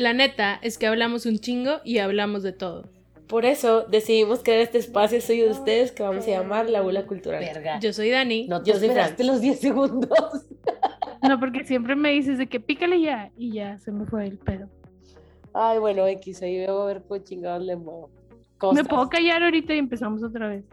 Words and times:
La 0.00 0.14
neta 0.14 0.58
es 0.62 0.78
que 0.78 0.86
hablamos 0.86 1.26
un 1.26 1.40
chingo 1.40 1.82
y 1.84 1.98
hablamos 1.98 2.42
de 2.42 2.54
todo. 2.54 2.88
Por 3.28 3.44
eso 3.44 3.82
decidimos 3.82 4.42
crear 4.42 4.60
este 4.60 4.78
espacio 4.78 5.20
soy 5.20 5.40
de 5.40 5.50
ustedes 5.50 5.92
que 5.92 6.02
vamos 6.02 6.26
a 6.26 6.30
llamar 6.30 6.70
La 6.70 6.80
Bula 6.80 7.06
Cultural. 7.06 7.38
Verga. 7.38 7.78
Yo 7.80 7.92
soy 7.92 8.08
Dani. 8.08 8.48
No 8.48 8.62
te 8.62 8.70
Yo 8.70 8.78
soy 8.78 8.88
esperaste 8.88 9.16
Fran. 9.16 9.26
los 9.26 9.40
10 9.42 9.60
segundos. 9.60 10.10
No, 11.22 11.38
porque 11.38 11.64
siempre 11.64 11.96
me 11.96 12.12
dices 12.12 12.38
de 12.38 12.46
que 12.46 12.60
pícale 12.60 12.98
ya 12.98 13.30
y 13.36 13.52
ya 13.52 13.78
se 13.78 13.92
me 13.92 14.06
fue 14.06 14.26
el 14.26 14.38
pedo. 14.38 14.70
Ay, 15.52 15.78
bueno, 15.78 16.06
X, 16.06 16.40
ahí 16.40 16.56
veo 16.56 16.80
a 16.80 16.86
ver 16.86 17.02
cómo 17.06 17.22
chingados 17.22 17.62
le 17.62 17.76
muevo. 17.76 18.08
¿Cómo 18.56 18.72
¿Me 18.72 18.84
puedo 18.84 19.06
callar 19.10 19.42
ahorita 19.42 19.74
y 19.74 19.78
empezamos 19.78 20.22
otra 20.22 20.48
vez? 20.48 20.64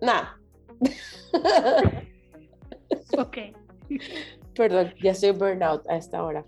Nah. 0.00 0.28
Ok. 3.18 3.36
Perdón, 4.58 4.92
ya 5.02 5.12
estoy 5.12 5.30
burnout 5.30 5.88
a 5.88 5.96
esta 5.96 6.22
hora. 6.24 6.44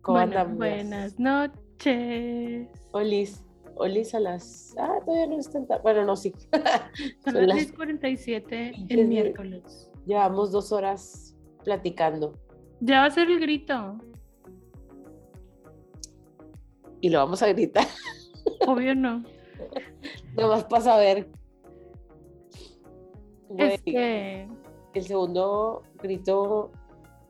¿Cómo 0.00 0.16
Bueno, 0.18 0.46
buenas 0.54 1.18
noches. 1.18 2.68
Olis. 2.92 3.44
Olis 3.74 4.14
a 4.14 4.20
las. 4.20 4.74
Ah, 4.78 4.98
todavía 5.04 5.26
no 5.26 5.38
están 5.40 5.66
tan. 5.66 5.82
Bueno, 5.82 6.04
no, 6.04 6.14
sí. 6.14 6.32
Son 7.24 7.34
Son 7.34 7.46
las 7.48 7.56
las- 7.56 7.72
10:47 7.76 8.70
Pinches 8.74 8.90
el 8.90 8.96
de- 8.96 9.04
miércoles. 9.04 9.90
Llevamos 10.06 10.52
dos 10.52 10.70
horas 10.72 11.36
platicando 11.64 12.32
Ya 12.80 13.00
va 13.00 13.06
a 13.06 13.10
ser 13.10 13.28
el 13.30 13.40
grito. 13.40 13.98
y 17.02 17.08
lo 17.08 17.18
vamos 17.18 17.42
a 17.42 17.48
gritar. 17.48 17.86
Obvio 18.68 18.94
no. 18.94 19.24
Nomás 20.36 20.64
para 20.64 20.82
saber. 20.82 21.28
Este, 23.58 24.48
el 24.98 25.04
segundo 25.04 25.82
grito 26.02 26.70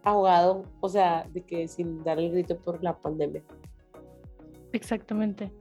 ahogado, 0.03 0.65
o 0.81 0.89
sea, 0.89 1.27
de 1.33 1.43
que 1.43 1.69
sin 1.69 2.03
dar 2.03 2.19
el 2.19 2.33
grito 2.33 2.57
por 2.59 2.83
la 2.83 2.97
pandemia. 2.97 3.43
exactamente. 4.73 5.53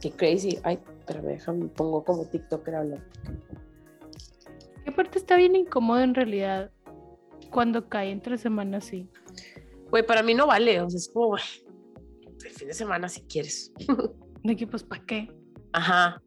Qué 0.00 0.10
crazy. 0.10 0.58
Ay, 0.64 0.78
pero 1.06 1.22
déjame, 1.22 1.66
pongo 1.66 2.04
como 2.04 2.26
TikToker 2.26 2.74
hablando. 2.74 3.04
Y 4.84 4.90
aparte 4.90 5.18
está 5.18 5.36
bien 5.36 5.54
incómodo 5.54 6.00
en 6.00 6.14
realidad 6.14 6.72
cuando 7.50 7.88
cae 7.88 8.10
entre 8.10 8.36
semanas 8.36 8.86
así. 8.86 9.08
Güey, 9.90 10.04
para 10.04 10.22
mí 10.22 10.34
no 10.34 10.46
vale, 10.46 10.80
o 10.80 10.90
sea, 10.90 10.98
es 10.98 11.08
como, 11.08 11.28
güey, 11.28 11.42
el 12.44 12.50
fin 12.50 12.68
de 12.68 12.74
semana 12.74 13.08
si 13.08 13.22
quieres. 13.22 13.72
De 14.42 14.56
que 14.56 14.66
pues 14.66 14.82
¿para 14.82 15.04
qué? 15.04 15.28
Ajá, 15.72 16.20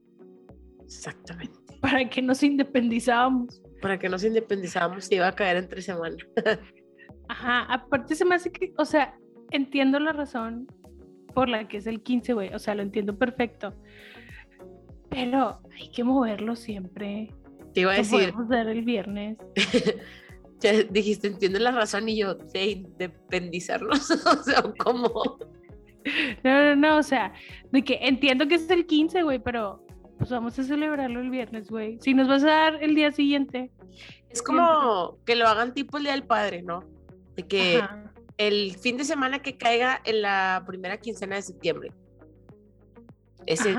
exactamente. 0.86 1.60
Para 1.82 2.10
que 2.10 2.22
nos 2.22 2.42
independizábamos. 2.44 3.62
Para 3.86 4.00
que 4.00 4.10
nos 4.10 4.24
independizáramos 4.24 5.06
se 5.06 5.14
iba 5.14 5.28
a 5.28 5.36
caer 5.36 5.58
entre 5.58 5.80
semana. 5.80 6.16
Ajá, 7.30 7.72
aparte 7.72 8.16
se 8.16 8.26
me 8.26 8.34
hace 8.34 8.52
que, 8.52 8.74
o 8.80 8.84
sea, 8.84 9.16
entiendo 9.52 10.00
la 10.00 10.12
razón 10.12 10.66
por 11.36 11.50
la 11.50 11.68
que 11.68 11.78
es 11.78 11.86
el 11.86 12.02
15, 12.02 12.34
güey, 12.34 12.52
o 12.56 12.58
sea, 12.58 12.74
lo 12.74 12.82
entiendo 12.82 13.16
perfecto. 13.16 13.76
Pero 15.12 15.60
hay 15.72 15.92
que 15.92 16.04
moverlo 16.04 16.56
siempre. 16.56 17.32
Te 17.76 17.82
iba 17.82 17.94
a 17.94 17.98
decir, 17.98 18.32
podemos 18.32 18.50
dar 18.50 18.68
el 18.70 18.82
viernes. 18.82 19.38
ya 20.62 20.72
dijiste, 20.90 21.28
entiendo 21.28 21.60
la 21.60 21.70
razón 21.70 22.10
y 22.10 22.18
yo, 22.18 22.34
de 22.34 22.66
independizarnos, 22.66 24.10
o 24.26 24.44
sea, 24.44 24.64
¿cómo? 24.80 25.38
No, 26.44 26.64
no, 26.64 26.76
no, 26.76 26.98
o 26.98 27.04
sea, 27.04 27.34
de 27.72 27.84
que 27.84 28.00
entiendo 28.02 28.48
que 28.48 28.56
es 28.56 28.68
el 28.72 28.88
15, 28.88 29.22
güey, 29.22 29.38
pero 29.38 29.85
pues 30.18 30.30
vamos 30.30 30.58
a 30.58 30.64
celebrarlo 30.64 31.20
el 31.20 31.30
viernes, 31.30 31.70
güey. 31.70 32.00
Si 32.02 32.14
nos 32.14 32.28
vas 32.28 32.44
a 32.44 32.48
dar 32.48 32.84
el 32.84 32.96
día 32.96 33.12
siguiente. 33.12 33.72
Es 34.30 34.42
como 34.42 35.18
que 35.26 35.36
lo 35.36 35.48
hagan 35.48 35.74
tipo 35.74 35.98
el 35.98 36.04
Día 36.04 36.14
del 36.14 36.24
Padre, 36.24 36.62
¿no? 36.62 36.84
De 37.36 37.44
que 37.44 37.78
Ajá. 37.78 38.14
el 38.38 38.76
fin 38.78 38.98
de 38.98 39.06
semana 39.06 39.40
que 39.40 39.58
caiga 39.58 40.02
en 40.06 40.22
la 40.22 40.64
primera 40.66 40.98
quincena 40.98 41.36
de 41.36 41.42
septiembre. 41.42 41.92
Ese, 43.46 43.76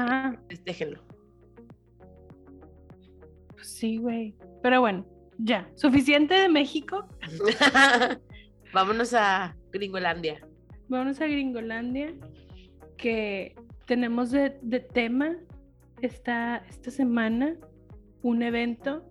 déjenlo. 0.65 1.03
pues 3.53 3.69
sí, 3.69 3.99
güey. 3.99 4.35
Pero 4.63 4.81
bueno, 4.81 5.05
ya, 5.39 5.69
suficiente 5.75 6.35
de 6.35 6.49
México. 6.49 7.07
Vámonos 8.73 9.13
a 9.15 9.57
Gringolandia. 9.73 10.47
Vámonos 10.89 11.21
a 11.21 11.27
Gringolandia, 11.27 12.15
que 12.97 13.57
tenemos 13.87 14.31
de, 14.31 14.59
de 14.63 14.81
tema 14.81 15.37
esta, 16.03 16.59
esta 16.69 16.91
semana 16.91 17.57
un 18.23 18.43
evento 18.43 19.07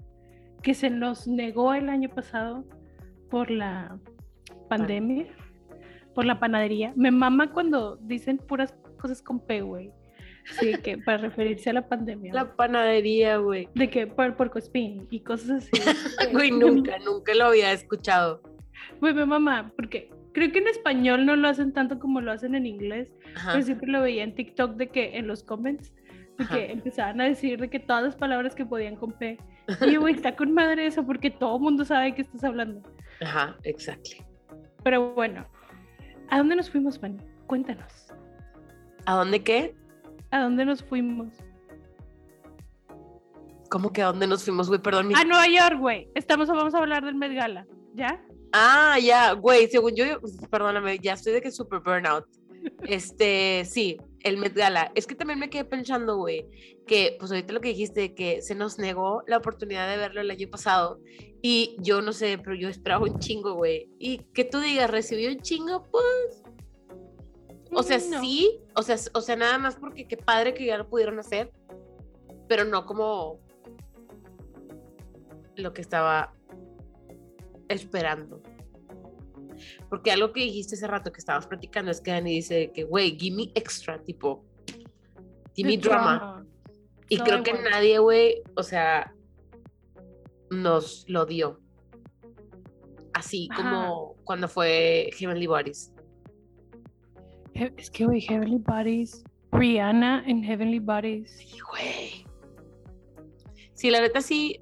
que 0.62 0.74
se 0.74 0.90
nos 0.90 1.28
negó 1.28 1.74
el 1.74 1.90
año 1.90 2.10
pasado 2.10 2.66
por 3.30 3.52
la 3.52 3.98
pandemia, 4.70 5.28
por 6.14 6.26
la 6.26 6.40
panadería. 6.40 6.94
Me 6.96 7.12
mama 7.12 7.52
cuando 7.52 7.98
dicen 7.98 8.38
puras 8.38 8.74
cosas 9.00 9.22
con 9.22 9.40
P, 9.40 9.62
güey. 9.62 9.92
Sí, 10.60 10.74
que 10.84 10.98
para 10.98 11.18
referirse 11.18 11.70
a 11.70 11.74
la 11.74 11.88
pandemia. 11.88 12.32
güey. 12.32 12.44
La 12.44 12.56
panadería, 12.56 13.38
güey. 13.38 13.68
De 13.74 13.90
que 13.90 14.08
por 14.08 14.36
porcoespín 14.36 15.08
y 15.10 15.22
cosas 15.22 15.50
así. 15.50 15.72
Güey, 16.32 16.52
nunca, 16.52 16.98
nunca 17.00 17.34
lo 17.34 17.46
había 17.46 17.72
escuchado. 17.72 18.42
Güey, 19.00 19.14
me 19.14 19.26
mama, 19.26 19.72
porque 19.76 20.10
creo 20.34 20.52
que 20.52 20.60
en 20.60 20.68
español 20.68 21.26
no 21.26 21.36
lo 21.36 21.48
hacen 21.48 21.74
tanto 21.74 21.98
como 22.00 22.22
lo 22.22 22.32
hacen 22.32 22.56
en 22.56 22.66
inglés. 22.66 23.10
Ajá. 23.36 23.54
Pero 23.54 23.66
siempre 23.66 23.88
lo 23.92 24.02
veía 24.02 24.24
en 24.24 24.36
TikTok 24.36 24.76
de 24.76 24.88
que 24.90 25.18
en 25.18 25.28
los 25.28 25.44
comments, 25.44 25.94
Ajá. 26.40 26.56
que 26.56 26.72
empezaban 26.72 27.22
a 27.22 27.26
decir 27.26 27.60
de 27.60 27.70
que 27.70 27.80
todas 27.80 28.04
las 28.04 28.16
palabras 28.16 28.56
que 28.56 28.66
podían 28.66 28.96
con 28.96 29.12
P. 29.14 29.38
Y 29.86 29.92
yo, 29.94 30.02
güey, 30.02 30.14
está 30.16 30.36
con 30.36 30.52
madre 30.54 30.86
eso 30.88 31.06
porque 31.06 31.32
todo 31.32 31.56
el 31.56 31.62
mundo 31.62 31.86
sabe 31.86 32.06
de 32.06 32.16
qué 32.16 32.22
estás 32.24 32.44
hablando. 32.44 32.82
Ajá, 33.22 33.56
exacto. 33.64 34.12
Pero 34.84 35.14
bueno, 35.14 35.46
¿a 36.30 36.38
dónde 36.38 36.56
nos 36.56 36.70
fuimos, 36.70 37.00
Fanny? 37.00 37.18
Cuéntanos. 37.48 38.08
¿A 39.06 39.16
dónde 39.16 39.44
qué? 39.44 39.76
¿A 40.32 40.42
dónde 40.42 40.66
nos 40.66 40.84
fuimos? 40.84 41.30
¿Cómo 43.70 43.92
que 43.92 44.02
a 44.02 44.08
dónde 44.08 44.28
nos 44.28 44.44
fuimos, 44.44 44.68
güey? 44.68 44.80
Perdón. 44.82 45.08
mi- 45.08 45.16
A 45.16 45.24
Nueva 45.24 45.48
York, 45.48 45.80
güey. 45.80 46.08
Estamos, 46.16 46.48
vamos 46.48 46.74
a 46.76 46.78
hablar 46.80 47.04
del 47.04 47.16
Met 47.16 47.34
Gala. 47.34 47.66
¿Ya? 47.94 48.22
Ah, 48.54 48.98
ya, 49.02 49.34
güey, 49.34 49.68
según 49.68 49.96
yo, 49.96 50.06
perdóname, 50.50 50.98
ya 51.00 51.14
estoy 51.14 51.34
de 51.34 51.42
que 51.42 51.52
super 51.52 51.80
burnout. 51.80 52.26
Este, 52.84 53.64
sí, 53.66 53.98
el 54.26 54.38
Met 54.38 54.56
Gala. 54.56 54.92
Es 54.96 55.06
que 55.06 55.14
también 55.16 55.40
me 55.40 55.50
quedé 55.52 55.64
pensando, 55.66 56.18
güey, 56.18 56.50
que 56.88 57.16
pues 57.20 57.32
ahorita 57.32 57.54
lo 57.54 57.62
que 57.62 57.70
dijiste, 57.70 58.16
que 58.16 58.42
se 58.42 58.56
nos 58.56 58.80
negó 58.80 59.24
la 59.28 59.38
oportunidad 59.38 59.88
de 59.88 59.98
verlo 59.98 60.20
el 60.20 60.32
año 60.32 60.50
pasado. 60.50 61.00
Y 61.44 61.78
yo 61.80 62.02
no 62.02 62.12
sé, 62.12 62.40
pero 62.40 62.56
yo 62.56 62.68
esperaba 62.68 63.06
un 63.06 63.20
chingo, 63.20 63.54
güey. 63.54 63.88
Y 64.00 64.18
que 64.34 64.44
tú 64.44 64.60
digas, 64.60 64.90
recibió 64.90 65.30
un 65.30 65.40
chingo, 65.42 65.84
pues. 65.84 66.44
O 67.72 67.84
sea, 67.84 68.00
No. 68.00 68.20
sí, 68.20 68.62
o 68.74 68.82
sea, 68.82 68.96
o 69.14 69.22
sea, 69.22 69.36
nada 69.36 69.60
más 69.60 69.76
porque 69.76 70.08
qué 70.08 70.18
padre 70.18 70.56
que 70.56 70.66
ya 70.66 70.78
lo 70.78 70.90
pudieron 70.90 71.20
hacer, 71.20 71.52
pero 72.48 72.66
no 72.66 72.86
como 72.88 73.40
lo 75.56 75.72
que 75.72 75.82
estaba 75.82 76.34
esperando. 77.70 78.42
Porque 79.90 80.12
algo 80.12 80.32
que 80.32 80.42
dijiste 80.42 80.76
hace 80.76 80.88
rato 80.88 81.12
que 81.12 81.20
estabas 81.20 81.48
platicando 81.48 81.92
es 81.92 82.02
que 82.02 82.12
Dani 82.12 82.32
dice 82.32 82.72
que, 82.74 82.84
güey, 82.84 83.18
give 83.18 83.36
me 83.36 83.52
extra, 83.56 84.02
tipo, 84.04 84.44
give 85.56 85.70
me 85.70 85.78
drama. 85.78 86.46
Y 87.10 87.18
No, 87.18 87.24
creo 87.24 87.44
que 87.44 87.54
nadie, 87.54 88.00
güey, 88.00 88.42
o 88.56 88.64
sea, 88.64 89.14
nos 90.50 91.06
lo 91.08 91.26
dio. 91.26 91.60
Así 93.14 93.48
Ajá. 93.52 93.64
como 93.64 94.16
cuando 94.24 94.48
fue 94.48 95.10
Heavenly 95.18 95.48
Bodies. 95.48 95.94
Es 97.54 97.90
que, 97.90 98.06
güey, 98.06 98.22
Heavenly 98.22 98.58
Bodies. 98.58 99.24
Rihanna 99.52 100.24
en 100.28 100.44
Heavenly 100.44 100.80
Bodies. 100.80 101.32
Sí, 101.38 101.60
güey. 101.72 102.26
Sí, 103.74 103.90
la 103.90 104.02
neta 104.02 104.22
sí, 104.22 104.62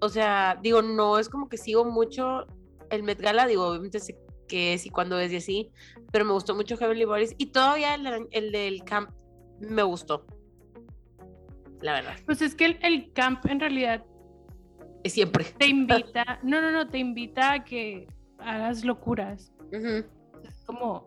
o 0.00 0.08
sea, 0.08 0.58
digo, 0.62 0.82
no 0.82 1.18
es 1.18 1.28
como 1.28 1.48
que 1.48 1.56
sigo 1.56 1.84
mucho 1.84 2.46
el 2.90 3.02
Met 3.02 3.20
Gala, 3.20 3.46
digo, 3.46 3.66
obviamente 3.66 3.98
sé 4.00 4.16
que 4.48 4.72
es 4.74 4.84
y 4.86 4.90
cuándo 4.90 5.18
es 5.20 5.32
y 5.32 5.36
así, 5.36 5.70
pero 6.10 6.24
me 6.24 6.32
gustó 6.32 6.54
mucho 6.56 6.76
Heavenly 6.76 7.04
Bodies 7.04 7.34
y 7.38 7.46
todavía 7.46 7.94
el, 7.94 8.02
del- 8.04 8.28
el 8.32 8.50
del 8.52 8.82
camp 8.84 9.10
me 9.60 9.82
gustó. 9.82 10.26
La 11.80 11.92
verdad, 11.92 12.14
Pues 12.26 12.42
es 12.42 12.54
que 12.56 12.64
el, 12.64 12.78
el 12.82 13.12
camp 13.12 13.46
en 13.46 13.60
realidad 13.60 14.04
es 15.04 15.12
siempre. 15.12 15.44
te 15.58 15.66
invita, 15.66 16.40
no, 16.42 16.60
no, 16.60 16.72
no, 16.72 16.88
te 16.88 16.98
invita 16.98 17.52
a 17.52 17.64
que 17.64 18.08
hagas 18.38 18.84
locuras, 18.84 19.52
es 19.70 20.64
como 20.66 21.06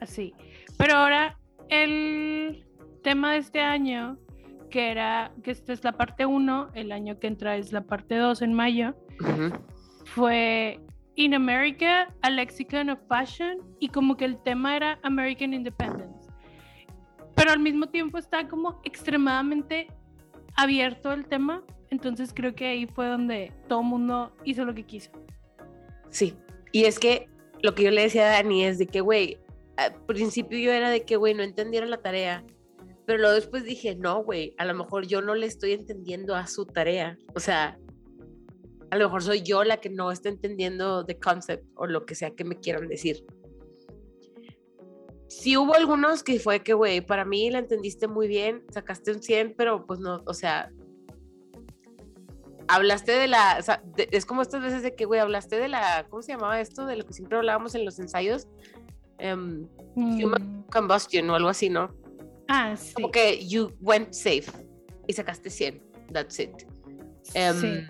así. 0.00 0.34
Pero 0.76 0.94
ahora 0.96 1.38
el 1.68 2.66
tema 3.04 3.32
de 3.34 3.38
este 3.38 3.60
año, 3.60 4.18
que 4.70 4.90
era, 4.90 5.32
que 5.42 5.50
esta 5.52 5.72
es 5.72 5.84
la 5.84 5.92
parte 5.92 6.26
1, 6.26 6.70
el 6.74 6.90
año 6.92 7.18
que 7.20 7.26
entra 7.28 7.56
es 7.56 7.72
la 7.72 7.82
parte 7.82 8.16
2 8.16 8.42
en 8.42 8.54
mayo, 8.54 8.94
fue 10.04 10.80
In 11.18 11.34
America, 11.34 12.14
a 12.22 12.30
Lexicon 12.30 12.90
of 12.90 13.00
Fashion, 13.08 13.58
y 13.80 13.88
como 13.88 14.16
que 14.16 14.24
el 14.24 14.40
tema 14.44 14.76
era 14.76 15.00
American 15.02 15.52
Independence. 15.52 16.30
Pero 17.34 17.50
al 17.50 17.58
mismo 17.58 17.88
tiempo 17.88 18.18
está 18.18 18.46
como 18.46 18.80
extremadamente 18.84 19.88
abierto 20.54 21.12
el 21.12 21.26
tema, 21.26 21.64
entonces 21.90 22.32
creo 22.32 22.54
que 22.54 22.68
ahí 22.68 22.86
fue 22.86 23.08
donde 23.08 23.52
todo 23.68 23.82
mundo 23.82 24.32
hizo 24.44 24.64
lo 24.64 24.72
que 24.76 24.86
quiso. 24.86 25.10
Sí, 26.10 26.36
Y 26.70 26.84
es 26.84 27.00
que 27.00 27.28
lo 27.62 27.74
que 27.74 27.82
yo 27.82 27.90
le 27.90 28.02
decía 28.02 28.28
a 28.28 28.30
Dani 28.34 28.64
es 28.64 28.78
de 28.78 28.86
que, 28.86 29.00
güey, 29.00 29.38
al 29.76 30.00
principio 30.06 30.56
yo 30.56 30.70
era 30.70 30.88
de 30.88 31.04
que, 31.04 31.16
güey, 31.16 31.34
no 31.34 31.42
entendieron 31.42 31.90
la 31.90 32.00
tarea. 32.00 32.44
Pero 33.06 33.18
luego 33.18 33.34
después 33.34 33.64
dije, 33.64 33.96
no, 33.96 34.22
güey, 34.22 34.54
a 34.56 34.64
lo 34.64 34.74
mejor 34.74 35.08
yo 35.08 35.20
no 35.20 35.34
le 35.34 35.46
estoy 35.46 35.72
entendiendo 35.72 36.36
a 36.36 36.46
su 36.46 36.64
tarea. 36.64 37.18
O 37.34 37.40
sea, 37.40 37.76
a 38.90 38.96
lo 38.96 39.04
mejor 39.06 39.22
soy 39.22 39.42
yo 39.42 39.64
la 39.64 39.78
que 39.78 39.90
no 39.90 40.10
está 40.10 40.28
entendiendo 40.28 41.04
the 41.04 41.18
concept 41.18 41.64
o 41.76 41.86
lo 41.86 42.06
que 42.06 42.14
sea 42.14 42.30
que 42.30 42.44
me 42.44 42.56
quieran 42.58 42.88
decir. 42.88 43.24
Sí 45.28 45.56
hubo 45.58 45.74
algunos 45.74 46.22
que 46.22 46.40
fue 46.40 46.62
que, 46.62 46.72
güey, 46.72 47.00
para 47.02 47.24
mí 47.24 47.50
la 47.50 47.58
entendiste 47.58 48.08
muy 48.08 48.28
bien, 48.28 48.64
sacaste 48.70 49.12
un 49.12 49.22
100, 49.22 49.54
pero 49.56 49.84
pues 49.86 50.00
no, 50.00 50.22
o 50.26 50.32
sea, 50.32 50.72
hablaste 52.66 53.12
de 53.12 53.28
la, 53.28 53.56
o 53.58 53.62
sea, 53.62 53.82
de- 53.96 54.08
es 54.10 54.24
como 54.26 54.42
estas 54.42 54.62
veces 54.62 54.82
de 54.82 54.94
que, 54.94 55.04
güey, 55.04 55.20
hablaste 55.20 55.56
de 55.58 55.68
la, 55.68 56.06
¿cómo 56.08 56.22
se 56.22 56.32
llamaba 56.32 56.60
esto? 56.60 56.86
De 56.86 56.96
lo 56.96 57.04
que 57.04 57.12
siempre 57.12 57.36
hablábamos 57.38 57.74
en 57.74 57.84
los 57.84 57.98
ensayos, 57.98 58.46
Human- 59.20 59.68
Mm, 59.96 60.62
combustion 60.70 61.28
o 61.30 61.34
algo 61.34 61.48
así, 61.48 61.68
¿no? 61.70 61.92
Ah, 62.48 62.76
sí. 62.76 62.94
Como 62.94 63.10
que 63.10 63.46
you 63.46 63.72
went 63.80 64.12
safe 64.12 64.44
y 65.06 65.12
sacaste 65.12 65.50
100, 65.50 65.82
that's 66.12 66.38
it. 66.38 66.52
Em, 67.34 67.54
sí. 67.56 67.80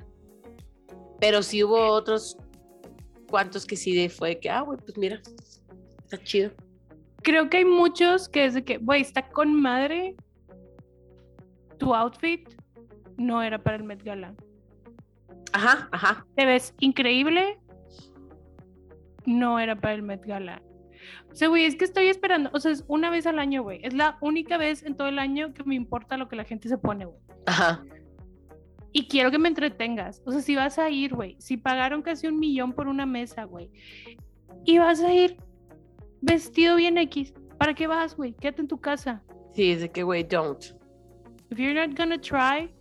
Pero 1.21 1.43
sí 1.43 1.63
hubo 1.65 1.79
otros 1.91 2.37
cuantos 3.29 3.67
que 3.67 3.77
sí 3.77 3.95
de- 3.95 4.09
fue 4.09 4.39
que, 4.39 4.51
ah, 4.51 4.61
güey, 4.63 4.79
pues 4.79 4.97
mira, 4.97 5.21
está 6.05 6.19
chido. 6.23 6.51
Creo 7.23 7.51
que 7.51 7.59
hay 7.59 7.65
muchos 7.65 8.29
que 8.29 8.45
es 8.45 8.55
de 8.55 8.65
que, 8.65 8.79
güey, 8.79 9.03
está 9.03 9.29
con 9.29 9.53
madre. 9.61 10.15
Tu 11.79 11.95
outfit 11.95 12.49
no 13.17 13.43
era 13.43 13.63
para 13.63 13.77
el 13.77 13.85
Met 13.85 14.03
Gala. 14.03 14.35
Ajá, 15.53 15.89
ajá. 15.93 16.27
Te 16.37 16.47
ves 16.47 16.75
increíble. 16.81 17.59
No 19.27 19.59
era 19.59 19.77
para 19.77 19.95
el 19.95 20.03
Met 20.03 20.25
Gala. 20.25 20.63
O 21.31 21.35
sea, 21.35 21.49
güey, 21.49 21.65
es 21.65 21.77
que 21.77 21.85
estoy 21.85 22.07
esperando. 22.09 22.51
O 22.53 22.61
sea, 22.61 22.71
es 22.73 22.85
una 22.89 23.11
vez 23.11 23.27
al 23.27 23.39
año, 23.39 23.63
güey. 23.63 23.81
Es 23.83 23.93
la 23.95 24.17
única 24.21 24.57
vez 24.57 24.83
en 24.83 24.97
todo 24.97 25.09
el 25.09 25.19
año 25.19 25.53
que 25.53 25.65
me 25.65 25.75
importa 25.75 26.17
lo 26.17 26.29
que 26.29 26.37
la 26.37 26.45
gente 26.45 26.69
se 26.69 26.79
pone, 26.79 27.05
güey. 27.05 27.19
Ajá. 27.47 27.85
Y 28.99 29.07
quiero 29.07 29.31
que 29.31 29.39
me 29.39 29.47
entretengas. 29.47 30.21
O 30.27 30.33
sea, 30.33 30.41
si 30.41 30.57
vas 30.57 30.77
a 30.77 30.91
ir, 30.91 31.15
güey. 31.15 31.37
Si 31.39 31.57
pagaron 31.57 32.03
casi 32.03 32.27
un 32.27 32.37
millón 32.37 32.73
por 32.73 32.89
una 32.89 33.07
mesa, 33.07 33.45
güey. 33.45 33.71
Y 34.65 34.79
vas 34.79 35.01
a 35.03 35.15
ir 35.15 35.37
vestido 36.21 36.75
bien 36.75 36.99
X. 36.99 37.33
¿Para 37.59 37.75
qué 37.75 37.87
vas, 37.87 38.17
güey? 38.17 38.33
Quédate 38.33 38.63
en 38.63 38.67
tu 38.67 38.81
casa. 38.81 39.23
Sí, 39.55 39.71
es 39.71 39.83
de 39.83 39.93
que, 39.93 40.03
güey, 40.03 40.25
don't. 40.25 40.65
If 41.49 41.59
you're 41.59 41.75
not 41.75 41.97
gonna 41.97 42.21
try, 42.21 42.75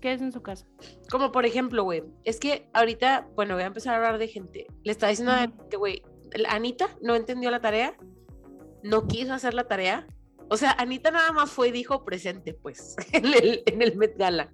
quédate 0.00 0.24
en 0.24 0.32
su 0.32 0.40
casa. 0.40 0.66
Como 1.10 1.32
por 1.32 1.44
ejemplo, 1.44 1.84
güey, 1.84 2.02
es 2.24 2.40
que 2.40 2.70
ahorita, 2.72 3.28
bueno, 3.36 3.52
voy 3.52 3.64
a 3.64 3.66
empezar 3.66 3.92
a 3.92 3.98
hablar 3.98 4.16
de 4.18 4.28
gente. 4.28 4.68
Le 4.84 4.92
estaba 4.92 5.10
diciendo 5.10 5.32
a 5.34 5.44
Ujú. 5.44 5.68
que, 5.68 5.76
güey, 5.76 6.02
Anita 6.48 6.88
no 7.02 7.14
entendió 7.14 7.50
la 7.50 7.60
tarea, 7.60 7.94
no 8.82 9.06
quiso 9.06 9.34
hacer 9.34 9.52
la 9.52 9.64
tarea. 9.68 10.06
O 10.48 10.56
sea, 10.56 10.70
Anita 10.78 11.10
nada 11.10 11.30
más 11.32 11.50
fue 11.50 11.68
y 11.68 11.72
dijo 11.72 12.06
presente, 12.06 12.54
pues, 12.54 12.96
en 13.12 13.26
el, 13.26 13.62
en 13.66 13.82
el 13.82 13.96
Met 13.98 14.16
Gala. 14.16 14.50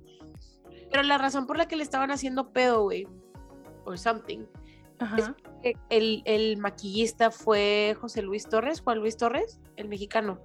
Pero 0.91 1.03
la 1.03 1.19
razón 1.19 1.47
por 1.47 1.57
la 1.57 1.67
que 1.67 1.77
le 1.77 1.83
estaban 1.83 2.11
haciendo 2.11 2.53
pedo, 2.53 2.83
güey, 2.83 3.07
or 3.85 3.99
something, 3.99 4.47
Ajá. 4.99 5.35
que 5.63 5.77
el, 5.91 6.23
el 6.25 6.57
maquillista 6.59 7.31
fue 7.31 7.97
José 8.01 8.23
Luis 8.23 8.49
Torres, 8.49 8.81
Juan 8.81 8.99
Luis 8.99 9.17
Torres, 9.17 9.61
el 9.77 9.89
mexicano. 9.89 10.41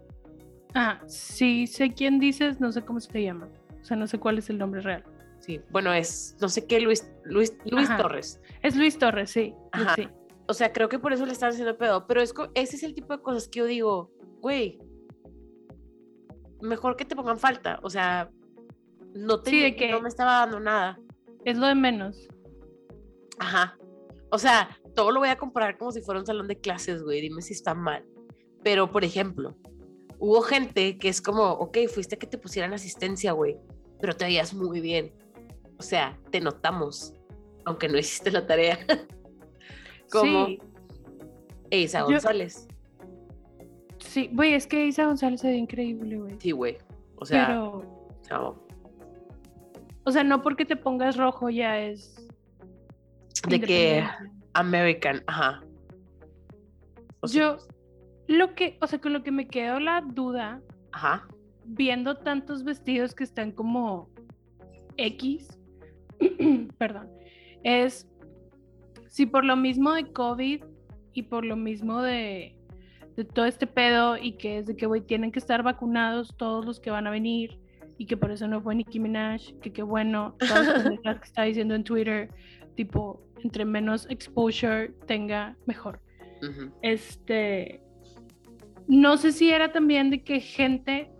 Ah, 0.73 1.01
sí, 1.07 1.67
sé 1.67 1.93
quién 1.93 2.19
dices, 2.19 2.59
no 2.59 2.71
sé 2.71 2.83
cómo 2.83 2.99
se 2.99 3.23
llama. 3.23 3.49
O 3.81 3.83
sea, 3.83 3.97
no 3.97 4.07
sé 4.07 4.19
cuál 4.19 4.37
es 4.37 4.49
el 4.49 4.57
nombre 4.57 4.81
real. 4.81 5.03
Sí, 5.39 5.61
bueno, 5.71 5.93
es, 5.93 6.35
no 6.41 6.49
sé 6.49 6.67
qué, 6.67 6.79
Luis, 6.79 7.09
Luis, 7.23 7.55
Luis 7.65 7.89
Ajá. 7.89 8.01
Torres. 8.01 8.41
Es 8.61 8.75
Luis 8.75 8.97
Torres, 8.97 9.31
sí. 9.31 9.53
Ajá. 9.71 9.95
sí. 9.95 10.07
O 10.47 10.53
sea, 10.53 10.73
creo 10.73 10.89
que 10.89 10.99
por 10.99 11.13
eso 11.13 11.25
le 11.25 11.31
están 11.31 11.49
haciendo 11.49 11.77
pedo. 11.77 12.05
Pero 12.07 12.21
es, 12.21 12.33
ese 12.55 12.75
es 12.75 12.83
el 12.83 12.93
tipo 12.93 13.15
de 13.15 13.21
cosas 13.21 13.47
que 13.47 13.59
yo 13.59 13.65
digo, 13.65 14.11
güey, 14.41 14.79
mejor 16.61 16.95
que 16.95 17.05
te 17.05 17.15
pongan 17.15 17.37
falta. 17.37 17.79
O 17.83 17.89
sea, 17.89 18.29
no, 19.13 19.41
te, 19.41 19.49
Sí, 19.51 19.59
de 19.61 19.75
que- 19.75 19.91
no 19.91 20.01
me 20.01 20.09
estaba 20.09 20.39
dando 20.39 20.59
nada. 20.59 20.99
Es 21.45 21.57
lo 21.57 21.67
de 21.67 21.75
menos. 21.75 22.27
Ajá. 23.39 23.77
O 24.31 24.37
sea, 24.37 24.77
todo 24.95 25.11
lo 25.11 25.19
voy 25.19 25.29
a 25.29 25.37
comparar 25.37 25.77
como 25.77 25.91
si 25.91 26.01
fuera 26.01 26.19
un 26.19 26.25
salón 26.25 26.47
de 26.47 26.59
clases, 26.59 27.01
güey. 27.03 27.21
Dime 27.21 27.41
si 27.41 27.53
está 27.53 27.73
mal. 27.73 28.05
Pero, 28.63 28.91
por 28.91 29.03
ejemplo, 29.03 29.55
hubo 30.19 30.41
gente 30.41 30.97
que 30.97 31.07
es 31.09 31.21
como, 31.21 31.43
ok, 31.53 31.77
fuiste 31.91 32.15
a 32.15 32.19
que 32.19 32.27
te 32.27 32.37
pusieran 32.37 32.73
asistencia, 32.73 33.31
güey, 33.31 33.57
pero 34.01 34.15
te 34.15 34.25
veías 34.25 34.53
muy 34.53 34.81
bien. 34.81 35.13
O 35.77 35.81
sea, 35.81 36.19
te 36.29 36.41
notamos, 36.41 37.13
aunque 37.65 37.87
no 37.87 37.97
hiciste 37.97 38.29
la 38.31 38.45
tarea. 38.45 38.77
como 40.11 40.45
Sí, 40.47 40.59
Isa 41.71 41.99
Yo- 41.99 42.05
González. 42.07 42.67
sí. 43.99 44.29
Güey, 44.33 44.53
es 44.53 44.67
que 44.67 44.85
Isa 44.85 45.05
González 45.05 45.39
se 45.41 45.47
ve 45.47 45.55
increíble, 45.55 46.17
güey. 46.17 46.35
Sí, 46.39 46.51
güey. 46.51 46.77
O 47.15 47.25
sea, 47.25 47.47
Pero, 47.47 47.83
no. 48.29 48.67
O 50.09 50.11
sea, 50.11 50.23
no 50.23 50.41
porque 50.41 50.65
te 50.65 50.75
pongas 50.75 51.17
rojo 51.17 51.51
ya 51.51 51.79
es. 51.79 52.27
de 53.47 53.61
que. 53.61 54.03
American, 54.53 55.23
ajá. 55.27 55.63
O 57.21 57.27
sea, 57.27 57.39
Yo, 57.39 57.57
lo 58.27 58.55
que, 58.55 58.79
o 58.81 58.87
sea, 58.87 58.99
con 58.99 59.13
lo 59.13 59.21
que 59.21 59.31
me 59.31 59.47
quedó 59.47 59.79
la 59.79 60.01
duda, 60.01 60.61
Ajá. 60.93 61.27
viendo 61.63 62.17
tantos 62.17 62.63
vestidos 62.63 63.13
que 63.13 63.23
están 63.23 63.51
como 63.51 64.09
X, 64.97 65.59
perdón, 66.79 67.07
es 67.63 68.07
si 69.09 69.27
por 69.27 69.45
lo 69.45 69.55
mismo 69.55 69.93
de 69.93 70.11
COVID 70.11 70.63
y 71.13 71.21
por 71.23 71.45
lo 71.45 71.55
mismo 71.55 72.01
de, 72.01 72.55
de 73.15 73.25
todo 73.25 73.45
este 73.45 73.67
pedo 73.67 74.17
y 74.17 74.31
que 74.37 74.57
es 74.57 74.65
de 74.65 74.75
que, 74.75 74.87
güey, 74.87 75.01
tienen 75.01 75.31
que 75.31 75.39
estar 75.39 75.61
vacunados 75.61 76.35
todos 76.35 76.65
los 76.65 76.79
que 76.79 76.89
van 76.89 77.05
a 77.05 77.11
venir 77.11 77.59
y 77.99 78.05
que 78.07 78.17
por 78.17 78.31
eso 78.31 78.47
no 78.47 78.59
fue 78.61 78.73
Nicki 78.75 78.99
Minaj, 78.99 79.41
que 79.61 79.71
qué 79.71 79.83
bueno, 79.83 80.35
todas 80.39 80.65
las 81.03 81.19
que 81.19 81.25
está 81.25 81.43
diciendo 81.43 81.75
en 81.75 81.83
Twitter, 81.83 82.29
tipo, 82.75 83.21
entre 83.43 83.65
menos 83.65 84.09
exposure 84.09 84.93
tenga, 85.05 85.55
mejor. 85.67 86.01
Este, 86.81 87.81
no 88.87 89.17
sé 89.17 89.31
si 89.33 89.51
era 89.51 89.71
también 89.71 90.09
de 90.09 90.23
que 90.23 90.39
gente 90.39 91.11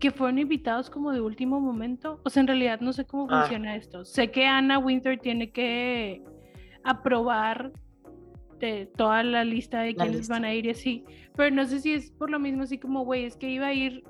que 0.00 0.10
fueron 0.10 0.38
invitados 0.38 0.90
como 0.90 1.12
de 1.12 1.20
último 1.20 1.60
momento, 1.60 2.20
o 2.24 2.30
sea, 2.30 2.40
en 2.40 2.46
realidad 2.48 2.80
no 2.80 2.92
sé 2.92 3.04
cómo 3.04 3.26
Ah. 3.30 3.42
funciona 3.42 3.76
esto. 3.76 4.04
Sé 4.04 4.30
que 4.30 4.44
Anna 4.46 4.78
Winter 4.78 5.18
tiene 5.20 5.50
que 5.52 6.22
aprobar 6.82 7.70
de 8.58 8.86
toda 8.96 9.22
la 9.22 9.44
lista 9.44 9.80
de 9.82 9.92
La 9.92 9.96
quienes 10.04 10.16
lista. 10.20 10.34
van 10.34 10.44
a 10.44 10.54
ir 10.54 10.66
y 10.66 10.70
así, 10.70 11.04
pero 11.36 11.54
no 11.54 11.64
sé 11.66 11.80
si 11.80 11.92
es 11.92 12.10
por 12.10 12.30
lo 12.30 12.38
mismo 12.38 12.62
así 12.62 12.78
como, 12.78 13.04
güey, 13.04 13.24
es 13.24 13.36
que 13.36 13.48
iba 13.50 13.66
a 13.68 13.72
ir, 13.74 14.02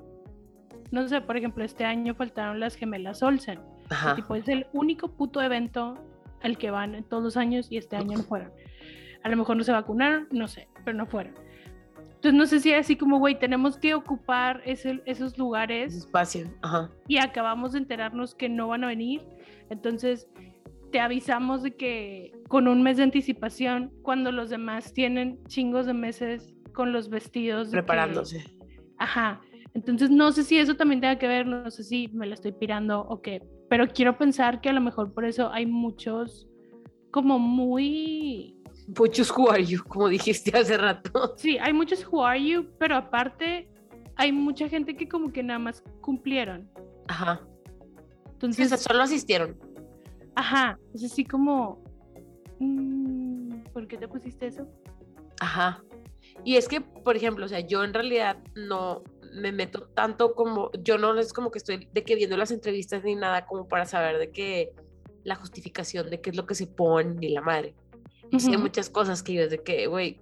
no 0.91 1.07
sé, 1.07 1.21
por 1.21 1.37
ejemplo, 1.37 1.63
este 1.63 1.83
año 1.85 2.13
faltaron 2.15 2.59
las 2.59 2.75
gemelas 2.75 3.21
Olsen. 3.23 3.59
Ajá. 3.89 4.15
Tipo, 4.15 4.35
es 4.35 4.47
el 4.47 4.67
único 4.73 5.09
puto 5.09 5.41
evento 5.41 5.95
al 6.41 6.57
que 6.57 6.71
van 6.71 7.03
todos 7.09 7.23
los 7.23 7.37
años 7.37 7.67
y 7.71 7.77
este 7.77 7.95
año 7.95 8.17
no 8.17 8.23
fueron. 8.23 8.51
A 9.23 9.29
lo 9.29 9.37
mejor 9.37 9.57
no 9.57 9.63
se 9.63 9.71
vacunaron, 9.71 10.27
no 10.31 10.47
sé, 10.47 10.67
pero 10.83 10.95
no 10.97 11.05
fueron. 11.05 11.33
Entonces 12.15 12.33
no 12.33 12.45
sé 12.47 12.59
si 12.59 12.69
era 12.71 12.79
así 12.79 12.95
como, 12.95 13.19
güey, 13.19 13.37
tenemos 13.37 13.77
que 13.77 13.93
ocupar 13.93 14.61
ese- 14.65 15.01
esos 15.05 15.37
lugares 15.37 15.93
espacio. 15.95 16.47
Ajá. 16.61 16.89
y 17.07 17.17
acabamos 17.17 17.73
de 17.73 17.79
enterarnos 17.79 18.33
que 18.35 18.49
no 18.49 18.67
van 18.67 18.83
a 18.83 18.87
venir. 18.87 19.21
Entonces 19.69 20.27
te 20.91 20.99
avisamos 20.99 21.61
de 21.63 21.75
que 21.75 22.31
con 22.47 22.67
un 22.67 22.81
mes 22.83 22.97
de 22.97 23.03
anticipación, 23.03 23.91
cuando 24.01 24.31
los 24.31 24.49
demás 24.49 24.93
tienen 24.93 25.43
chingos 25.47 25.85
de 25.87 25.93
meses 25.93 26.53
con 26.73 26.91
los 26.93 27.09
vestidos. 27.09 27.67
que- 27.67 27.73
Preparándose. 27.73 28.43
Ajá. 28.97 29.41
Entonces 29.75 30.09
no 30.09 30.31
sé 30.31 30.43
si 30.43 30.57
eso 30.57 30.75
también 30.75 31.01
tenga 31.01 31.19
que 31.19 31.27
ver, 31.27 31.45
no 31.45 31.69
sé 31.69 31.83
si 31.83 32.07
me 32.13 32.25
la 32.25 32.33
estoy 32.33 32.53
pirando 32.53 33.01
o 33.01 33.21
qué, 33.21 33.43
pero 33.69 33.87
quiero 33.87 34.17
pensar 34.17 34.61
que 34.61 34.69
a 34.69 34.73
lo 34.73 34.81
mejor 34.81 35.13
por 35.13 35.25
eso 35.25 35.51
hay 35.51 35.65
muchos 35.65 36.47
como 37.11 37.37
muy... 37.37 38.57
Puchus 38.95 39.31
who 39.31 39.49
are 39.51 39.63
you, 39.63 39.83
como 39.83 40.07
dijiste 40.07 40.57
hace 40.57 40.77
rato. 40.77 41.33
Sí, 41.37 41.57
hay 41.59 41.73
muchos 41.73 42.07
who 42.09 42.23
are 42.25 42.41
you, 42.43 42.65
pero 42.79 42.95
aparte 42.95 43.69
hay 44.15 44.31
mucha 44.31 44.69
gente 44.69 44.95
que 44.95 45.07
como 45.09 45.31
que 45.31 45.43
nada 45.43 45.59
más 45.59 45.83
cumplieron. 46.01 46.69
Ajá. 47.07 47.41
Sí, 47.43 47.49
o 48.25 48.31
Entonces, 48.33 48.69
sea, 48.69 48.77
solo 48.77 49.01
asistieron. 49.03 49.57
ajá, 50.35 50.79
es 50.93 51.03
así 51.03 51.25
como... 51.25 51.83
mm, 52.59 53.63
¿Por 53.73 53.87
qué 53.87 53.97
te 53.97 54.07
pusiste 54.07 54.47
eso? 54.47 54.67
Ajá. 55.41 55.83
Y 56.43 56.55
es 56.55 56.67
que, 56.67 56.81
por 56.81 57.15
ejemplo, 57.17 57.45
o 57.45 57.47
sea, 57.47 57.59
yo 57.59 57.83
en 57.83 57.93
realidad 57.93 58.37
no 58.55 59.03
me 59.35 59.51
meto 59.51 59.87
tanto 59.93 60.33
como, 60.33 60.71
yo 60.81 60.97
no 60.97 61.17
es 61.19 61.33
como 61.33 61.51
que 61.51 61.59
estoy 61.59 61.89
de 61.91 62.03
que 62.03 62.15
viendo 62.15 62.37
las 62.37 62.51
entrevistas 62.51 63.03
ni 63.03 63.15
nada 63.15 63.45
como 63.45 63.67
para 63.67 63.85
saber 63.85 64.17
de 64.17 64.31
que 64.31 64.73
la 65.23 65.35
justificación 65.35 66.09
de 66.09 66.21
qué 66.21 66.29
es 66.29 66.35
lo 66.35 66.45
que 66.45 66.55
se 66.55 66.67
pone 66.67 67.15
ni 67.15 67.29
la 67.29 67.41
madre. 67.41 67.75
Y 68.31 68.39
sí 68.39 68.51
hay 68.51 68.57
muchas 68.57 68.89
cosas 68.89 69.21
que 69.21 69.33
yo 69.33 69.43
es 69.43 69.49
de 69.49 69.61
que, 69.61 69.87
güey. 69.87 70.19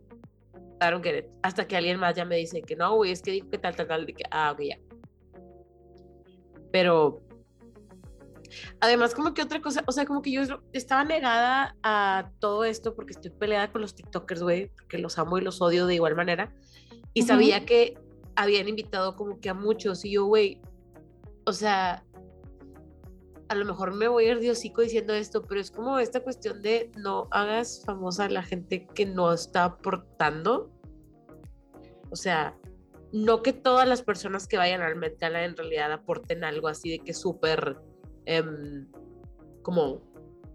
Hasta 1.41 1.65
que 1.65 1.77
alguien 1.77 1.97
más 1.97 2.13
ya 2.13 2.25
me 2.25 2.35
dice 2.35 2.61
que 2.61 2.75
no, 2.75 2.95
güey, 2.95 3.11
es 3.11 3.21
que 3.21 3.31
dijo 3.31 3.49
que 3.49 3.57
tal, 3.57 3.73
tal, 3.73 3.87
tal, 3.87 4.05
de 4.05 4.13
que, 4.13 4.23
ah, 4.29 4.51
ok, 4.51 4.61
ya. 4.63 4.77
Pero 6.73 7.21
Además, 8.79 9.15
como 9.15 9.33
que 9.33 9.41
otra 9.41 9.61
cosa, 9.61 9.83
o 9.87 9.91
sea, 9.91 10.05
como 10.05 10.21
que 10.21 10.31
yo 10.31 10.41
estaba 10.73 11.03
negada 11.03 11.75
a 11.83 12.29
todo 12.39 12.65
esto 12.65 12.95
porque 12.95 13.13
estoy 13.13 13.31
peleada 13.31 13.71
con 13.71 13.81
los 13.81 13.95
TikTokers, 13.95 14.43
güey, 14.43 14.67
porque 14.67 14.97
los 14.97 15.17
amo 15.17 15.37
y 15.37 15.41
los 15.41 15.61
odio 15.61 15.87
de 15.87 15.95
igual 15.95 16.15
manera. 16.15 16.53
Y 17.13 17.23
sabía 17.23 17.65
que 17.65 17.97
habían 18.35 18.67
invitado 18.67 19.15
como 19.15 19.39
que 19.39 19.49
a 19.49 19.53
muchos 19.53 20.05
y 20.05 20.11
yo, 20.11 20.25
güey, 20.25 20.61
o 21.45 21.53
sea, 21.53 22.05
a 23.49 23.55
lo 23.55 23.65
mejor 23.65 23.93
me 23.93 24.07
voy 24.07 24.25
a 24.25 24.31
ir 24.31 24.39
diciendo 24.39 25.13
esto, 25.13 25.43
pero 25.43 25.61
es 25.61 25.69
como 25.69 25.99
esta 25.99 26.21
cuestión 26.21 26.61
de 26.61 26.91
no 26.97 27.27
hagas 27.31 27.83
famosa 27.85 28.25
a 28.25 28.29
la 28.29 28.43
gente 28.43 28.87
que 28.87 29.05
no 29.05 29.31
está 29.31 29.65
aportando. 29.65 30.71
O 32.09 32.15
sea, 32.15 32.57
no 33.11 33.43
que 33.43 33.53
todas 33.53 33.87
las 33.87 34.01
personas 34.01 34.47
que 34.47 34.57
vayan 34.57 34.81
al 34.81 34.95
Met 34.95 35.21
en 35.21 35.55
realidad 35.55 35.91
aporten 35.91 36.43
algo 36.43 36.67
así 36.67 36.89
de 36.89 36.99
que 36.99 37.13
súper 37.13 37.77
em, 38.25 38.87
como 39.61 40.01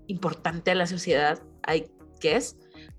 importante 0.08 0.72
a 0.72 0.74
la 0.74 0.86
sociedad, 0.86 1.40
hay 1.62 1.90
que 2.18 2.36
es, 2.36 2.56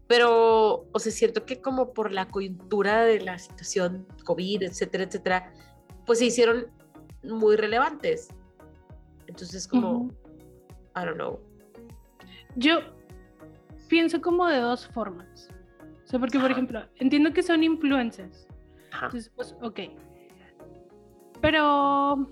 pero, 0.10 0.88
o 0.92 0.98
sea, 0.98 1.12
siento 1.12 1.46
que 1.46 1.62
como 1.62 1.94
por 1.94 2.12
la 2.12 2.28
coyuntura 2.28 3.04
de 3.04 3.22
la 3.22 3.38
situación 3.38 4.08
COVID, 4.26 4.64
etcétera, 4.64 5.04
etcétera, 5.04 5.54
pues 6.08 6.18
se 6.18 6.26
hicieron 6.26 6.66
muy 7.22 7.56
relevantes. 7.56 8.30
Entonces, 9.28 9.68
como, 9.68 10.10
I 10.96 11.06
don't 11.06 11.14
know. 11.14 11.40
Yo 12.56 12.80
pienso 13.88 14.20
como 14.20 14.48
de 14.48 14.58
dos 14.58 14.88
formas. 14.88 15.48
O 16.04 16.08
sea, 16.08 16.20
porque, 16.20 16.40
por 16.40 16.50
ejemplo, 16.50 16.82
entiendo 16.96 17.32
que 17.32 17.44
son 17.44 17.64
influencers. 17.64 18.48
Entonces, 18.92 19.32
pues, 19.36 19.56
ok. 19.62 19.80
Pero 21.40 22.28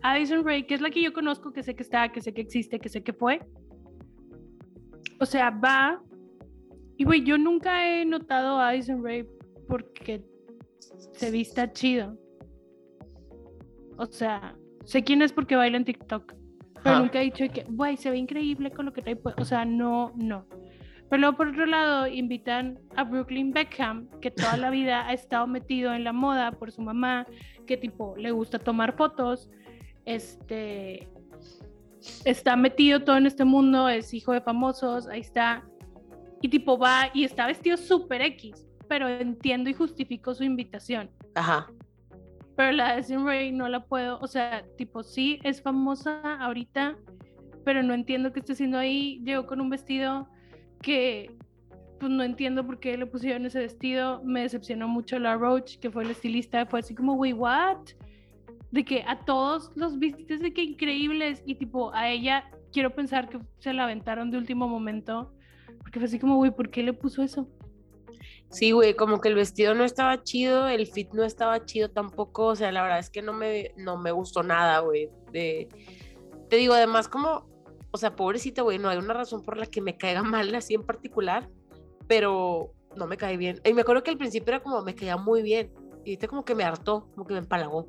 Addison 0.00 0.42
Ray, 0.42 0.66
que 0.66 0.72
es 0.72 0.80
la 0.80 0.88
que 0.88 1.02
yo 1.02 1.12
conozco, 1.12 1.52
que 1.52 1.62
sé 1.62 1.76
que 1.76 1.82
está, 1.82 2.10
que 2.10 2.22
sé 2.22 2.32
que 2.32 2.40
existe, 2.40 2.80
que 2.80 2.88
sé 2.88 3.02
que 3.02 3.12
fue. 3.12 3.46
O 5.20 5.26
sea, 5.26 5.50
va. 5.50 6.02
Y, 7.00 7.04
güey, 7.04 7.24
yo 7.24 7.38
nunca 7.38 7.88
he 7.88 8.04
notado 8.04 8.58
a 8.58 8.68
Addison 8.68 9.02
Ray 9.02 9.26
porque 9.66 10.22
se 11.12 11.30
vista 11.30 11.72
chido. 11.72 12.14
O 13.96 14.04
sea, 14.04 14.54
sé 14.84 15.02
quién 15.02 15.22
es 15.22 15.32
porque 15.32 15.56
baila 15.56 15.78
en 15.78 15.86
TikTok. 15.86 16.34
Pero 16.84 16.98
nunca 16.98 17.22
he 17.22 17.24
dicho 17.24 17.46
que, 17.50 17.64
güey, 17.70 17.96
se 17.96 18.10
ve 18.10 18.18
increíble 18.18 18.70
con 18.70 18.84
lo 18.84 18.92
que 18.92 19.00
trae. 19.00 19.18
O 19.38 19.46
sea, 19.46 19.64
no, 19.64 20.12
no. 20.14 20.44
Pero 21.08 21.20
luego, 21.20 21.38
por 21.38 21.48
otro 21.48 21.64
lado, 21.64 22.06
invitan 22.06 22.78
a 22.96 23.04
Brooklyn 23.04 23.50
Beckham, 23.52 24.10
que 24.20 24.30
toda 24.30 24.58
la 24.58 24.68
vida 24.68 25.08
ha 25.08 25.14
estado 25.14 25.46
metido 25.46 25.94
en 25.94 26.04
la 26.04 26.12
moda 26.12 26.52
por 26.52 26.70
su 26.70 26.82
mamá, 26.82 27.26
que 27.66 27.78
tipo 27.78 28.14
le 28.18 28.30
gusta 28.30 28.58
tomar 28.58 28.94
fotos. 28.94 29.48
Este 30.04 31.08
está 32.26 32.56
metido 32.56 33.04
todo 33.04 33.16
en 33.16 33.24
este 33.24 33.46
mundo, 33.46 33.88
es 33.88 34.12
hijo 34.12 34.34
de 34.34 34.42
famosos, 34.42 35.08
ahí 35.08 35.20
está. 35.20 35.64
Y 36.40 36.48
tipo 36.48 36.78
va 36.78 37.10
y 37.12 37.24
está 37.24 37.46
vestido 37.46 37.76
súper 37.76 38.22
X, 38.22 38.66
pero 38.88 39.08
entiendo 39.08 39.70
y 39.70 39.74
justifico 39.74 40.34
su 40.34 40.44
invitación. 40.44 41.10
Ajá 41.34 41.68
pero 42.60 42.72
la 42.72 43.00
de 43.00 43.16
Ray 43.16 43.52
no 43.52 43.70
la 43.70 43.86
puedo, 43.86 44.18
o 44.20 44.26
sea, 44.26 44.62
tipo, 44.76 45.02
sí, 45.02 45.40
es 45.44 45.62
famosa 45.62 46.36
ahorita, 46.44 46.94
pero 47.64 47.82
no 47.82 47.94
entiendo 47.94 48.34
qué 48.34 48.40
está 48.40 48.52
haciendo 48.52 48.76
ahí. 48.76 49.18
Llegó 49.24 49.46
con 49.46 49.62
un 49.62 49.70
vestido 49.70 50.28
que, 50.82 51.34
pues 51.98 52.12
no 52.12 52.22
entiendo 52.22 52.66
por 52.66 52.78
qué 52.78 52.98
le 52.98 53.06
pusieron 53.06 53.46
ese 53.46 53.60
vestido. 53.60 54.22
Me 54.24 54.42
decepcionó 54.42 54.88
mucho 54.88 55.18
la 55.18 55.38
Roach, 55.38 55.78
que 55.78 55.90
fue 55.90 56.04
el 56.04 56.10
estilista, 56.10 56.66
fue 56.66 56.80
así 56.80 56.94
como, 56.94 57.14
wey, 57.14 57.32
what? 57.32 57.78
De 58.70 58.84
que 58.84 59.04
a 59.06 59.18
todos 59.24 59.72
los 59.74 59.98
vistes 59.98 60.42
de 60.42 60.52
que 60.52 60.62
increíbles 60.62 61.42
y 61.46 61.54
tipo, 61.54 61.94
a 61.94 62.10
ella 62.10 62.44
quiero 62.74 62.94
pensar 62.94 63.30
que 63.30 63.40
se 63.60 63.72
la 63.72 63.84
aventaron 63.84 64.30
de 64.30 64.36
último 64.36 64.68
momento, 64.68 65.32
porque 65.90 65.98
fue 65.98 66.06
así 66.06 66.18
como, 66.20 66.36
güey, 66.36 66.52
¿por 66.52 66.70
qué 66.70 66.84
le 66.84 66.92
puso 66.92 67.20
eso? 67.20 67.48
Sí, 68.48 68.70
güey, 68.70 68.94
como 68.94 69.20
que 69.20 69.28
el 69.28 69.34
vestido 69.34 69.74
no 69.74 69.82
estaba 69.82 70.22
chido, 70.22 70.68
el 70.68 70.86
fit 70.86 71.12
no 71.12 71.24
estaba 71.24 71.64
chido 71.64 71.90
tampoco, 71.90 72.46
o 72.46 72.54
sea, 72.54 72.70
la 72.70 72.82
verdad 72.82 73.00
es 73.00 73.10
que 73.10 73.22
no 73.22 73.32
me, 73.32 73.72
no 73.76 73.96
me 73.96 74.12
gustó 74.12 74.44
nada, 74.44 74.78
güey. 74.78 75.10
De... 75.32 75.66
Te 76.48 76.56
digo, 76.56 76.74
además, 76.74 77.08
como, 77.08 77.48
o 77.90 77.98
sea, 77.98 78.14
pobrecita, 78.14 78.62
güey, 78.62 78.78
no 78.78 78.88
hay 78.88 78.98
una 78.98 79.14
razón 79.14 79.42
por 79.42 79.56
la 79.56 79.66
que 79.66 79.80
me 79.80 79.96
caiga 79.96 80.22
mal 80.22 80.54
así 80.54 80.74
en 80.74 80.84
particular, 80.84 81.50
pero 82.06 82.72
no 82.94 83.08
me 83.08 83.16
cae 83.16 83.36
bien. 83.36 83.60
Y 83.64 83.74
me 83.74 83.80
acuerdo 83.80 84.04
que 84.04 84.12
al 84.12 84.18
principio 84.18 84.54
era 84.54 84.62
como, 84.62 84.82
me 84.82 84.94
caía 84.94 85.16
muy 85.16 85.42
bien, 85.42 85.72
y 86.04 86.12
este 86.12 86.28
como 86.28 86.44
que 86.44 86.54
me 86.54 86.62
hartó, 86.62 87.10
como 87.16 87.26
que 87.26 87.34
me 87.34 87.40
empalagó. 87.40 87.88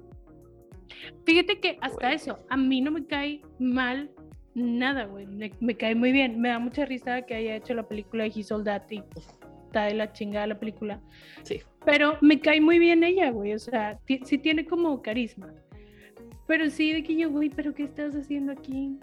Fíjate 1.24 1.60
que 1.60 1.77
hasta 1.81 2.13
eso, 2.13 2.39
a 2.50 2.58
mí 2.58 2.81
no 2.81 2.89
me 2.89 3.05
cae 3.05 3.43
mal 3.60 4.10
nada, 4.53 5.05
güey, 5.05 5.27
me, 5.27 5.75
cae 5.75 5.96
muy 5.96 6.12
bien. 6.12 6.39
Me 6.39 6.50
da 6.50 6.60
mucha 6.60 6.86
risa 6.86 7.22
que 7.24 7.36
haya 7.36 7.55
hecho 7.55 7.74
la 7.74 7.88
película 7.88 8.24
de 8.24 8.31
He 8.36 8.43
Sold 8.43 8.67
está 8.67 9.86
de 9.86 9.93
la 9.93 10.12
chingada 10.12 10.48
la 10.48 10.60
película. 10.60 11.01
Sí. 11.43 11.62
Pero 11.86 12.17
me 12.22 12.39
cae 12.39 12.62
muy 12.62 12.77
bien 12.77 13.03
ella, 13.03 13.31
güey. 13.31 13.53
O 13.53 13.60
sea, 13.60 14.00
sí 14.25 14.38
tiene 14.38 14.65
como 14.65 15.01
carisma. 15.01 15.53
Pero 16.48 16.70
sí, 16.70 16.91
de 16.91 17.03
que 17.03 17.15
yo, 17.15 17.29
güey, 17.29 17.50
¿pero 17.50 17.74
qué 17.74 17.84
estás 17.84 18.13
haciendo 18.15 18.51
aquí? 18.51 19.00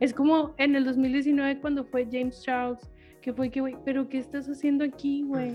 Es 0.00 0.12
como 0.12 0.54
en 0.58 0.74
el 0.74 0.84
2019 0.84 1.60
cuando 1.60 1.84
fue 1.84 2.08
James 2.10 2.42
Charles, 2.42 2.90
que 3.20 3.32
fue 3.32 3.50
que, 3.50 3.60
güey, 3.60 3.76
¿pero 3.84 4.08
qué 4.08 4.18
estás 4.18 4.48
haciendo 4.48 4.84
aquí, 4.84 5.22
güey? 5.22 5.54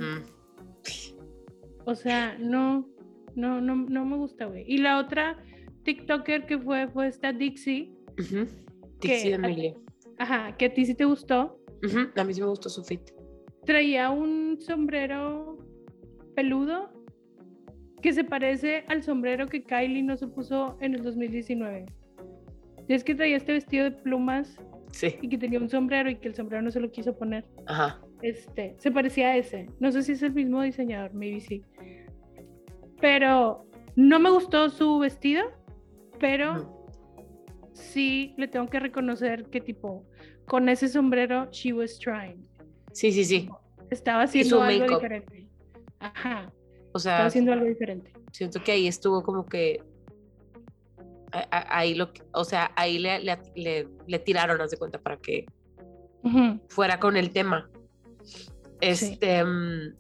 O 1.83 1.93
sea, 1.93 2.37
no, 2.39 2.87
no, 3.35 3.59
no, 3.59 3.75
no 3.75 4.05
me 4.05 4.15
gusta, 4.15 4.45
güey. 4.45 4.63
Y 4.65 4.77
la 4.77 4.99
otra 4.99 5.37
TikToker 5.83 6.45
que 6.45 6.57
fue, 6.57 6.87
fue 6.87 7.07
esta 7.07 7.33
Dixie. 7.33 7.93
Emilia. 9.01 9.73
Ajá, 10.17 10.55
que 10.57 10.65
a 10.65 10.73
ti 10.73 10.85
sí 10.85 10.95
te 10.95 11.05
gustó. 11.05 11.59
A 12.15 12.23
mí 12.23 12.33
sí 12.33 12.41
me 12.41 12.47
gustó 12.47 12.69
su 12.69 12.83
fit 12.83 13.11
traía 13.67 14.09
un 14.09 14.57
sombrero 14.61 15.57
peludo 16.35 16.89
que 18.01 18.13
se 18.13 18.23
parece 18.23 18.85
al 18.87 19.03
sombrero 19.03 19.47
que 19.47 19.63
Kylie 19.63 20.03
no 20.03 20.15
se 20.15 20.27
puso 20.27 20.77
en 20.79 20.95
el 20.95 21.03
2019. 21.03 21.85
Y 22.87 22.93
es 22.93 23.03
que 23.03 23.13
traía 23.13 23.35
este 23.35 23.51
vestido 23.51 23.83
de 23.83 23.91
plumas 23.91 24.57
y 25.21 25.27
que 25.27 25.37
tenía 25.37 25.59
un 25.59 25.69
sombrero 25.69 26.09
y 26.09 26.15
que 26.15 26.29
el 26.29 26.35
sombrero 26.35 26.63
no 26.63 26.71
se 26.71 26.79
lo 26.79 26.89
quiso 26.89 27.17
poner. 27.17 27.43
Ajá. 27.65 28.01
Este, 28.21 28.75
se 28.79 28.89
parecía 28.89 29.27
a 29.27 29.37
ese. 29.37 29.67
No 29.79 29.91
sé 29.91 30.01
si 30.01 30.13
es 30.13 30.23
el 30.23 30.33
mismo 30.33 30.61
diseñador, 30.61 31.13
maybe 31.13 31.41
sí. 31.41 31.61
Pero 33.01 33.67
no 33.97 34.19
me 34.19 34.29
gustó 34.29 34.69
su 34.69 34.99
vestido, 34.99 35.43
pero 36.19 36.76
sí 37.77 38.33
le 38.37 38.47
tengo 38.47 38.67
que 38.67 38.79
reconocer 38.79 39.45
que 39.45 39.61
tipo, 39.61 40.05
con 40.45 40.69
ese 40.69 40.87
sombrero, 40.87 41.49
she 41.51 41.73
was 41.73 41.97
trying. 41.99 42.47
Sí, 42.91 43.11
sí, 43.11 43.23
sí. 43.23 43.49
Estaba 43.89 44.23
haciendo 44.23 44.61
algo 44.61 44.95
diferente. 44.95 45.47
Ajá. 45.99 46.51
O 46.93 46.99
sea, 46.99 47.13
estaba 47.13 47.27
haciendo 47.27 47.53
algo 47.53 47.65
diferente. 47.65 48.11
Siento 48.31 48.61
que 48.63 48.71
ahí 48.71 48.87
estuvo 48.87 49.23
como 49.23 49.45
que 49.45 49.81
ahí 51.51 51.93
lo 51.93 52.11
o 52.31 52.43
sea, 52.43 52.71
ahí 52.75 52.99
le, 52.99 53.19
le, 53.19 53.87
le, 54.07 54.19
tiraron, 54.19 54.61
haz 54.61 54.71
de 54.71 54.77
cuenta, 54.77 54.99
para 54.99 55.17
que 55.17 55.45
fuera 56.67 56.99
con 56.99 57.17
el 57.17 57.31
tema. 57.31 57.69
Este, 58.81 59.43
mm, 59.43 59.95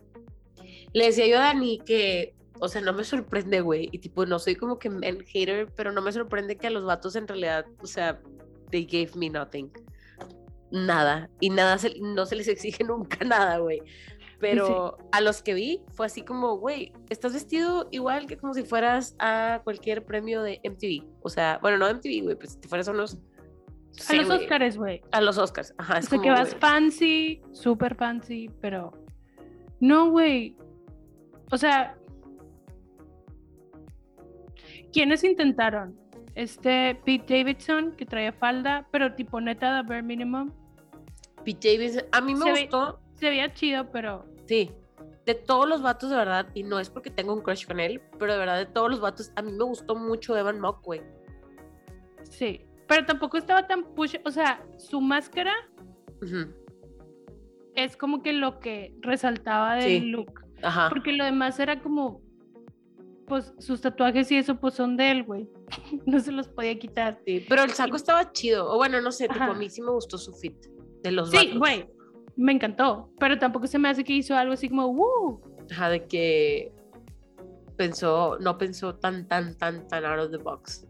le 0.93 1.05
decía 1.05 1.27
yo 1.27 1.37
a 1.37 1.41
Dani 1.41 1.79
que, 1.85 2.33
o 2.59 2.67
sea, 2.67 2.81
no 2.81 2.93
me 2.93 3.03
sorprende, 3.03 3.61
güey, 3.61 3.89
y 3.91 3.99
tipo, 3.99 4.25
no 4.25 4.39
soy 4.39 4.55
como 4.55 4.79
que 4.79 4.89
men 4.89 5.23
hater, 5.25 5.71
pero 5.75 5.91
no 5.91 6.01
me 6.01 6.11
sorprende 6.11 6.57
que 6.57 6.67
a 6.67 6.71
los 6.71 6.85
vatos 6.85 7.15
en 7.15 7.27
realidad, 7.27 7.65
o 7.81 7.87
sea, 7.87 8.19
they 8.71 8.85
gave 8.85 9.11
me 9.15 9.29
nothing 9.29 9.71
nada 10.71 11.29
y 11.39 11.49
nada 11.49 11.77
no 12.01 12.25
se 12.25 12.35
les 12.35 12.47
exige 12.47 12.83
nunca 12.83 13.23
nada, 13.25 13.57
güey. 13.57 13.81
Pero 14.39 14.97
a 15.11 15.19
los 15.19 15.41
que 15.41 15.55
vi 15.55 15.81
fue 15.93 16.05
así 16.05 16.21
como, 16.21 16.57
güey, 16.57 16.93
estás 17.09 17.33
vestido 17.33 17.87
igual 17.89 18.27
que 18.27 18.37
como 18.37 18.53
si 18.53 18.61
fueras 18.61 19.15
a 19.17 19.61
cualquier 19.63 20.05
premio 20.05 20.43
de 20.43 20.61
MTV. 20.63 21.07
O 21.23 21.29
sea, 21.29 21.57
bueno, 21.59 21.79
no 21.79 21.91
MTV, 21.91 22.21
güey, 22.21 22.35
pues 22.35 22.51
si 22.51 22.59
te 22.59 22.67
fueras 22.67 22.87
a 22.87 22.91
unos... 22.91 23.17
a 24.07 24.13
los 24.13 24.29
Oscars, 24.29 24.77
güey. 24.77 25.01
A 25.11 25.21
los 25.21 25.39
Oscars, 25.39 25.73
ajá. 25.79 25.97
Es 25.97 26.07
que 26.07 26.29
vas 26.29 26.55
fancy, 26.55 27.41
súper 27.51 27.95
fancy, 27.95 28.51
pero... 28.61 28.91
No, 29.79 30.11
güey. 30.11 30.55
O 31.51 31.57
sea... 31.57 31.97
¿Quiénes 34.97 35.23
intentaron? 35.23 35.95
Este 36.33 36.99
Pete 37.05 37.37
Davidson, 37.37 37.95
que 37.95 38.03
traía 38.03 38.33
falda, 38.33 38.87
pero 38.91 39.13
tipo 39.13 39.39
neta 39.39 39.75
de 39.75 39.87
bare 39.87 40.01
minimum. 40.01 40.51
Pete 41.45 41.73
Davidson, 41.73 42.03
a 42.11 42.19
mí 42.19 42.33
me 42.33 42.49
gustó. 42.49 42.99
se 43.13 43.29
veía 43.29 43.53
chido, 43.53 43.91
pero. 43.91 44.25
Sí. 44.47 44.71
De 45.27 45.35
todos 45.35 45.69
los 45.69 45.83
vatos, 45.83 46.09
de 46.09 46.15
verdad, 46.15 46.47
y 46.55 46.63
no 46.63 46.79
es 46.79 46.89
porque 46.89 47.11
tengo 47.11 47.31
un 47.35 47.43
crush 47.43 47.67
con 47.67 47.79
él, 47.79 48.01
pero 48.17 48.33
de 48.33 48.39
verdad, 48.39 48.57
de 48.57 48.65
todos 48.65 48.89
los 48.89 48.99
vatos, 48.99 49.31
a 49.35 49.43
mí 49.43 49.51
me 49.51 49.65
gustó 49.65 49.95
mucho 49.95 50.35
Evan 50.35 50.59
Mock, 50.59 50.83
güey. 50.83 51.03
Sí. 52.23 52.65
Pero 52.87 53.05
tampoco 53.05 53.37
estaba 53.37 53.67
tan 53.67 53.83
push. 53.93 54.15
O 54.25 54.31
sea, 54.31 54.65
su 54.79 54.99
máscara 54.99 55.53
es 57.75 57.95
como 57.95 58.23
que 58.23 58.33
lo 58.33 58.59
que 58.59 58.95
resaltaba 59.01 59.75
del 59.75 60.09
look. 60.09 60.43
Ajá. 60.63 60.89
Porque 60.89 61.11
lo 61.11 61.23
demás 61.23 61.59
era 61.59 61.83
como 61.83 62.25
pues 63.27 63.53
sus 63.59 63.81
tatuajes 63.81 64.31
y 64.31 64.37
eso 64.37 64.55
pues 64.55 64.73
son 64.73 64.97
de 64.97 65.11
él, 65.11 65.23
güey. 65.23 65.47
no 66.05 66.19
se 66.19 66.31
los 66.31 66.47
podía 66.47 66.77
quitar. 66.79 67.19
Sí, 67.25 67.45
pero 67.47 67.63
el 67.63 67.71
saco 67.71 67.97
estaba 67.97 68.31
chido. 68.31 68.71
O 68.71 68.77
bueno, 68.77 69.01
no 69.01 69.11
sé, 69.11 69.27
tipo, 69.27 69.43
Ajá. 69.43 69.51
a 69.51 69.55
mí 69.55 69.69
sí 69.69 69.81
me 69.81 69.91
gustó 69.91 70.17
su 70.17 70.33
fit 70.33 70.55
de 71.03 71.11
los 71.11 71.29
Sí, 71.29 71.53
güey, 71.57 71.85
me 72.37 72.53
encantó, 72.53 73.11
pero 73.19 73.37
tampoco 73.37 73.67
se 73.67 73.77
me 73.77 73.89
hace 73.89 74.03
que 74.03 74.13
hizo 74.13 74.35
algo 74.35 74.53
así 74.53 74.69
como, 74.69 74.87
¡uh! 74.87 75.41
Ajá, 75.69 75.89
de 75.89 76.05
que 76.05 76.71
pensó, 77.75 78.37
no 78.39 78.57
pensó 78.57 78.95
tan, 78.95 79.27
tan, 79.27 79.57
tan, 79.57 79.87
tan 79.87 80.05
out 80.05 80.19
of 80.19 80.31
the 80.31 80.37
box. 80.37 80.87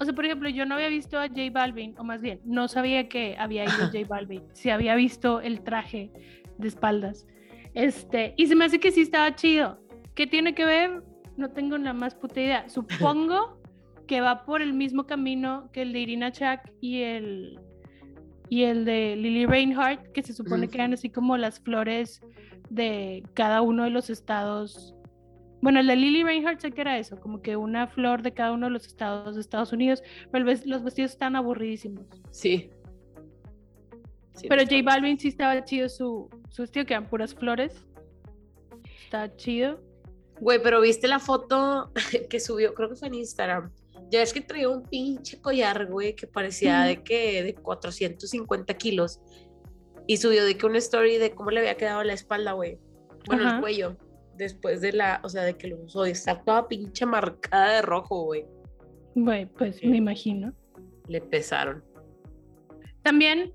O 0.00 0.04
sea, 0.04 0.14
por 0.14 0.24
ejemplo, 0.24 0.48
yo 0.48 0.66
no 0.66 0.74
había 0.74 0.88
visto 0.88 1.18
a 1.18 1.28
J 1.28 1.50
Balvin, 1.52 1.94
o 1.98 2.04
más 2.04 2.20
bien, 2.20 2.40
no 2.44 2.66
sabía 2.66 3.08
que 3.08 3.36
había 3.38 3.64
ido 3.64 3.86
J 3.92 3.98
Balvin. 4.08 4.42
Si 4.52 4.70
había 4.70 4.96
visto 4.96 5.40
el 5.40 5.62
traje 5.62 6.10
de 6.58 6.68
espaldas. 6.68 7.26
Este, 7.74 8.34
y 8.36 8.46
se 8.46 8.56
me 8.56 8.64
hace 8.64 8.80
que 8.80 8.90
sí 8.90 9.02
estaba 9.02 9.34
chido. 9.34 9.78
¿Qué 10.14 10.26
tiene 10.26 10.54
que 10.54 10.64
ver? 10.64 11.02
No 11.36 11.50
tengo 11.50 11.78
la 11.78 11.92
más 11.92 12.14
puta 12.14 12.40
idea. 12.40 12.68
Supongo 12.68 13.58
que 14.06 14.20
va 14.20 14.44
por 14.44 14.62
el 14.62 14.74
mismo 14.74 15.06
camino 15.06 15.70
que 15.72 15.82
el 15.82 15.92
de 15.92 16.00
Irina 16.00 16.30
Shayk 16.30 16.72
y 16.80 17.02
el 17.02 17.58
y 18.48 18.64
el 18.64 18.84
de 18.84 19.16
Lily 19.16 19.46
Reinhardt, 19.46 20.12
que 20.12 20.22
se 20.22 20.32
supone 20.32 20.68
que 20.68 20.76
eran 20.76 20.92
así 20.92 21.10
como 21.10 21.36
las 21.36 21.60
flores 21.60 22.20
de 22.70 23.22
cada 23.34 23.62
uno 23.62 23.84
de 23.84 23.90
los 23.90 24.10
estados. 24.10 24.94
Bueno, 25.60 25.80
el 25.80 25.86
de 25.86 25.96
Lily 25.96 26.22
Reinhardt 26.22 26.60
sé 26.60 26.72
que 26.72 26.82
era 26.82 26.98
eso, 26.98 27.18
como 27.18 27.40
que 27.40 27.56
una 27.56 27.86
flor 27.86 28.22
de 28.22 28.32
cada 28.32 28.52
uno 28.52 28.66
de 28.66 28.72
los 28.72 28.86
estados 28.86 29.34
de 29.34 29.40
Estados 29.40 29.72
Unidos, 29.72 30.02
pero 30.30 30.48
el 30.48 30.60
los 30.66 30.84
vestidos 30.84 31.12
están 31.12 31.36
aburridísimos. 31.36 32.06
Sí. 32.30 32.70
Sí, 34.34 34.46
Pero 34.48 34.62
J 34.62 34.82
Balvin 34.84 35.18
sí 35.18 35.28
estaba 35.28 35.64
chido 35.64 35.88
su, 35.88 36.28
su 36.50 36.62
vestido, 36.62 36.84
que 36.84 36.94
eran 36.94 37.08
puras 37.08 37.34
flores. 37.34 37.86
Está 39.04 39.34
chido. 39.36 39.80
Güey, 40.40 40.60
pero 40.62 40.80
viste 40.80 41.06
la 41.08 41.18
foto 41.20 41.92
que 42.30 42.40
subió, 42.40 42.74
creo 42.74 42.88
que 42.90 42.96
fue 42.96 43.08
en 43.08 43.14
Instagram. 43.14 43.70
Ya 44.10 44.22
es 44.22 44.32
que 44.32 44.40
traía 44.40 44.68
un 44.68 44.82
pinche 44.82 45.40
collar, 45.40 45.86
güey, 45.86 46.14
que 46.14 46.26
parecía 46.26 46.82
de 46.82 47.02
que 47.02 47.42
de 47.42 47.54
450 47.54 48.74
kilos. 48.74 49.20
Y 50.06 50.18
subió 50.18 50.44
de 50.44 50.56
que 50.58 50.66
una 50.66 50.78
story 50.78 51.16
de 51.16 51.30
cómo 51.34 51.50
le 51.50 51.60
había 51.60 51.76
quedado 51.76 52.04
la 52.04 52.12
espalda, 52.12 52.52
güey. 52.52 52.78
Bueno, 53.26 53.44
Ajá. 53.46 53.54
el 53.56 53.60
cuello. 53.62 53.96
Después 54.36 54.80
de 54.82 54.92
la, 54.92 55.20
o 55.24 55.28
sea, 55.28 55.42
de 55.44 55.56
que 55.56 55.68
lo 55.68 55.78
usó. 55.82 56.06
Y 56.06 56.10
está 56.10 56.42
toda 56.42 56.68
pinche 56.68 57.06
marcada 57.06 57.76
de 57.76 57.82
rojo, 57.82 58.24
güey. 58.24 58.44
Güey, 59.14 59.46
pues 59.46 59.76
Sí. 59.76 59.86
me 59.86 59.96
imagino. 59.96 60.52
Le 61.08 61.20
pesaron. 61.22 61.82
También 63.02 63.54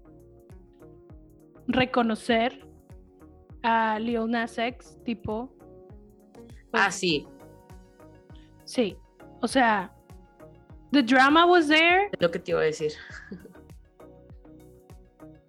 reconocer 1.68 2.66
a 3.62 4.00
Lil 4.00 4.28
Nas 4.30 4.58
X, 4.58 4.98
tipo, 5.04 5.56
Ah, 6.74 6.92
sí. 6.92 7.28
sí. 8.66 8.98
O 9.42 9.48
sea, 9.48 9.92
the 10.92 11.02
drama 11.02 11.46
was 11.46 11.68
there. 11.68 12.10
Es 12.12 12.22
lo 12.22 12.30
que 12.30 12.40
te 12.40 12.52
iba 12.52 12.62
a 12.62 12.66
decir. 12.66 12.92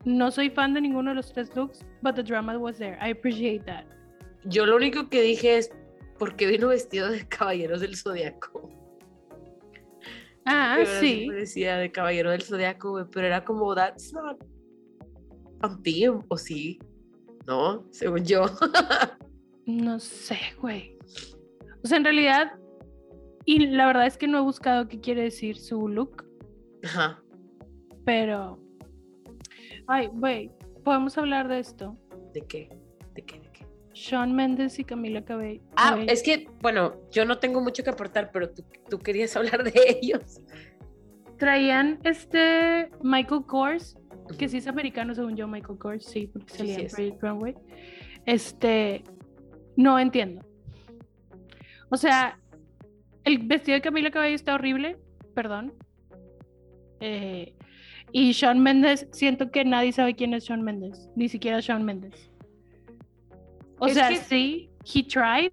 No 0.04 0.30
soy 0.30 0.48
fan 0.48 0.72
de 0.72 0.80
ninguno 0.80 1.10
de 1.10 1.16
los 1.16 1.32
tres 1.32 1.54
looks, 1.54 1.84
but 2.02 2.14
the 2.14 2.22
drama 2.22 2.56
was 2.56 2.78
there. 2.78 2.98
I 3.02 3.10
appreciate 3.10 3.64
that. 3.66 3.84
Yo 4.44 4.64
lo 4.64 4.76
único 4.76 5.10
que 5.10 5.20
dije 5.20 5.58
es, 5.58 5.70
¿por 6.18 6.36
qué 6.36 6.46
vino 6.46 6.68
vestido 6.68 7.10
de 7.10 7.28
caballeros 7.28 7.80
del 7.80 7.96
zodiaco? 7.96 8.70
Ah, 10.46 10.78
sí. 11.00 11.26
parecía 11.28 11.76
de 11.76 11.92
caballero 11.92 12.30
del 12.30 12.42
zodiaco, 12.42 13.06
pero 13.12 13.26
era 13.26 13.44
como, 13.44 13.74
that's 13.74 14.12
not 14.14 14.42
on 15.62 15.82
theme, 15.82 16.20
o 16.28 16.36
sí, 16.38 16.78
¿no? 17.46 17.86
Según 17.90 18.24
yo. 18.24 18.46
No 19.66 20.00
sé, 20.00 20.36
güey. 20.60 20.98
O 21.82 21.88
sea, 21.88 21.98
en 21.98 22.04
realidad, 22.04 22.52
y 23.44 23.66
la 23.66 23.86
verdad 23.86 24.06
es 24.06 24.16
que 24.18 24.28
no 24.28 24.38
he 24.38 24.42
buscado 24.42 24.88
qué 24.88 25.00
quiere 25.00 25.22
decir 25.22 25.56
su 25.56 25.88
look, 25.88 26.24
Ajá. 26.84 27.22
pero. 28.04 28.58
Ay, 29.86 30.08
güey, 30.12 30.50
podemos 30.84 31.16
hablar 31.18 31.48
de 31.48 31.58
esto. 31.58 31.96
¿De 32.32 32.42
qué? 32.42 32.68
¿De 33.14 33.22
qué? 33.24 33.40
¿De 33.40 33.50
qué? 33.52 33.66
Sean 33.92 34.34
Mendes 34.34 34.78
y 34.78 34.84
Camila 34.84 35.24
Cabello. 35.24 35.62
Ah, 35.76 35.98
es 36.06 36.22
que, 36.22 36.48
bueno, 36.60 36.94
yo 37.10 37.24
no 37.24 37.38
tengo 37.38 37.60
mucho 37.60 37.82
que 37.82 37.90
aportar, 37.90 38.30
pero 38.32 38.50
tú, 38.50 38.62
tú 38.88 38.98
querías 38.98 39.34
hablar 39.36 39.64
de 39.64 39.72
ellos. 40.00 40.40
Traían 41.38 41.98
este 42.04 42.90
Michael 43.02 43.44
Kors, 43.46 43.96
que 44.38 44.48
sí 44.48 44.58
es 44.58 44.66
americano 44.66 45.14
según 45.14 45.36
yo, 45.36 45.48
Michael 45.48 45.78
Kors, 45.78 46.04
sí, 46.04 46.26
porque 46.28 46.52
Sí, 46.52 46.58
salía 46.58 46.74
sí 46.74 46.80
en 46.82 46.86
es. 46.86 46.94
Project 46.94 47.22
Runway. 47.22 47.54
Este, 48.26 49.02
no 49.76 49.98
entiendo. 49.98 50.44
O 51.90 51.96
sea, 51.96 52.38
el 53.24 53.38
vestido 53.38 53.74
de 53.76 53.82
Camila 53.82 54.10
Cabello 54.10 54.34
está 54.36 54.54
horrible, 54.54 54.98
perdón. 55.34 55.74
Eh, 57.00 57.54
y 58.12 58.34
Sean 58.34 58.60
Mendes, 58.62 59.06
siento 59.12 59.50
que 59.50 59.64
nadie 59.64 59.92
sabe 59.92 60.14
quién 60.14 60.34
es 60.34 60.44
Sean 60.44 60.62
Mendes, 60.62 61.08
ni 61.16 61.28
siquiera 61.28 61.62
Sean 61.62 61.84
Mendes. 61.84 62.30
O 63.78 63.86
Es 63.86 63.94
sea, 63.94 64.08
que- 64.08 64.16
sí, 64.16 64.70
he 64.94 65.02
tried, 65.04 65.52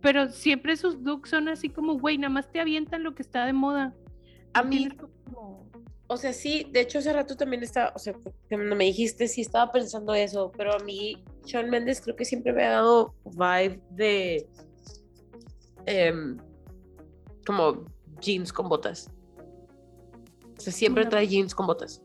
pero 0.00 0.28
siempre 0.28 0.76
sus 0.76 0.96
looks 0.96 1.30
son 1.30 1.48
así 1.48 1.68
como, 1.68 1.98
güey, 1.98 2.18
nada 2.18 2.30
más 2.32 2.50
te 2.50 2.60
avientan 2.60 3.02
lo 3.02 3.14
que 3.14 3.22
está 3.22 3.44
de 3.46 3.52
moda. 3.52 3.94
A 4.54 4.62
No 4.62 4.68
mí, 4.68 4.88
como- 4.88 5.68
o 6.08 6.16
sea, 6.16 6.32
sí, 6.32 6.66
de 6.72 6.80
hecho 6.80 6.98
hace 6.98 7.12
rato 7.12 7.36
también 7.36 7.62
estaba, 7.62 7.92
o 7.94 7.98
sea, 7.98 8.14
cuando 8.48 8.76
me 8.76 8.84
dijiste, 8.84 9.28
sí 9.28 9.40
estaba 9.40 9.70
pensando 9.72 10.14
eso, 10.14 10.52
pero 10.56 10.72
a 10.74 10.78
mí, 10.80 11.22
Shawn 11.44 11.68
Mendes 11.70 12.00
creo 12.00 12.16
que 12.16 12.24
siempre 12.24 12.52
me 12.52 12.64
ha 12.64 12.70
dado 12.70 13.14
vibe 13.24 13.80
de, 13.90 14.46
em, 15.86 16.36
como 17.46 17.84
jeans 18.20 18.52
con 18.52 18.68
botas. 18.68 19.10
O 20.56 20.60
sea, 20.60 20.72
siempre 20.72 21.06
trae 21.06 21.26
jeans 21.28 21.54
con 21.54 21.66
botas. 21.66 22.02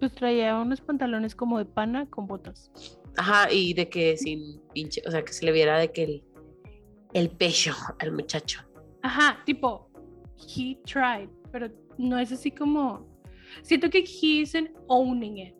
Pues 0.00 0.12
traía 0.14 0.56
unos 0.58 0.80
pantalones 0.80 1.34
como 1.34 1.58
de 1.58 1.64
pana 1.64 2.06
con 2.10 2.26
botas. 2.26 2.70
Ajá, 3.16 3.50
y 3.52 3.74
de 3.74 3.88
que 3.88 4.16
sin 4.16 4.60
pinche, 4.72 5.00
o 5.06 5.10
sea, 5.10 5.24
que 5.24 5.32
se 5.32 5.44
le 5.44 5.52
viera 5.52 5.78
de 5.78 5.92
que 5.92 6.02
el, 6.02 6.24
el 7.12 7.30
pecho 7.30 7.72
al 8.00 8.12
muchacho. 8.12 8.60
Ajá, 9.02 9.38
tipo, 9.46 9.88
he 10.36 10.76
tried, 10.84 11.28
pero 11.52 11.68
no 11.98 12.18
es 12.18 12.32
así 12.32 12.50
como. 12.50 13.06
Siento 13.62 13.88
que 13.88 13.98
he 14.00 14.26
isn't 14.40 14.70
owning 14.88 15.38
it. 15.38 15.54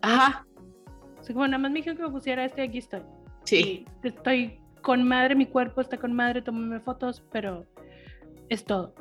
Ajá, 0.00 0.46
O 1.20 1.22
sea, 1.22 1.34
como 1.34 1.46
nada 1.46 1.58
más 1.58 1.70
me 1.70 1.78
dijeron 1.78 1.96
que 1.98 2.04
me 2.04 2.10
pusiera 2.10 2.44
este 2.44 2.62
y 2.62 2.68
aquí 2.68 2.78
estoy. 2.78 3.02
sí. 3.44 3.84
Y 4.02 4.08
estoy 4.08 4.60
con 4.86 5.02
madre, 5.02 5.34
mi 5.34 5.46
cuerpo 5.46 5.80
está 5.80 5.98
con 5.98 6.12
madre, 6.12 6.42
tómame 6.42 6.78
fotos, 6.78 7.20
pero 7.32 7.66
es 8.48 8.64
todo. 8.64 8.94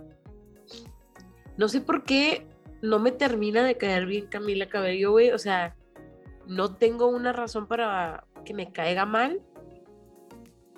No 1.58 1.67
sé 1.67 1.80
por 1.80 2.04
qué 2.04 2.48
no 2.82 2.98
me 2.98 3.12
termina 3.12 3.63
de 3.63 3.78
caer 3.78 4.08
bien 4.08 4.26
Camila 4.26 4.67
Cabello, 4.67 5.12
güey. 5.12 5.30
O 5.30 5.38
sea, 5.38 5.76
no 6.48 6.74
tengo 6.74 7.06
una 7.06 7.34
razón 7.34 7.67
para 7.67 8.26
que 8.45 8.56
me 8.56 8.71
caiga 8.71 9.06
mal. 9.06 9.43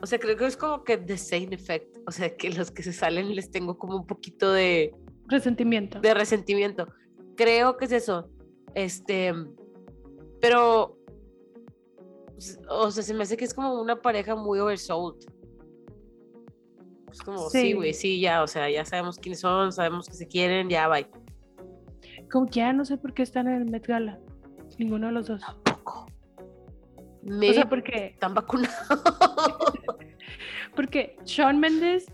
O 0.01 0.05
sea, 0.05 0.19
creo 0.19 0.35
que 0.35 0.45
es 0.45 0.57
como 0.57 0.83
que 0.83 0.97
the 0.97 1.17
same 1.17 1.55
effect. 1.55 1.99
O 2.05 2.11
sea, 2.11 2.35
que 2.35 2.49
los 2.49 2.69
que 2.69 2.83
se 2.83 2.91
salen 2.91 3.33
les 3.33 3.49
tengo 3.49 3.77
como 3.77 3.95
un 3.95 4.05
poquito 4.05 4.51
de, 4.51 4.93
Resentimiento. 5.27 6.01
de 6.01 6.13
resentimiento. 6.13 6.85
Creo 7.37 7.77
que 7.77 7.85
es 7.85 7.93
eso. 7.93 8.29
Este, 8.75 9.33
pero, 10.41 10.96
o 12.69 12.91
sea, 12.91 13.03
se 13.03 13.13
me 13.13 13.23
hace 13.23 13.37
que 13.37 13.45
es 13.45 13.53
como 13.53 13.81
una 13.81 14.01
pareja 14.01 14.35
muy 14.35 14.59
oversold. 14.59 15.25
Es 17.11 17.21
como, 17.21 17.49
sí, 17.49 17.73
güey, 17.73 17.93
sí, 17.93 18.19
ya, 18.19 18.43
o 18.43 18.47
sea, 18.47 18.69
ya 18.69 18.85
sabemos 18.85 19.17
quiénes 19.17 19.39
son, 19.39 19.71
sabemos 19.71 20.07
que 20.07 20.13
se 20.13 20.27
quieren, 20.27 20.69
ya, 20.69 20.87
bye. 20.87 21.07
Como 22.31 22.45
que 22.45 22.59
ya 22.59 22.73
no 22.73 22.85
sé 22.85 22.97
por 22.97 23.13
qué 23.13 23.23
están 23.23 23.47
en 23.47 23.61
el 23.61 23.65
Met 23.65 23.87
Gala. 23.87 24.19
Ninguno 24.77 25.07
de 25.07 25.13
los 25.13 25.27
dos. 25.27 25.41
Tampoco. 25.41 26.05
O 27.25 27.53
sea, 27.53 27.67
porque, 27.67 28.07
están 28.13 28.33
vacunados. 28.33 28.75
porque 30.75 31.17
Sean 31.23 31.59
Mendes, 31.59 32.11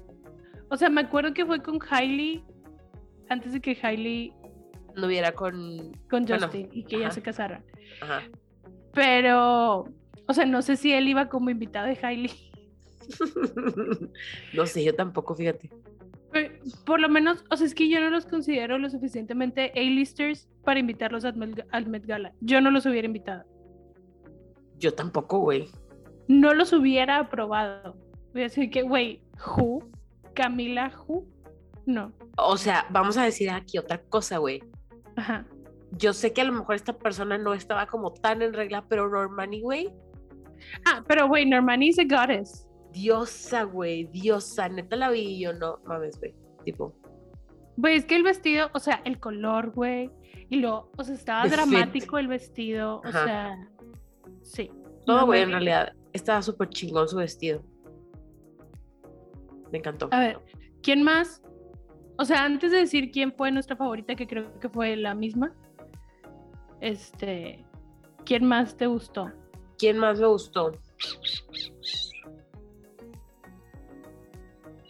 o 0.69 0.77
sea, 0.77 0.89
me 0.89 1.01
acuerdo 1.01 1.33
que 1.33 1.45
fue 1.45 1.61
con 1.61 1.79
Hailey 1.89 2.43
antes 3.29 3.53
de 3.53 3.61
que 3.61 3.77
Hailey 3.81 4.33
no 4.95 5.07
hubiera 5.07 5.31
con. 5.33 5.93
con 6.09 6.25
Bueno, 6.25 6.45
Justin 6.45 6.69
y 6.71 6.83
que 6.83 6.99
ya 6.99 7.11
se 7.11 7.21
casaran. 7.21 7.65
Ajá. 8.01 8.21
Pero, 8.93 9.85
o 10.27 10.33
sea, 10.33 10.45
no 10.45 10.61
sé 10.61 10.77
si 10.77 10.91
él 10.93 11.07
iba 11.07 11.29
como 11.29 11.49
invitado 11.49 11.87
de 11.87 11.97
Hailey. 12.01 12.31
no 14.53 14.65
sé, 14.65 14.83
yo 14.83 14.95
tampoco, 14.95 15.35
fíjate. 15.35 15.69
Pero, 16.31 16.55
Por 16.85 16.99
lo 16.99 17.09
menos, 17.09 17.43
o 17.51 17.57
sea, 17.57 17.67
es 17.67 17.75
que 17.75 17.89
yo 17.89 17.99
no 17.99 18.09
los 18.09 18.25
considero 18.25 18.77
lo 18.77 18.89
suficientemente 18.89 19.71
A-listers 19.75 20.49
para 20.63 20.79
invitarlos 20.79 21.25
al 21.25 21.35
Met, 21.35 21.65
al 21.71 21.87
Met 21.87 22.05
Gala. 22.05 22.33
Yo 22.41 22.61
no 22.61 22.71
los 22.71 22.85
hubiera 22.85 23.05
invitado. 23.05 23.43
Yo 24.79 24.93
tampoco, 24.93 25.39
güey. 25.39 25.69
No 26.27 26.53
los 26.53 26.73
hubiera 26.73 27.19
aprobado. 27.19 27.95
Voy 28.31 28.41
a 28.41 28.45
decir 28.45 28.69
que, 28.69 28.81
güey, 28.81 29.21
who? 29.45 29.87
Camila, 30.33 30.91
who? 31.05 31.25
No. 31.85 32.13
O 32.37 32.57
sea, 32.57 32.87
vamos 32.89 33.17
a 33.17 33.23
decir 33.23 33.49
aquí 33.49 33.77
otra 33.77 34.01
cosa, 34.01 34.37
güey. 34.37 34.63
Ajá. 35.15 35.45
Yo 35.91 36.13
sé 36.13 36.33
que 36.33 36.41
a 36.41 36.45
lo 36.45 36.53
mejor 36.53 36.75
esta 36.75 36.97
persona 36.97 37.37
no 37.37 37.53
estaba 37.53 37.85
como 37.85 38.11
tan 38.11 38.41
en 38.41 38.53
regla, 38.53 38.85
pero 38.89 39.07
Normani, 39.07 39.61
güey, 39.61 39.93
Ah, 40.85 41.03
pero 41.07 41.27
güey, 41.27 41.45
Normani 41.45 41.89
is 41.89 41.99
a 41.99 42.03
goddess. 42.03 42.67
diosa, 42.91 43.63
güey, 43.63 44.05
diosa. 44.05 44.69
Neta 44.69 44.95
la 44.95 45.09
vi 45.09 45.19
y 45.21 45.39
yo 45.41 45.53
no 45.53 45.79
mames, 45.85 46.19
güey. 46.19 46.33
Tipo, 46.63 46.95
Güey, 47.75 47.95
es 47.95 48.05
que 48.05 48.15
el 48.15 48.21
vestido, 48.23 48.69
o 48.73 48.79
sea, 48.79 49.01
el 49.03 49.19
color, 49.19 49.71
güey. 49.71 50.11
Y 50.49 50.57
lo, 50.57 50.91
o 50.95 51.03
sea, 51.03 51.15
estaba 51.15 51.43
The 51.43 51.49
fit. 51.49 51.57
dramático 51.57 52.17
el 52.19 52.27
vestido. 52.27 53.01
O 53.03 53.11
sea, 53.11 53.57
sí. 54.43 54.69
todo, 55.05 55.21
No 55.21 55.25
güey, 55.25 55.41
en 55.41 55.51
realidad 55.51 55.93
estaba 56.13 56.41
súper 56.43 56.69
chingón 56.69 57.07
su 57.09 57.17
vestido. 57.17 57.63
Me 59.71 59.79
encantó. 59.79 60.07
A 60.11 60.19
ver, 60.19 60.39
¿quién 60.83 61.01
más? 61.01 61.41
O 62.19 62.25
sea, 62.25 62.43
antes 62.45 62.69
de 62.71 62.77
decir 62.77 63.09
quién 63.09 63.33
fue 63.33 63.51
nuestra 63.51 63.75
favorita, 63.75 64.13
que 64.15 64.27
creo 64.27 64.59
que 64.59 64.69
fue 64.69 64.95
la 64.95 65.15
misma. 65.15 65.51
Este, 66.79 67.65
¿quién 68.25 68.45
más 68.45 68.77
te 68.77 68.85
gustó? 68.85 69.31
¿Quién 69.83 69.97
más 69.97 70.17
me 70.17 70.27
gustó? 70.27 70.71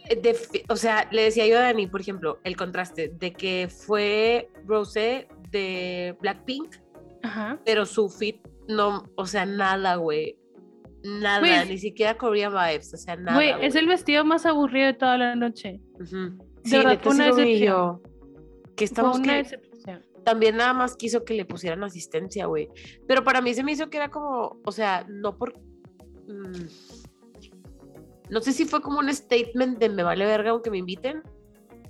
Eh, 0.08 0.14
de 0.22 0.36
o 0.68 0.76
sea, 0.76 1.08
le 1.10 1.22
decía 1.22 1.48
yo 1.48 1.58
a 1.58 1.62
Dani, 1.62 1.88
por 1.88 2.00
ejemplo, 2.00 2.38
el 2.44 2.56
contraste 2.56 3.08
de 3.08 3.32
que 3.32 3.68
fue 3.68 4.48
Rosé 4.66 5.26
de 5.50 6.16
Blackpink, 6.20 6.76
Ajá. 7.24 7.58
pero 7.64 7.86
su 7.86 8.08
fit 8.08 8.36
no, 8.68 9.02
o 9.16 9.26
sea, 9.26 9.44
nada, 9.46 9.96
güey. 9.96 10.38
Nada, 11.02 11.64
ni 11.64 11.76
siquiera 11.78 12.16
Korean 12.16 12.52
vibes, 12.52 12.94
o 12.94 12.96
sea, 12.96 13.16
nada. 13.16 13.34
Güey, 13.34 13.52
es 13.66 13.74
el 13.74 13.88
vestido 13.88 14.24
más 14.24 14.46
aburrido 14.46 14.86
de 14.86 14.94
toda 14.94 15.18
la 15.18 15.34
noche. 15.34 15.80
Ujú. 15.94 16.38
de 16.62 16.70
Sí, 16.70 16.76
verdad, 16.76 17.00
fue 17.02 17.12
una 17.14 17.26
decepción. 17.26 17.58
yo. 17.68 18.02
Que 18.76 18.84
estamos 18.84 19.16
Fue 19.16 19.24
una 19.24 19.32
que- 19.32 19.38
decepción. 19.42 19.73
También 20.24 20.56
nada 20.56 20.72
más 20.72 20.96
quiso 20.96 21.24
que 21.24 21.34
le 21.34 21.44
pusieran 21.44 21.84
asistencia, 21.84 22.46
güey. 22.46 22.68
Pero 23.06 23.24
para 23.24 23.40
mí 23.40 23.54
se 23.54 23.62
me 23.62 23.72
hizo 23.72 23.90
que 23.90 23.98
era 23.98 24.10
como, 24.10 24.60
o 24.64 24.72
sea, 24.72 25.06
no 25.08 25.36
por... 25.36 25.58
mm, 26.26 26.66
no 28.30 28.40
sé 28.40 28.52
si 28.52 28.64
fue 28.64 28.80
como 28.80 28.98
un 28.98 29.12
statement 29.12 29.78
de 29.78 29.88
me 29.88 30.02
vale 30.02 30.24
verga 30.24 30.50
aunque 30.50 30.70
me 30.70 30.78
inviten 30.78 31.22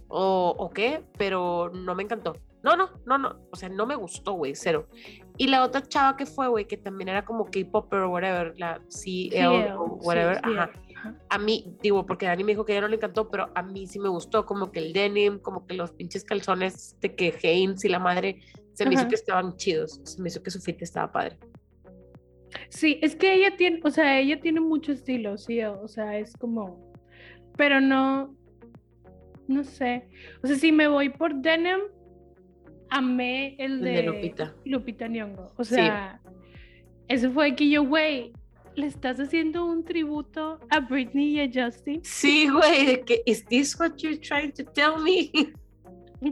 o, 0.08 0.54
o 0.58 0.70
qué, 0.70 1.04
pero 1.16 1.70
no 1.72 1.94
me 1.94 2.02
encantó. 2.02 2.34
No, 2.62 2.76
no, 2.76 2.90
no, 3.04 3.18
no, 3.18 3.36
o 3.52 3.56
sea, 3.56 3.68
no 3.68 3.84
me 3.84 3.94
gustó, 3.94 4.32
güey, 4.32 4.54
cero. 4.54 4.88
Y 5.36 5.48
la 5.48 5.62
otra 5.62 5.82
chava 5.82 6.16
que 6.16 6.24
fue, 6.24 6.48
güey, 6.48 6.66
que 6.66 6.78
también 6.78 7.10
era 7.10 7.24
como 7.24 7.44
K-Popper 7.44 8.00
o 8.00 8.10
whatever, 8.10 8.54
la 8.56 8.80
Sí, 8.88 9.30
o 9.34 9.98
sí, 10.00 10.06
whatever, 10.06 10.36
sí, 10.36 10.42
ajá. 10.44 10.70
Ajá. 11.08 11.18
A 11.28 11.38
mí, 11.38 11.76
digo, 11.82 12.06
porque 12.06 12.26
Dani 12.26 12.44
me 12.44 12.52
dijo 12.52 12.64
que 12.64 12.72
a 12.72 12.76
ella 12.76 12.82
no 12.82 12.88
le 12.88 12.96
encantó, 12.96 13.28
pero 13.30 13.50
a 13.54 13.62
mí 13.62 13.86
sí 13.86 13.98
me 13.98 14.08
gustó, 14.08 14.44
como 14.46 14.70
que 14.70 14.80
el 14.80 14.92
denim, 14.92 15.38
como 15.38 15.66
que 15.66 15.74
los 15.74 15.92
pinches 15.92 16.24
calzones 16.24 16.96
de 17.00 17.14
que 17.14 17.28
Hanes 17.42 17.84
y 17.84 17.88
la 17.88 17.98
madre, 17.98 18.40
se 18.72 18.86
me 18.86 18.94
hizo 18.94 19.08
que 19.08 19.14
estaban 19.14 19.56
chidos, 19.56 20.00
se 20.04 20.20
me 20.20 20.28
hizo 20.28 20.42
que 20.42 20.50
su 20.50 20.60
fit 20.60 20.80
estaba 20.82 21.12
padre. 21.12 21.38
Sí, 22.68 22.98
es 23.02 23.16
que 23.16 23.34
ella 23.34 23.56
tiene, 23.56 23.80
o 23.84 23.90
sea, 23.90 24.18
ella 24.20 24.40
tiene 24.40 24.60
mucho 24.60 24.92
estilo, 24.92 25.36
sí, 25.38 25.62
o 25.62 25.88
sea, 25.88 26.18
es 26.18 26.36
como, 26.36 26.92
pero 27.56 27.80
no, 27.80 28.34
no 29.48 29.64
sé, 29.64 30.08
o 30.42 30.46
sea, 30.46 30.56
si 30.56 30.70
me 30.72 30.86
voy 30.88 31.08
por 31.08 31.34
denim, 31.34 31.80
amé 32.90 33.56
el 33.58 33.72
El 33.74 33.80
de, 33.80 33.90
de 33.90 34.02
Lupita. 34.04 34.54
Lupita 34.64 35.08
Nyong'o, 35.08 35.52
o 35.56 35.64
Sí. 35.64 35.74
sea, 35.74 36.20
eso 37.08 37.30
fue 37.32 37.54
que 37.56 37.68
yo, 37.68 37.84
güey, 37.84 38.32
le 38.76 38.86
estás 38.86 39.18
haciendo 39.20 39.64
un 39.64 39.84
tributo 39.84 40.58
a 40.70 40.80
Britney 40.80 41.38
y 41.38 41.40
a 41.40 41.48
Justin, 41.66 42.00
Sí, 42.04 42.48
güey, 42.48 42.86
de 42.86 43.00
que, 43.04 43.22
¿is 43.26 43.44
this 43.46 43.78
what 43.78 43.92
you're 43.98 44.18
trying 44.18 44.52
to 44.52 44.64
tell 44.72 45.00
me? 45.02 45.30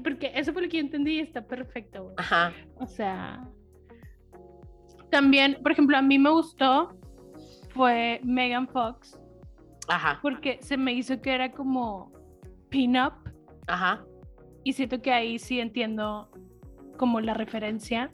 porque 0.03 0.33
eso 0.35 0.53
fue 0.53 0.63
lo 0.63 0.69
que 0.69 0.79
yo 0.79 0.83
entendí 0.83 1.17
y 1.17 1.21
está 1.21 1.47
perfecto, 1.47 2.05
güey. 2.05 2.15
Ajá, 2.19 2.53
O 2.77 2.87
sea, 2.87 3.47
también, 5.11 5.59
por 5.63 5.73
ejemplo, 5.73 5.97
a 5.97 6.03
mí 6.03 6.19
me 6.19 6.31
gustó 6.31 6.97
fue 7.71 8.21
Megan 8.25 8.69
Fox. 8.69 9.19
ajá, 9.89 10.19
porque 10.23 10.59
se 10.63 10.77
me 10.77 10.93
hizo 10.93 11.21
que 11.21 11.33
era 11.35 11.53
como 11.53 12.13
pin-up 12.71 13.13
ajá, 13.67 14.05
y 14.65 14.73
siento 14.73 15.01
que 15.03 15.13
ahí 15.13 15.39
sí 15.39 15.61
entiendo 15.61 16.31
como 16.97 17.21
la 17.21 17.35
referencia, 17.35 18.13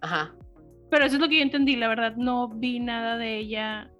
ajá. 0.00 0.34
Pero 0.90 1.04
eso 1.04 1.16
es 1.16 1.20
lo 1.20 1.28
que 1.28 1.36
yo 1.36 1.42
entendí, 1.42 1.76
la 1.76 1.88
verdad 1.88 2.16
no 2.16 2.48
vi 2.48 2.80
nada 2.80 3.16
de 3.16 3.38
ella, 3.38 3.90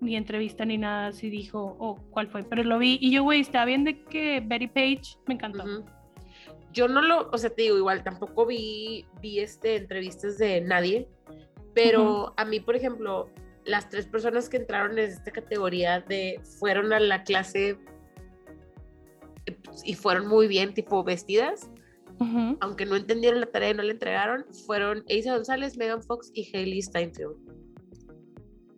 ni 0.00 0.16
entrevista 0.16 0.64
ni 0.64 0.78
nada, 0.78 1.12
si 1.12 1.30
dijo 1.30 1.76
o 1.78 1.96
cuál 2.10 2.28
fue, 2.28 2.44
pero 2.44 2.62
lo 2.62 2.78
vi 2.78 2.98
y 3.00 3.10
yo, 3.10 3.22
güey, 3.22 3.40
estaba 3.40 3.64
bien 3.64 3.84
de 3.84 4.02
que 4.04 4.40
Betty 4.44 4.68
Page 4.68 5.18
me 5.26 5.34
encantó. 5.34 5.64
Yo 6.72 6.88
no 6.88 7.00
lo, 7.00 7.30
o 7.30 7.38
sea, 7.38 7.50
te 7.50 7.62
digo, 7.62 7.78
igual 7.78 8.04
tampoco 8.04 8.46
vi, 8.46 9.06
vi 9.20 9.40
este, 9.40 9.76
entrevistas 9.76 10.38
de 10.38 10.60
nadie, 10.60 11.08
pero 11.74 12.34
a 12.36 12.44
mí, 12.44 12.60
por 12.60 12.76
ejemplo, 12.76 13.30
las 13.64 13.88
tres 13.88 14.06
personas 14.06 14.48
que 14.48 14.58
entraron 14.58 14.98
en 14.98 15.10
esta 15.10 15.30
categoría 15.30 16.00
de 16.00 16.40
fueron 16.58 16.92
a 16.92 17.00
la 17.00 17.24
clase 17.24 17.78
eh, 19.46 19.56
y 19.84 19.94
fueron 19.94 20.28
muy 20.28 20.46
bien, 20.46 20.74
tipo 20.74 21.02
vestidas, 21.02 21.70
Aunque 22.60 22.86
no 22.86 22.96
entendieron 22.96 23.40
la 23.40 23.46
tarea 23.46 23.70
y 23.70 23.74
no 23.74 23.82
la 23.82 23.92
entregaron, 23.92 24.44
fueron 24.66 25.04
Isa 25.08 25.34
González, 25.34 25.76
Megan 25.76 26.02
Fox 26.02 26.30
y 26.34 26.48
Hailey 26.56 26.80
Steinfeld. 26.82 27.36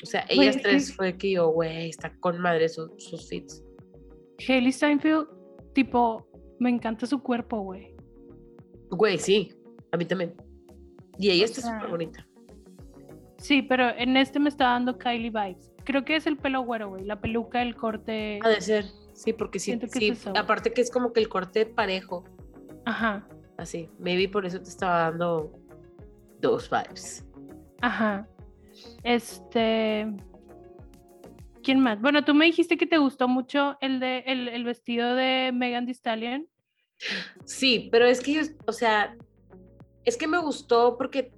O 0.02 0.06
sea, 0.06 0.24
ellas 0.28 0.56
es 0.56 0.62
tres 0.62 0.94
fue 0.94 1.16
que 1.16 1.32
yo, 1.32 1.48
güey, 1.48 1.88
está 1.88 2.14
con 2.20 2.40
madre 2.40 2.68
su- 2.68 2.92
sus 2.98 3.28
fits. 3.28 3.64
Hailey 4.46 4.72
Steinfeld, 4.72 5.26
tipo, 5.74 6.28
me 6.58 6.70
encanta 6.70 7.06
su 7.06 7.20
cuerpo, 7.22 7.60
güey. 7.60 7.94
Güey, 8.90 9.18
sí, 9.18 9.52
a 9.92 9.96
mí 9.96 10.04
también. 10.04 10.34
Y 11.18 11.30
ella 11.30 11.42
O 11.42 11.46
está 11.46 11.60
súper 11.62 11.90
bonita. 11.90 12.26
Sí, 13.38 13.62
pero 13.62 13.88
en 13.90 14.16
este 14.16 14.38
me 14.40 14.48
está 14.48 14.64
dando 14.64 14.98
Kylie 14.98 15.30
vibes. 15.30 15.72
Creo 15.84 16.04
que 16.04 16.16
es 16.16 16.26
el 16.26 16.36
pelo 16.36 16.62
güero, 16.62 16.90
güey, 16.90 17.04
la 17.04 17.20
peluca, 17.20 17.62
el 17.62 17.74
corte. 17.76 18.40
Ha 18.42 18.48
de 18.48 18.60
ser, 18.60 18.84
sí, 19.14 19.32
porque 19.32 19.58
sí, 19.58 19.66
Siento 19.66 19.86
que 19.88 19.98
sí, 19.98 20.08
es 20.08 20.26
aparte 20.28 20.72
que 20.72 20.80
es 20.80 20.90
como 20.90 21.12
que 21.12 21.20
el 21.20 21.28
corte 21.28 21.66
parejo, 21.66 22.24
Ajá. 22.88 23.28
así. 23.58 23.90
Maybe 23.98 24.28
por 24.28 24.46
eso 24.46 24.60
te 24.62 24.70
estaba 24.70 25.10
dando 25.10 25.52
dos 26.40 26.70
vibes. 26.70 27.24
Ajá. 27.82 28.26
Este. 29.02 30.06
¿Quién 31.62 31.80
más? 31.80 32.00
Bueno, 32.00 32.24
tú 32.24 32.34
me 32.34 32.46
dijiste 32.46 32.78
que 32.78 32.86
te 32.86 32.96
gustó 32.96 33.28
mucho 33.28 33.76
el 33.82 34.00
de 34.00 34.20
el, 34.20 34.48
el 34.48 34.64
vestido 34.64 35.14
de 35.14 35.52
Megan 35.52 35.84
Thee 35.84 35.94
Stallion. 35.94 36.48
Sí, 37.44 37.90
pero 37.92 38.06
es 38.06 38.20
que 38.20 38.32
yo, 38.32 38.40
o 38.66 38.72
sea, 38.72 39.14
es 40.04 40.16
que 40.16 40.26
me 40.26 40.38
gustó 40.38 40.96
porque 40.96 41.30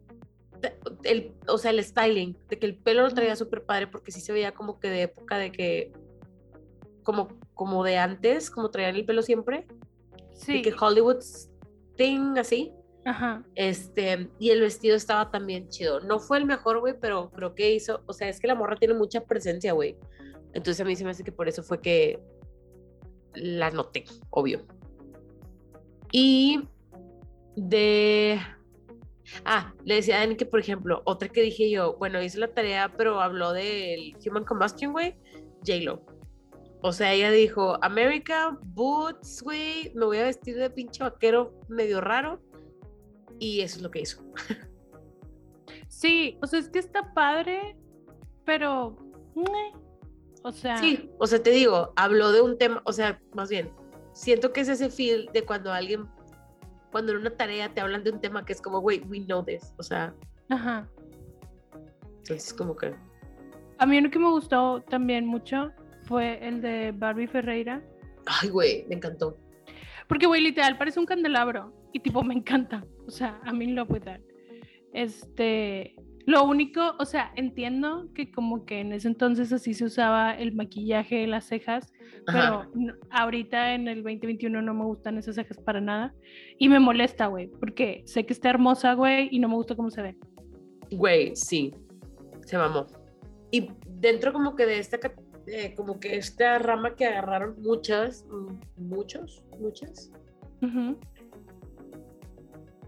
el, 1.03 1.35
o 1.49 1.59
sea, 1.59 1.73
el 1.73 1.83
styling, 1.83 2.37
de 2.49 2.59
que 2.59 2.67
el 2.67 2.77
pelo 2.77 3.03
lo 3.03 3.11
traía 3.11 3.35
súper 3.35 3.65
padre 3.65 3.89
porque 3.89 4.13
sí 4.13 4.21
se 4.21 4.33
veía 4.33 4.53
como 4.53 4.79
que 4.79 4.89
de 4.89 5.03
época 5.03 5.37
de 5.37 5.51
que, 5.51 5.93
como, 7.03 7.29
como 7.55 7.83
de 7.83 7.99
antes, 7.99 8.51
como 8.51 8.71
traían 8.71 8.95
el 8.95 9.05
pelo 9.05 9.23
siempre, 9.23 9.67
Sí. 10.41 10.55
de 10.55 10.63
que 10.63 10.75
Hollywood 10.79 11.23
thing 11.97 12.37
así. 12.39 12.73
Ajá. 13.05 13.45
Este, 13.55 14.29
y 14.39 14.51
el 14.51 14.61
vestido 14.61 14.97
estaba 14.97 15.31
también 15.31 15.69
chido. 15.69 16.01
No 16.01 16.19
fue 16.19 16.39
el 16.39 16.45
mejor, 16.45 16.81
güey, 16.81 16.95
pero 16.99 17.31
creo 17.31 17.55
que 17.55 17.73
hizo, 17.73 18.03
o 18.07 18.13
sea, 18.13 18.29
es 18.29 18.41
que 18.41 18.47
la 18.47 18.55
morra 18.55 18.77
tiene 18.77 18.95
mucha 18.95 19.23
presencia, 19.25 19.73
güey. 19.73 19.97
Entonces 20.53 20.81
a 20.81 20.85
mí 20.85 20.97
se 20.97 21.05
me 21.05 21.11
hace 21.11 21.25
que 21.25 21.33
por 21.33 21.49
eso 21.49 21.63
fue 21.63 21.81
que 21.81 22.21
la 23.35 23.71
noté, 23.71 24.05
obvio. 24.31 24.67
Y 26.13 26.69
de... 27.57 28.41
Ah, 29.45 29.73
le 29.85 29.97
decía 29.97 30.17
a 30.17 30.21
Dani 30.21 30.37
que, 30.37 30.47
por 30.47 30.59
ejemplo, 30.59 31.03
otra 31.05 31.29
que 31.29 31.43
dije 31.43 31.71
yo, 31.71 31.97
bueno, 31.99 32.21
hizo 32.21 32.41
la 32.41 32.53
tarea, 32.53 32.93
pero 32.97 33.21
habló 33.21 33.53
del 33.53 34.17
Human 34.27 34.45
Combustion, 34.45 34.93
güey, 34.93 35.15
J-Lo. 35.65 36.05
O 36.83 36.93
sea, 36.93 37.13
ella 37.13 37.31
dijo, 37.31 37.79
America, 37.83 38.59
boots, 38.63 39.43
güey, 39.43 39.93
me 39.95 40.07
voy 40.07 40.19
a 40.19 40.25
vestir 40.25 40.57
de 40.57 40.71
pinche 40.71 41.03
vaquero 41.03 41.55
medio 41.69 42.01
raro. 42.01 42.41
Y 43.39 43.61
eso 43.61 43.77
es 43.77 43.83
lo 43.83 43.91
que 43.91 44.01
hizo. 44.01 44.23
Sí, 45.89 46.39
o 46.41 46.47
sea, 46.47 46.61
es 46.61 46.69
que 46.69 46.79
está 46.79 47.13
padre, 47.13 47.77
pero. 48.47 48.97
O 50.43 50.53
sea. 50.53 50.79
Sí, 50.79 51.11
o 51.19 51.27
sea, 51.27 51.43
te 51.43 51.51
digo, 51.51 51.93
habló 51.97 52.33
de 52.33 52.41
un 52.41 52.57
tema, 52.57 52.81
o 52.87 52.93
sea, 52.93 53.21
más 53.35 53.51
bien, 53.51 53.71
siento 54.15 54.53
que 54.53 54.63
es 54.63 54.69
ese 54.69 54.89
feel 54.89 55.29
de 55.35 55.45
cuando 55.45 55.73
alguien, 55.73 56.09
cuando 56.91 57.13
en 57.13 57.19
una 57.19 57.31
tarea 57.31 57.75
te 57.75 57.81
hablan 57.81 58.03
de 58.05 58.13
un 58.13 58.21
tema 58.21 58.47
que 58.47 58.55
es 58.55 58.63
como, 58.63 58.81
güey, 58.81 59.01
we 59.01 59.25
know 59.27 59.45
this, 59.45 59.75
o 59.79 59.83
sea, 59.83 60.15
Ajá. 60.49 60.89
entonces 62.19 62.55
como 62.55 62.75
que, 62.75 62.95
A 63.79 63.85
mí 63.85 63.99
uno 63.99 64.11
que 64.11 64.19
me 64.19 64.31
gustó 64.31 64.83
también 64.89 65.27
mucho 65.27 65.71
fue 66.11 66.45
el 66.47 66.61
de 66.61 66.91
Barbie 66.93 67.29
Ferreira. 67.29 67.81
ay, 68.27 68.49
güey, 68.49 68.85
me 68.89 68.97
encantó. 68.97 69.39
Porque, 70.09 70.27
güey, 70.27 70.43
literal, 70.43 70.77
parece 70.77 70.99
un 70.99 71.07
candelabro. 71.07 71.73
Y 71.93 72.01
tipo, 72.01 72.25
me 72.25 72.35
encanta. 72.35 72.85
O 73.07 73.13
sea, 73.13 73.41
a 73.45 73.53
mí 73.53 73.69
lo 73.69 73.85
with 73.85 74.03
that. 74.03 74.21
Este. 74.93 75.95
Lo 76.27 76.45
único, 76.45 76.81
o 76.99 77.05
sea, 77.05 77.33
entiendo 77.37 78.09
que 78.13 78.31
como 78.31 78.65
que 78.65 78.81
en 78.81 78.93
ese 78.93 79.09
entonces 79.09 79.53
así 79.53 79.73
se 79.73 79.85
usaba 79.85 80.33
el 80.33 80.53
maquillaje, 80.53 81.27
las 81.27 81.47
cejas, 81.47 81.93
Ajá. 82.27 82.69
pero 82.73 82.93
ahorita 83.11 83.75
en 83.75 83.89
el 83.89 84.03
2021 84.03 84.63
no 84.63 84.75
me 84.75 84.85
gustan 84.85 85.17
esas 85.17 85.37
cejas 85.37 85.59
para 85.59 85.81
nada. 85.81 86.13
Y 86.59 86.69
me 86.69 86.79
molesta, 86.79 87.27
güey, 87.29 87.49
porque 87.49 88.03
sé 88.05 88.27
que 88.27 88.33
está 88.33 88.51
hermosa, 88.51 88.95
güey, 88.95 89.29
y 89.31 89.39
no 89.39 89.49
me 89.49 89.55
gusta 89.55 89.75
cómo 89.77 89.91
se 89.91 90.03
ve. 90.03 90.17
Güey, 90.91 91.35
sí, 91.35 91.73
se 92.45 92.59
mamó. 92.59 92.87
Y 93.51 93.71
dentro 93.89 94.33
como 94.33 94.55
que 94.55 94.67
de 94.67 94.79
esta, 94.79 94.99
eh, 95.53 95.75
como 95.77 95.99
que 95.99 96.17
esta 96.17 96.59
rama 96.59 96.95
que 96.95 97.07
agarraron 97.07 97.61
muchas, 97.61 98.25
mm, 98.31 98.87
muchos, 98.89 99.43
muchas, 99.59 100.11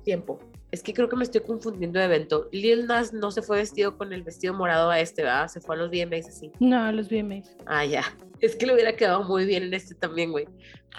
tiempo. 0.05 0.39
Es 0.71 0.83
que 0.83 0.95
creo 0.95 1.09
que 1.09 1.17
me 1.17 1.25
estoy 1.25 1.43
confundiendo 1.43 1.99
de 1.99 2.07
evento. 2.07 2.49
Lil 2.51 2.87
Nas 2.87 3.13
no 3.13 3.31
se 3.31 3.43
fue 3.43 3.59
vestido 3.59 3.99
con 3.99 4.13
el 4.13 4.23
vestido 4.23 4.55
morado 4.55 4.91
a 4.91 5.01
este, 5.01 5.23
¿verdad? 5.23 5.49
Se 5.49 5.61
fue 5.61 5.77
a 5.77 5.79
los 5.79 5.91
VMAs 5.91 6.29
así. 6.29 6.51
No, 6.61 6.91
los 6.93 7.09
VMAs. 7.11 7.57
Ah, 7.67 7.85
ya. 7.85 8.03
Es 8.41 8.57
que 8.57 8.67
le 8.67 8.75
hubiera 8.75 8.97
quedado 8.97 9.23
muy 9.25 9.45
bien 9.45 9.65
en 9.65 9.75
este 9.75 9.95
también, 9.95 10.31
güey. 10.31 10.47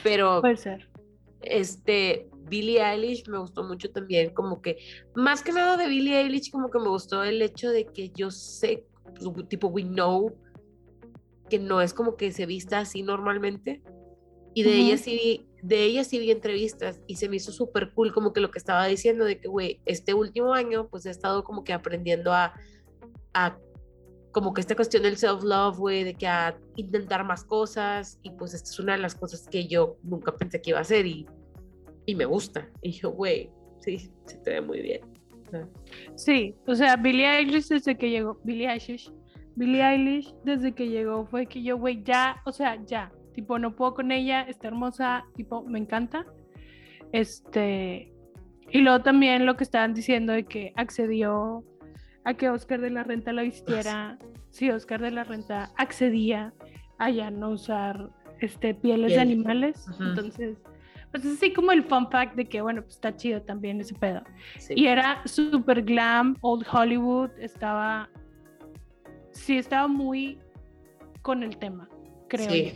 Pero 0.04 0.42
Puede 0.42 0.58
ser. 0.58 0.88
este, 1.42 2.30
Billie 2.50 2.82
Eilish 2.84 3.28
me 3.28 3.40
gustó 3.40 3.64
mucho 3.64 3.90
también, 3.90 4.34
como 4.34 4.62
que, 4.62 4.78
más 5.16 5.42
que 5.42 5.52
nada 5.52 5.76
de 5.76 5.88
Billie 5.88 6.20
Eilish, 6.22 6.52
como 6.52 6.70
que 6.70 6.80
me 6.80 6.90
gustó 6.90 7.24
el 7.24 7.42
hecho 7.42 7.72
de 7.72 7.86
que 7.86 8.10
yo 8.10 8.30
sé, 8.30 8.86
pues, 9.04 9.48
tipo, 9.50 9.68
we 9.68 9.84
know 9.84 10.36
que 11.54 11.60
no 11.60 11.82
es 11.82 11.94
como 11.94 12.16
que 12.16 12.32
se 12.32 12.48
vista 12.48 12.80
así 12.80 13.04
normalmente. 13.04 13.84
Y 14.56 14.64
de 14.64 14.76
ella 14.76 14.98
sí, 14.98 15.48
de 15.62 15.84
ella 15.84 16.04
sí 16.04 16.18
vi 16.18 16.32
entrevistas 16.32 17.00
y 17.06 17.18
se 17.18 17.30
me 17.30 17.36
hizo 17.36 17.52
súper 17.52 17.94
cool 17.94 18.12
como 18.12 18.34
que 18.34 18.42
lo 18.42 18.50
que 18.50 18.58
estaba 18.58 18.88
diciendo 18.88 19.24
de 19.24 19.40
que, 19.40 19.48
güey, 19.48 19.80
este 19.86 20.16
último 20.16 20.56
año 20.56 20.88
pues 20.90 21.06
he 21.06 21.12
estado 21.12 21.44
como 21.44 21.64
que 21.64 21.72
aprendiendo 21.72 22.34
a, 22.34 22.56
a 23.36 23.60
como 24.32 24.52
que 24.56 24.62
esta 24.62 24.76
cuestión 24.76 25.04
del 25.04 25.18
self-love, 25.18 25.78
güey, 25.78 26.04
de 26.04 26.16
que 26.16 26.26
a 26.26 26.58
intentar 26.76 27.24
más 27.24 27.44
cosas 27.44 28.18
y 28.24 28.32
pues 28.32 28.56
esta 28.56 28.72
es 28.72 28.80
una 28.80 28.94
de 28.94 29.04
las 29.04 29.14
cosas 29.14 29.48
que 29.48 29.68
yo 29.68 29.98
nunca 30.02 30.36
pensé 30.36 30.60
que 30.60 30.72
iba 30.72 30.80
a 30.80 30.82
hacer 30.82 31.06
y, 31.06 31.28
y 32.08 32.16
me 32.16 32.26
gusta. 32.26 32.68
Y 32.82 32.94
yo, 32.94 33.12
güey, 33.12 33.52
sí, 33.80 34.10
se 34.26 34.38
te 34.38 34.54
ve 34.54 34.62
muy 34.62 34.82
bien. 34.82 35.02
Sí, 36.16 36.56
o 36.66 36.74
sea, 36.74 36.96
Billie 36.96 37.28
Eilish 37.28 37.68
desde 37.68 37.96
que 37.96 38.10
llegó, 38.10 38.40
Billie 38.44 38.68
Eilish, 38.68 39.14
Billie 39.56 39.84
Eilish 39.84 40.34
desde 40.44 40.74
que 40.74 40.90
llegó 40.90 41.26
fue 41.26 41.46
que 41.46 41.62
yo, 41.62 41.78
güey, 41.78 42.04
ya, 42.04 42.42
o 42.46 42.52
sea, 42.52 42.84
ya, 42.86 43.12
tipo, 43.34 43.60
no 43.60 43.76
puedo 43.76 43.94
con 43.94 44.12
ella, 44.12 44.42
está 44.42 44.68
hermosa, 44.68 45.26
tipo, 45.36 45.64
me 45.64 45.80
encanta. 45.80 46.26
Este, 47.12 48.12
y 48.72 48.82
luego 48.82 49.02
también 49.02 49.46
lo 49.46 49.56
que 49.56 49.64
estaban 49.64 49.94
diciendo 49.94 50.34
de 50.34 50.46
que 50.46 50.74
accedió 50.76 51.64
a 52.26 52.34
que 52.34 52.50
Oscar 52.50 52.82
de 52.82 52.90
la 52.90 53.04
Renta 53.04 53.34
la 53.34 53.44
vistiera, 53.44 54.18
sí, 54.50 54.70
Oscar 54.72 55.02
de 55.02 55.12
la 55.12 55.24
Renta 55.24 55.72
accedía 55.78 56.54
a 56.98 57.10
ya 57.10 57.30
no 57.30 57.50
usar 57.50 58.10
este, 58.40 58.74
pieles 58.74 59.14
de 59.14 59.20
animales, 59.20 59.86
entonces, 60.00 60.58
pues 61.12 61.26
es 61.26 61.38
así 61.38 61.54
como 61.54 61.72
el 61.72 61.84
fun 61.84 62.10
fact 62.10 62.36
de 62.36 62.46
que, 62.46 62.62
bueno, 62.62 62.82
pues 62.82 62.96
está 62.96 63.16
chido 63.16 63.42
también 63.42 63.80
ese 63.80 63.94
pedo. 63.94 64.24
sí. 64.58 64.74
Y 64.76 64.88
era 64.88 65.22
super 65.26 65.84
glam, 65.84 66.38
old 66.42 66.66
Hollywood, 66.72 67.30
estaba, 67.40 68.10
sí, 69.44 69.58
estaba 69.58 69.88
muy 69.88 70.38
con 71.22 71.44
el 71.44 71.58
tema, 71.58 71.90
creo. 72.28 72.50
Sí. 72.50 72.72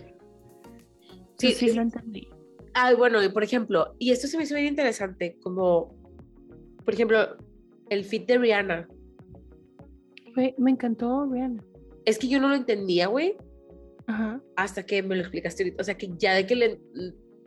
Sí, 1.39 1.51
Sí, 1.51 1.69
sí, 1.69 1.73
lo 1.75 1.81
entendí. 1.81 2.27
Ay, 2.73 2.95
bueno, 2.95 3.23
y 3.23 3.29
por 3.29 3.43
ejemplo, 3.43 3.93
y 3.99 4.11
esto 4.11 4.27
se 4.27 4.37
me 4.37 4.43
hizo 4.43 4.55
bien 4.55 4.67
interesante, 4.67 5.37
como, 5.41 5.95
por 6.83 6.93
ejemplo, 6.93 7.37
el 7.89 8.03
fit 8.05 8.27
de 8.27 8.37
Rihanna. 8.37 8.87
Güey, 10.35 10.55
me 10.57 10.71
encantó, 10.71 11.25
Rihanna. 11.31 11.63
Es 12.05 12.17
que 12.17 12.27
yo 12.27 12.39
no 12.39 12.49
lo 12.49 12.55
entendía, 12.55 13.07
güey, 13.07 13.35
Ajá. 14.07 14.41
hasta 14.55 14.83
que 14.85 15.03
me 15.03 15.15
lo 15.15 15.21
explicaste 15.21 15.63
ahorita. 15.63 15.81
O 15.81 15.83
sea, 15.83 15.95
que 15.97 16.09
ya 16.17 16.33
de 16.33 16.45
que 16.45 16.55
le 16.55 16.79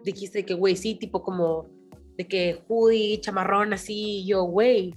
dijiste 0.04 0.44
que, 0.44 0.54
güey, 0.54 0.76
sí, 0.76 0.94
tipo 0.96 1.22
como 1.22 1.68
de 2.16 2.26
que 2.26 2.62
hoodie, 2.68 3.20
chamarrón, 3.20 3.72
así, 3.72 4.24
yo, 4.26 4.44
güey, 4.44 4.94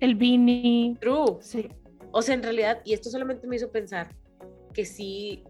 El 0.00 0.14
beanie, 0.16 0.96
true. 1.00 1.36
sí. 1.40 1.68
O 2.18 2.22
sea, 2.22 2.34
en 2.34 2.42
realidad, 2.42 2.80
y 2.84 2.94
esto 2.94 3.10
solamente 3.10 3.46
me 3.46 3.54
hizo 3.54 3.70
pensar 3.70 4.12
que 4.74 4.84
sí, 4.84 5.44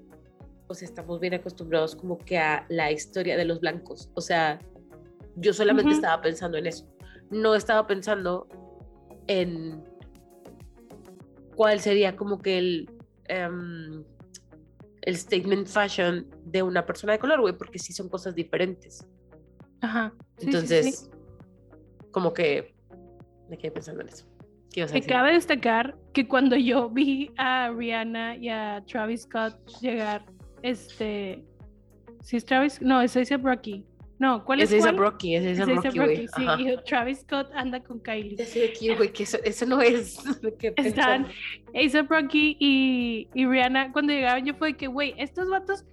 o 0.66 0.74
sea, 0.74 0.86
estamos 0.86 1.18
bien 1.18 1.32
acostumbrados 1.32 1.96
como 1.96 2.18
que 2.18 2.36
a 2.36 2.66
la 2.68 2.92
historia 2.92 3.38
de 3.38 3.46
los 3.46 3.60
blancos. 3.60 4.10
O 4.12 4.20
sea, 4.20 4.58
yo 5.36 5.54
solamente 5.54 5.92
estaba 5.92 6.20
pensando 6.20 6.58
en 6.58 6.66
eso. 6.66 6.86
No 7.30 7.54
estaba 7.54 7.86
pensando 7.86 8.48
en 9.28 9.82
cuál 11.56 11.80
sería 11.80 12.14
como 12.16 12.38
que 12.38 12.58
el, 12.58 12.90
em, 13.28 14.04
el 15.00 15.16
statement 15.16 15.68
fashion 15.68 16.28
de 16.44 16.62
una 16.62 16.84
persona 16.84 17.14
de 17.14 17.18
color, 17.18 17.40
güey, 17.40 17.56
porque 17.56 17.78
sí 17.78 17.94
son 17.94 18.10
cosas 18.10 18.34
diferentes. 18.34 19.06
Ajá. 19.80 20.12
sí, 20.18 20.20
sí, 20.20 20.40
sí. 20.40 20.44
Entonces, 20.44 21.10
como 22.10 22.34
que 22.34 22.74
me 23.48 23.56
quedé 23.56 23.70
pensando 23.70 24.02
en 24.02 24.10
eso. 24.10 24.26
¿Qué 24.72 24.80
ibas 24.80 24.90
a 24.90 24.94
Me 24.94 25.00
decir? 25.00 25.12
cabe 25.12 25.32
destacar 25.32 25.96
que 26.12 26.26
cuando 26.28 26.56
yo 26.56 26.88
vi 26.94 27.30
a 27.36 27.70
Rihanna 27.70 28.36
y 28.36 28.48
a 28.48 28.82
Travis 28.86 29.22
Scott 29.22 29.54
llegar, 29.80 30.24
este, 30.62 31.44
si 32.22 32.36
es 32.36 32.44
Travis, 32.44 32.80
no, 32.82 33.00
es 33.00 33.16
A$AP 33.16 33.42
Rocky. 33.44 33.84
No, 34.20 34.44
¿cuál 34.44 34.60
es 34.60 34.72
es? 34.72 34.96
Brocky, 34.96 35.36
ese 35.36 35.52
es 35.52 35.64
Brocky, 35.64 35.96
güey. 35.96 36.16
Rocky, 36.16 36.28
sí, 36.36 36.44
Ajá. 36.44 36.60
y 36.60 36.76
Travis 36.84 37.20
Scott 37.20 37.50
anda 37.54 37.80
con 37.80 38.00
Kylie. 38.00 38.36
Ya 38.36 38.44
sé 38.46 38.58
de 38.60 38.68
aquí, 38.70 38.92
güey, 38.94 39.12
que 39.12 39.22
eso, 39.22 39.38
eso 39.44 39.64
no 39.64 39.80
es 39.80 40.18
que 40.58 40.74
Están. 40.76 41.26
A$AP 41.72 42.10
Rocky 42.10 42.56
y, 42.58 43.28
y 43.32 43.46
Rihanna 43.46 43.92
cuando 43.92 44.12
llegaron 44.12 44.44
yo 44.44 44.54
fue 44.54 44.76
que, 44.76 44.88
güey, 44.88 45.14
estos 45.18 45.48
vatos 45.48 45.84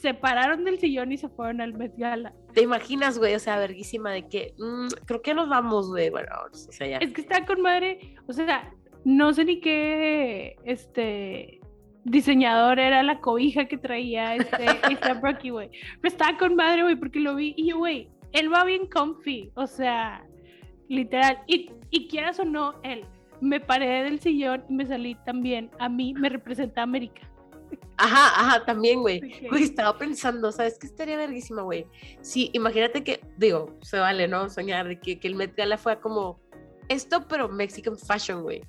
se 0.00 0.14
pararon 0.14 0.64
del 0.64 0.78
sillón 0.78 1.12
y 1.12 1.18
se 1.18 1.28
fueron 1.28 1.60
al 1.60 1.74
Met 1.74 1.96
Gala. 1.96 2.32
¿Te 2.54 2.62
imaginas, 2.62 3.18
güey? 3.18 3.34
O 3.34 3.38
sea, 3.38 3.58
verguísima 3.58 4.12
de 4.12 4.28
que 4.28 4.54
mm, 4.58 4.88
creo 5.06 5.22
que 5.22 5.34
nos 5.34 5.48
vamos, 5.48 5.88
güey. 5.88 6.10
Bueno, 6.10 6.28
o 6.50 6.54
sea, 6.54 6.86
ya. 6.86 6.98
Es 6.98 7.12
que 7.12 7.20
está 7.20 7.44
con 7.44 7.60
madre, 7.60 8.16
o 8.26 8.32
sea, 8.32 8.72
no 9.04 9.32
sé 9.32 9.44
ni 9.44 9.60
qué, 9.60 10.56
este, 10.64 11.60
diseñador 12.04 12.78
era 12.78 13.02
la 13.02 13.20
cobija 13.20 13.66
que 13.66 13.78
traía 13.78 14.36
este 14.36 14.68
A$AP 14.68 15.20
Rocky, 15.22 15.50
güey. 15.50 15.70
Pero 16.00 16.12
estaba 16.12 16.38
con 16.38 16.56
madre, 16.56 16.82
güey, 16.82 16.96
porque 16.96 17.20
lo 17.20 17.34
vi 17.34 17.54
y 17.56 17.70
yo, 17.70 17.78
güey, 17.78 18.08
él 18.32 18.52
va 18.52 18.64
bien 18.64 18.86
comfy, 18.86 19.50
o 19.54 19.66
sea, 19.66 20.24
literal. 20.88 21.38
Y, 21.46 21.70
y 21.90 22.08
quieras 22.08 22.38
o 22.40 22.44
no, 22.44 22.74
él, 22.82 23.04
me 23.40 23.60
paré 23.60 24.04
del 24.04 24.20
sillón 24.20 24.64
y 24.68 24.74
me 24.74 24.86
salí 24.86 25.14
también. 25.26 25.70
A 25.78 25.88
mí 25.88 26.14
me 26.14 26.28
representa 26.28 26.82
América. 26.82 27.29
Ajá, 27.96 28.40
ajá, 28.40 28.64
también, 28.64 29.00
güey. 29.00 29.20
Güey, 29.48 29.64
estaba 29.64 29.98
pensando, 29.98 30.50
¿sabes 30.52 30.78
qué 30.78 30.86
estaría 30.86 31.16
verguísima, 31.16 31.62
güey? 31.62 31.86
Sí, 32.22 32.50
imagínate 32.54 33.04
que, 33.04 33.20
digo, 33.36 33.76
se 33.82 33.98
vale, 33.98 34.26
¿no? 34.26 34.48
Soñar 34.48 34.88
de 34.88 34.98
que, 34.98 35.20
que 35.20 35.28
el 35.28 35.34
Met 35.34 35.54
Gala 35.54 35.76
fue 35.76 36.00
como 36.00 36.40
esto, 36.88 37.26
pero 37.28 37.48
Mexican 37.48 37.98
fashion, 37.98 38.42
güey. 38.42 38.62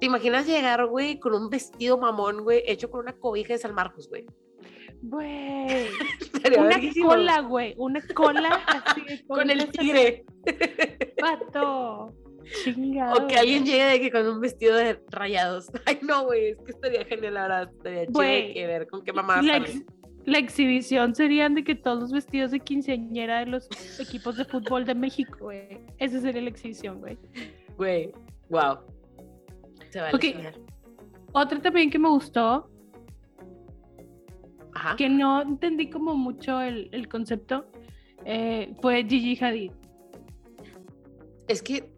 ¿Te 0.00 0.06
imaginas 0.06 0.46
llegar, 0.46 0.86
güey, 0.86 1.18
con 1.18 1.34
un 1.34 1.50
vestido 1.50 1.98
mamón, 1.98 2.42
güey, 2.42 2.62
hecho 2.66 2.90
con 2.90 3.00
una 3.00 3.12
cobija 3.12 3.54
de 3.54 3.58
San 3.58 3.74
Marcos, 3.74 4.08
güey? 4.08 4.26
Güey, 5.02 5.88
una 6.58 6.80
cola, 7.02 7.40
güey, 7.40 7.74
una 7.78 8.00
cola 8.14 8.48
así 8.66 9.00
de 9.02 9.26
Con 9.26 9.50
el 9.50 9.70
tigre. 9.70 10.24
Pato. 11.18 12.14
Chingado. 12.64 13.24
O 13.24 13.26
que 13.26 13.36
alguien 13.36 13.64
llegue 13.64 13.84
de 13.84 14.00
que 14.00 14.10
con 14.10 14.26
un 14.26 14.40
vestido 14.40 14.76
de 14.76 15.00
rayados. 15.10 15.68
Ay, 15.86 15.98
no, 16.02 16.24
güey, 16.24 16.50
es 16.50 16.58
que 16.58 16.70
estaría 16.72 17.04
genial, 17.04 17.34
verdad. 17.34 17.70
Estaría 17.76 18.06
Güey, 18.08 18.54
que 18.54 18.66
ver 18.66 18.86
con 18.86 19.02
qué 19.04 19.12
mamá 19.12 19.42
la, 19.42 19.56
ex- 19.58 19.82
la 20.24 20.38
exhibición 20.38 21.14
serían 21.14 21.54
de 21.54 21.64
que 21.64 21.74
todos 21.74 22.00
los 22.00 22.12
vestidos 22.12 22.50
de 22.50 22.60
quinceañera 22.60 23.40
de 23.40 23.46
los 23.46 23.68
equipos 24.00 24.36
de 24.36 24.44
fútbol 24.44 24.84
de 24.84 24.94
México, 24.94 25.36
güey. 25.40 25.80
Esa 25.98 26.20
sería 26.20 26.42
la 26.42 26.50
exhibición, 26.50 27.00
güey. 27.00 27.18
Güey, 27.76 28.12
wow. 28.48 28.78
Se 29.90 30.00
vale 30.00 30.14
Ok. 30.16 30.24
soñar. 30.34 30.54
Otra 31.32 31.60
también 31.60 31.90
que 31.90 31.98
me 31.98 32.08
gustó, 32.08 32.70
Ajá. 34.72 34.96
que 34.96 35.08
no 35.08 35.42
entendí 35.42 35.90
como 35.90 36.16
mucho 36.16 36.60
el, 36.60 36.88
el 36.92 37.08
concepto, 37.08 37.66
eh, 38.24 38.74
fue 38.80 39.04
Gigi 39.04 39.36
Hadid. 39.42 39.72
Es 41.48 41.62
que 41.62 41.88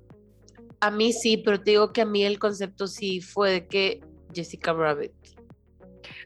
a 0.80 0.90
mí 0.90 1.12
sí, 1.12 1.36
pero 1.38 1.60
te 1.60 1.72
digo 1.72 1.92
que 1.92 2.02
a 2.02 2.06
mí 2.06 2.24
el 2.24 2.38
concepto 2.38 2.86
sí 2.86 3.20
fue 3.20 3.50
de 3.50 3.66
que 3.66 4.00
Jessica 4.34 4.72
Rabbit. 4.72 5.12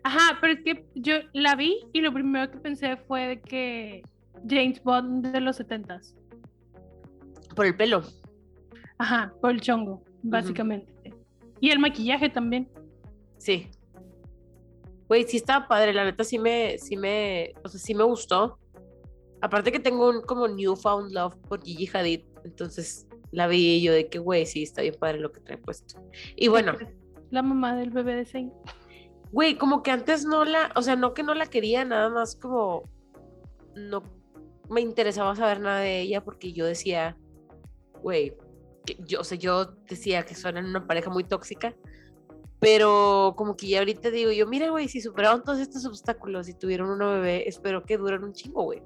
Ajá, 0.05 0.39
pero 0.41 0.55
es 0.55 0.61
que 0.65 0.85
yo 0.95 1.15
la 1.33 1.55
vi 1.55 1.81
y 1.93 2.01
lo 2.01 2.13
primero 2.13 2.51
que 2.51 2.59
pensé 2.59 2.97
fue 2.97 3.29
de 3.29 3.41
que 3.41 4.03
James 4.49 4.83
Bond 4.83 5.27
de 5.29 5.41
los 5.41 5.57
setentas. 5.57 6.15
Por 7.55 7.67
el 7.67 7.77
pelo. 7.77 8.03
Ajá, 8.99 9.33
por 9.41 9.53
el 9.53 9.61
chongo, 9.61 10.03
básicamente. 10.23 10.93
Y 11.61 11.71
el 11.71 11.79
maquillaje 11.79 12.29
también. 12.29 12.69
Sí. 13.39 13.69
Güey, 15.09 15.25
sí 15.29 15.37
estaba 15.37 15.69
padre, 15.69 15.93
la 15.93 16.05
neta 16.05 16.25
sí 16.25 16.39
me, 16.39 16.79
sí 16.79 16.97
me, 16.97 17.53
o 17.63 17.69
sea, 17.69 17.79
sí 17.79 17.95
me 17.95 18.05
gustó. 18.05 18.59
Aparte 19.41 19.73
que 19.73 19.81
tengo 19.81 20.09
un 20.09 20.23
como 20.23 20.49
newfound 20.49 21.13
love 21.13 21.35
por 21.49 21.63
Gigi 21.63 21.89
Hadid, 21.93 22.23
entonces 22.45 23.07
la 23.33 23.49
vi 23.49 23.77
y 23.77 23.83
yo 23.83 23.93
de 23.93 24.09
que, 24.09 24.19
güey, 24.19 24.47
sí, 24.47 24.63
está 24.63 24.83
bien 24.83 24.95
padre 24.99 25.19
lo 25.19 25.33
que 25.33 25.41
trae 25.41 25.59
puesto. 25.59 26.01
Y 26.37 26.49
bueno, 26.49 26.75
La 27.31 27.43
mamá 27.43 27.75
del 27.75 27.91
bebé 27.91 28.15
de 28.15 28.25
Zayn. 28.27 28.53
güey, 29.33 29.57
como 29.57 29.83
que 29.83 29.91
antes 29.91 30.25
no 30.25 30.45
la, 30.45 30.71
o 30.77 30.83
sea, 30.83 30.97
no 30.97 31.15
que 31.15 31.23
no 31.23 31.35
la 31.35 31.47
quería, 31.47 31.85
nada 31.85 32.11
más 32.11 32.37
como 32.37 32.89
no 33.75 34.03
me 34.69 34.81
interesaba 34.81 35.35
saber 35.35 35.61
nada 35.61 35.81
de 35.81 36.01
ella 36.01 36.23
porque 36.23 36.53
yo 36.53 36.67
decía, 36.67 37.17
güey, 38.03 38.37
yo, 39.07 39.21
o 39.21 39.25
sea, 39.25 39.39
yo 39.39 39.67
decía 39.89 40.25
que 40.25 40.35
son 40.35 40.57
una 40.57 40.87
pareja 40.87 41.09
muy 41.09 41.25
tóxica 41.25 41.75
Pero 42.59 43.35
como 43.37 43.57
que 43.57 43.69
ya 43.69 43.79
ahorita 43.79 44.11
digo 44.11 44.31
yo, 44.31 44.47
mira, 44.47 44.71
güey, 44.71 44.89
si 44.89 45.01
superaron 45.01 45.43
todos 45.43 45.59
estos 45.59 45.85
obstáculos 45.85 46.49
y 46.49 46.55
tuvieron 46.55 46.91
una 46.91 47.15
bebé, 47.15 47.49
espero 47.49 47.85
que 47.85 47.97
duren 47.99 48.25
un 48.25 48.33
chingo, 48.33 48.65
güey. 48.65 48.83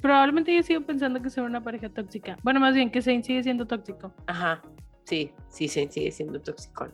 Probablemente 0.00 0.54
yo 0.54 0.62
sigo 0.62 0.82
pensando 0.82 1.20
que 1.20 1.30
son 1.30 1.44
una 1.44 1.62
pareja 1.62 1.88
tóxica. 1.88 2.36
Bueno, 2.42 2.60
más 2.60 2.74
bien 2.74 2.90
que 2.90 3.02
Zane 3.02 3.22
sigue 3.22 3.42
siendo 3.42 3.66
tóxico. 3.66 4.12
Ajá, 4.26 4.62
sí, 5.04 5.32
sí, 5.48 5.68
sí, 5.68 5.88
sigue 5.90 6.10
siendo 6.10 6.40
tóxico. 6.40 6.88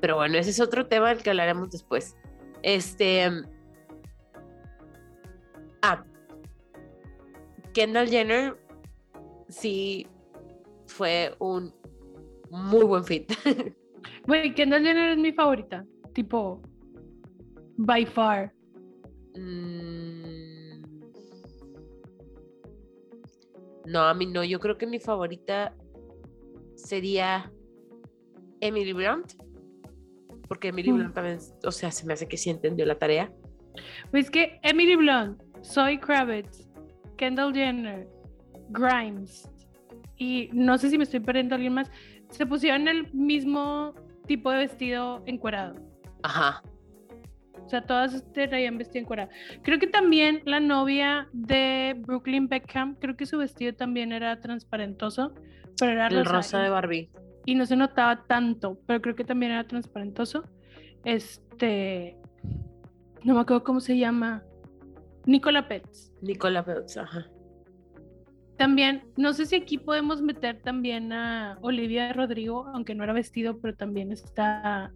Pero 0.00 0.16
bueno, 0.16 0.36
ese 0.38 0.50
es 0.50 0.60
otro 0.60 0.86
tema 0.86 1.10
del 1.10 1.22
que 1.22 1.30
hablaremos 1.30 1.70
después. 1.70 2.16
Este. 2.62 3.30
Ah. 5.82 6.04
Kendall 7.72 8.08
Jenner 8.08 8.56
sí 9.48 10.06
fue 10.86 11.34
un 11.38 11.74
muy 12.50 12.84
buen 12.84 13.04
fit. 13.04 13.32
Güey, 14.26 14.54
Kendall 14.54 14.82
Jenner 14.82 15.12
es 15.12 15.18
mi 15.18 15.32
favorita. 15.32 15.84
Tipo, 16.12 16.60
by 17.76 18.04
far. 18.06 18.52
Mm. 19.36 20.01
No, 23.86 24.00
a 24.02 24.14
mí 24.14 24.26
no. 24.26 24.44
Yo 24.44 24.60
creo 24.60 24.78
que 24.78 24.86
mi 24.86 24.98
favorita 24.98 25.74
sería 26.76 27.50
Emily 28.60 28.92
Blunt. 28.92 29.32
Porque 30.48 30.68
Emily 30.68 30.92
Mm. 30.92 30.96
Blunt 30.96 31.14
también, 31.14 31.38
o 31.64 31.70
sea, 31.70 31.90
se 31.90 32.06
me 32.06 32.12
hace 32.12 32.28
que 32.28 32.36
sí 32.36 32.50
entendió 32.50 32.84
la 32.86 32.98
tarea. 32.98 33.32
Pues 34.10 34.30
que 34.30 34.60
Emily 34.62 34.96
Blunt, 34.96 35.42
Zoe 35.64 35.98
Kravitz, 35.98 36.68
Kendall 37.16 37.54
Jenner, 37.54 38.08
Grimes 38.70 39.48
y 40.16 40.50
no 40.52 40.76
sé 40.78 40.90
si 40.90 40.98
me 40.98 41.04
estoy 41.04 41.20
perdiendo 41.20 41.54
a 41.54 41.56
alguien 41.56 41.72
más, 41.74 41.90
se 42.30 42.46
pusieron 42.46 42.86
el 42.88 43.12
mismo 43.12 43.94
tipo 44.26 44.50
de 44.50 44.58
vestido 44.58 45.22
encuerado. 45.26 45.74
Ajá. 46.22 46.62
O 47.72 47.74
sea, 47.74 47.86
todas 47.86 48.22
traían 48.34 48.76
vestido 48.76 49.00
encuerado. 49.00 49.30
Creo 49.62 49.78
que 49.78 49.86
también 49.86 50.42
la 50.44 50.60
novia 50.60 51.26
de 51.32 51.96
Brooklyn 52.00 52.46
Beckham, 52.46 52.96
creo 52.96 53.16
que 53.16 53.24
su 53.24 53.38
vestido 53.38 53.72
también 53.72 54.12
era 54.12 54.38
transparentoso, 54.42 55.32
pero 55.78 55.92
era 55.92 56.08
El 56.08 56.26
rosa, 56.26 56.60
de 56.60 56.68
Barbie. 56.68 57.08
y 57.46 57.54
no 57.54 57.64
se 57.64 57.76
notaba 57.76 58.24
tanto, 58.26 58.78
pero 58.86 59.00
creo 59.00 59.14
que 59.16 59.24
también 59.24 59.52
era 59.52 59.66
transparentoso. 59.66 60.44
Este, 61.06 62.18
no 63.24 63.32
me 63.36 63.40
acuerdo 63.40 63.64
cómo 63.64 63.80
se 63.80 63.96
llama, 63.96 64.42
Nicola 65.24 65.66
Petz. 65.66 66.12
Nicola 66.20 66.62
Peltz, 66.62 66.98
ajá. 66.98 67.26
También, 68.58 69.04
no 69.16 69.32
sé 69.32 69.46
si 69.46 69.56
aquí 69.56 69.78
podemos 69.78 70.20
meter 70.20 70.60
también 70.60 71.10
a 71.14 71.56
Olivia 71.62 72.12
Rodrigo, 72.12 72.66
aunque 72.74 72.94
no 72.94 73.02
era 73.02 73.14
vestido, 73.14 73.58
pero 73.62 73.74
también 73.74 74.12
está 74.12 74.92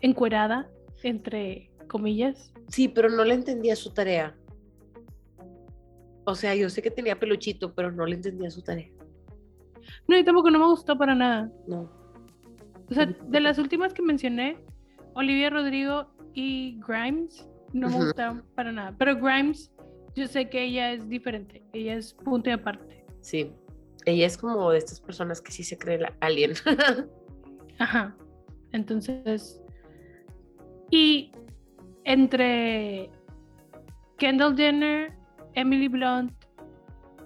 encuerada, 0.00 0.68
entre 1.02 1.70
comillas. 1.86 2.52
Sí, 2.68 2.88
pero 2.88 3.08
no 3.08 3.24
le 3.24 3.34
entendía 3.34 3.76
su 3.76 3.90
tarea. 3.92 4.36
O 6.24 6.34
sea, 6.34 6.54
yo 6.54 6.68
sé 6.68 6.82
que 6.82 6.90
tenía 6.90 7.18
peluchito, 7.18 7.74
pero 7.74 7.92
no 7.92 8.04
le 8.04 8.16
entendía 8.16 8.50
su 8.50 8.62
tarea. 8.62 8.90
No, 10.08 10.18
y 10.18 10.24
tampoco 10.24 10.50
no 10.50 10.58
me 10.58 10.66
gustó 10.66 10.98
para 10.98 11.14
nada. 11.14 11.50
No. 11.66 11.90
O 12.90 12.94
sea, 12.94 13.06
de 13.06 13.40
las 13.40 13.58
últimas 13.58 13.92
que 13.92 14.02
mencioné, 14.02 14.58
Olivia 15.14 15.50
Rodrigo 15.50 16.08
y 16.34 16.80
Grimes 16.86 17.48
no 17.72 17.88
me 17.88 17.96
gustaron 17.96 18.44
para 18.54 18.72
nada. 18.72 18.94
Pero 18.98 19.16
Grimes, 19.16 19.72
yo 20.14 20.26
sé 20.26 20.48
que 20.48 20.64
ella 20.64 20.92
es 20.92 21.08
diferente. 21.08 21.62
Ella 21.72 21.94
es 21.94 22.14
punto 22.14 22.50
y 22.50 22.52
aparte. 22.52 23.04
Sí. 23.20 23.52
Ella 24.04 24.26
es 24.26 24.38
como 24.38 24.70
de 24.70 24.78
estas 24.78 25.00
personas 25.00 25.40
que 25.40 25.52
sí 25.52 25.64
se 25.64 25.76
cree 25.76 25.98
la 25.98 26.12
alien. 26.20 26.52
Ajá. 27.78 28.16
Entonces. 28.72 29.60
Y 30.90 31.32
entre 32.06 33.10
Kendall 34.16 34.56
Jenner, 34.56 35.12
Emily 35.54 35.88
Blunt 35.88 36.32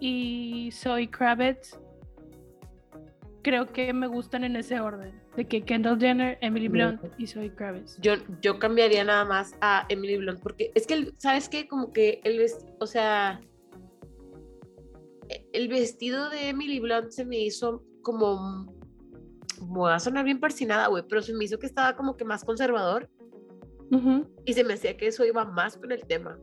y 0.01 0.71
Zoe 0.73 1.09
Kravitz, 1.09 1.79
creo 3.43 3.67
que 3.67 3.93
me 3.93 4.07
gustan 4.07 4.43
en 4.43 4.57
ese 4.57 4.81
orden. 4.81 5.21
De 5.37 5.47
que 5.47 5.63
Kendall 5.63 6.01
Jenner, 6.01 6.39
Emily 6.41 6.69
Blunt 6.69 7.01
y 7.19 7.27
Zoe 7.27 7.55
Kravitz. 7.55 7.99
yo, 8.01 8.15
yo 8.41 8.59
cambiaría 8.59 9.05
nada 9.05 9.25
más 9.25 9.55
a 9.61 9.87
Emily 9.89 10.17
Blunt 10.17 10.41
porque 10.41 10.73
es 10.75 10.87
que, 10.87 11.13
¿sabes 11.19 11.49
qué? 11.49 11.69
Como 11.69 11.93
que 11.93 12.21
el 12.25 12.39
vestido, 12.39 12.75
o 12.81 12.87
sea, 12.87 13.41
el 15.53 15.69
vestido 15.69 16.31
de 16.31 16.49
Emily 16.49 16.81
Blunt 16.81 17.11
se 17.11 17.25
me 17.25 17.39
hizo 17.39 17.85
como, 18.03 18.75
me 19.61 19.79
va 19.79 19.97
a 19.97 20.01
sonar 20.01 20.25
bien 20.25 20.41
persinada, 20.41 20.89
güey, 20.89 21.05
pero 21.07 21.23
se 21.23 21.35
me 21.35 21.45
hizo 21.45 21.59
que 21.59 21.67
estaba 21.67 21.95
como 21.97 22.17
que 22.17 22.25
más 22.25 22.45
conservador 22.45 23.09
Y 24.45 24.53
se 24.53 24.65
me 24.65 24.75
hacía 24.75 24.97
que 24.97 25.09
eso 25.09 25.25
iba 25.25 25.45
más 25.45 25.77
con 25.77 25.91
el 25.93 26.05
tema. 26.07 26.39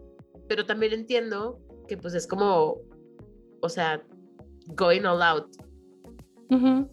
Pero 0.48 0.66
también 0.66 0.94
entiendo 0.94 1.60
que 1.88 1.98
pues 1.98 2.14
es 2.14 2.28
como, 2.28 2.82
o 3.62 3.70
sea, 3.70 4.04
going 4.76 5.06
all 5.06 5.22
out, 5.22 5.48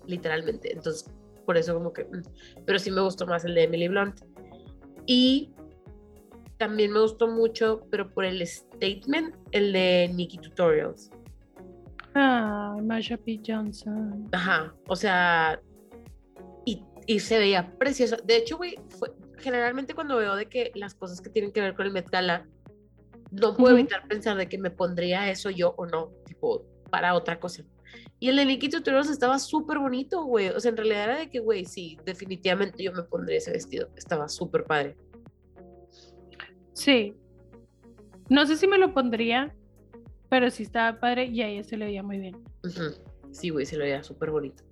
literalmente. 0.06 0.72
Entonces, 0.72 1.10
por 1.44 1.56
eso 1.56 1.74
como 1.74 1.92
que, 1.92 2.04
mm, 2.04 2.22
pero 2.64 2.78
sí 2.78 2.90
me 2.90 3.00
gustó 3.00 3.26
más 3.26 3.44
el 3.44 3.54
de 3.54 3.64
Emily 3.64 3.88
Blunt. 3.88 4.20
Y 5.06 5.52
también 6.56 6.92
me 6.92 7.00
gustó 7.00 7.28
mucho, 7.28 7.86
pero 7.90 8.10
por 8.12 8.24
el 8.24 8.46
statement, 8.46 9.34
el 9.52 9.72
de 9.72 10.10
Nikki 10.14 10.38
Tutorials. 10.38 11.10
Ah, 12.14 12.76
Marsha 12.82 13.16
P. 13.16 13.40
Johnson. 13.44 14.28
Ajá, 14.32 14.72
o 14.88 14.94
sea, 14.94 15.60
y, 16.64 16.82
y 17.06 17.18
se 17.18 17.38
veía 17.38 17.76
preciosa. 17.76 18.16
De 18.24 18.36
hecho, 18.36 18.56
güey, 18.56 18.78
fue, 18.88 19.10
generalmente 19.44 19.94
cuando 19.94 20.16
veo 20.16 20.34
de 20.34 20.46
que 20.46 20.72
las 20.74 20.94
cosas 20.94 21.20
que 21.20 21.30
tienen 21.30 21.52
que 21.52 21.60
ver 21.60 21.74
con 21.74 21.86
el 21.86 21.92
Met 21.92 22.08
Gala, 22.10 22.48
no 23.30 23.54
puedo 23.56 23.76
evitar 23.76 24.08
pensar 24.08 24.36
de 24.36 24.48
que 24.48 24.58
me 24.58 24.70
pondría 24.70 25.30
eso 25.30 25.50
yo 25.50 25.74
o 25.76 25.86
no, 25.86 26.12
tipo, 26.26 26.64
para 26.90 27.14
otra 27.14 27.38
cosa. 27.38 27.62
Y 28.18 28.28
el 28.28 28.36
de 28.36 28.46
Nikki 28.46 28.70
Tutorials 28.70 29.10
estaba 29.10 29.38
súper 29.38 29.78
bonito, 29.78 30.24
güey. 30.24 30.48
O 30.48 30.58
sea, 30.58 30.70
en 30.70 30.76
realidad 30.76 31.04
era 31.04 31.18
de 31.18 31.28
que, 31.28 31.40
güey, 31.40 31.64
sí, 31.64 31.98
definitivamente 32.04 32.82
yo 32.82 32.92
me 32.92 33.02
pondría 33.02 33.38
ese 33.38 33.52
vestido. 33.52 33.90
Estaba 33.96 34.28
súper 34.28 34.64
padre. 34.64 34.96
Sí. 36.72 37.14
No 38.30 38.46
sé 38.46 38.56
si 38.56 38.66
me 38.66 38.78
lo 38.78 38.94
pondría, 38.94 39.54
pero 40.30 40.50
sí 40.50 40.62
estaba 40.62 40.98
padre 40.98 41.26
y 41.26 41.42
a 41.42 41.48
ella 41.48 41.64
se 41.64 41.76
le 41.76 41.84
veía 41.84 42.02
muy 42.02 42.18
bien. 42.18 42.42
Sí, 43.32 43.50
güey, 43.50 43.66
se 43.66 43.76
lo 43.76 43.84
veía 43.84 44.02
súper 44.02 44.30
bonito. 44.30 44.64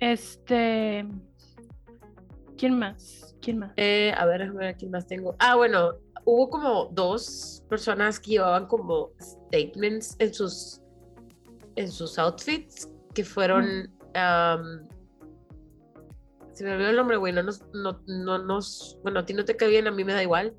Este. 0.00 1.06
¿Quién 2.58 2.78
más? 2.78 3.36
¿Quién 3.40 3.58
más? 3.60 3.72
Eh, 3.76 4.12
a 4.16 4.26
ver, 4.26 4.42
a 4.42 4.52
ver, 4.52 4.76
¿quién 4.76 4.90
más 4.90 5.06
tengo? 5.06 5.36
Ah, 5.38 5.54
bueno, 5.54 5.92
hubo 6.24 6.50
como 6.50 6.86
dos 6.86 7.64
personas 7.68 8.18
que 8.18 8.32
llevaban 8.32 8.66
como 8.66 9.12
statements 9.20 10.16
en 10.18 10.34
sus, 10.34 10.82
en 11.76 11.90
sus 11.90 12.18
outfits, 12.18 12.90
que 13.14 13.24
fueron... 13.24 13.88
am, 14.14 14.86
se 16.52 16.64
me 16.64 16.72
olvidó 16.72 16.90
el 16.90 16.96
nombre, 16.96 17.16
güey, 17.16 17.32
no 17.32 17.44
nos, 17.44 17.62
no, 17.72 18.02
no 18.08 18.38
nos... 18.38 18.98
Bueno, 19.04 19.20
a 19.20 19.24
ti 19.24 19.32
no 19.32 19.44
te 19.44 19.56
cae 19.56 19.68
bien, 19.68 19.86
a 19.86 19.92
mí 19.92 20.02
me 20.02 20.12
da 20.12 20.24
igual. 20.24 20.52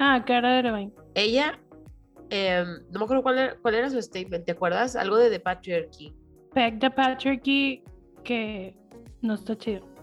Ah, 0.00 0.24
Cara 0.26 0.56
Delevingne. 0.56 0.92
Ella, 1.14 1.60
em, 2.30 2.82
no 2.90 2.98
me 2.98 3.04
acuerdo 3.04 3.22
cuál 3.22 3.38
era, 3.38 3.56
cuál 3.62 3.76
era 3.76 3.88
su 3.88 4.02
statement, 4.02 4.44
¿te 4.44 4.52
acuerdas? 4.52 4.96
Algo 4.96 5.16
de 5.16 5.30
The 5.30 5.38
Patriarchy. 5.38 6.12
Peg 6.52 6.80
the 6.80 6.90
Patriarchy, 6.90 7.84
que 8.24 8.76
no 9.22 9.34
está 9.34 9.56
chido. 9.56 9.93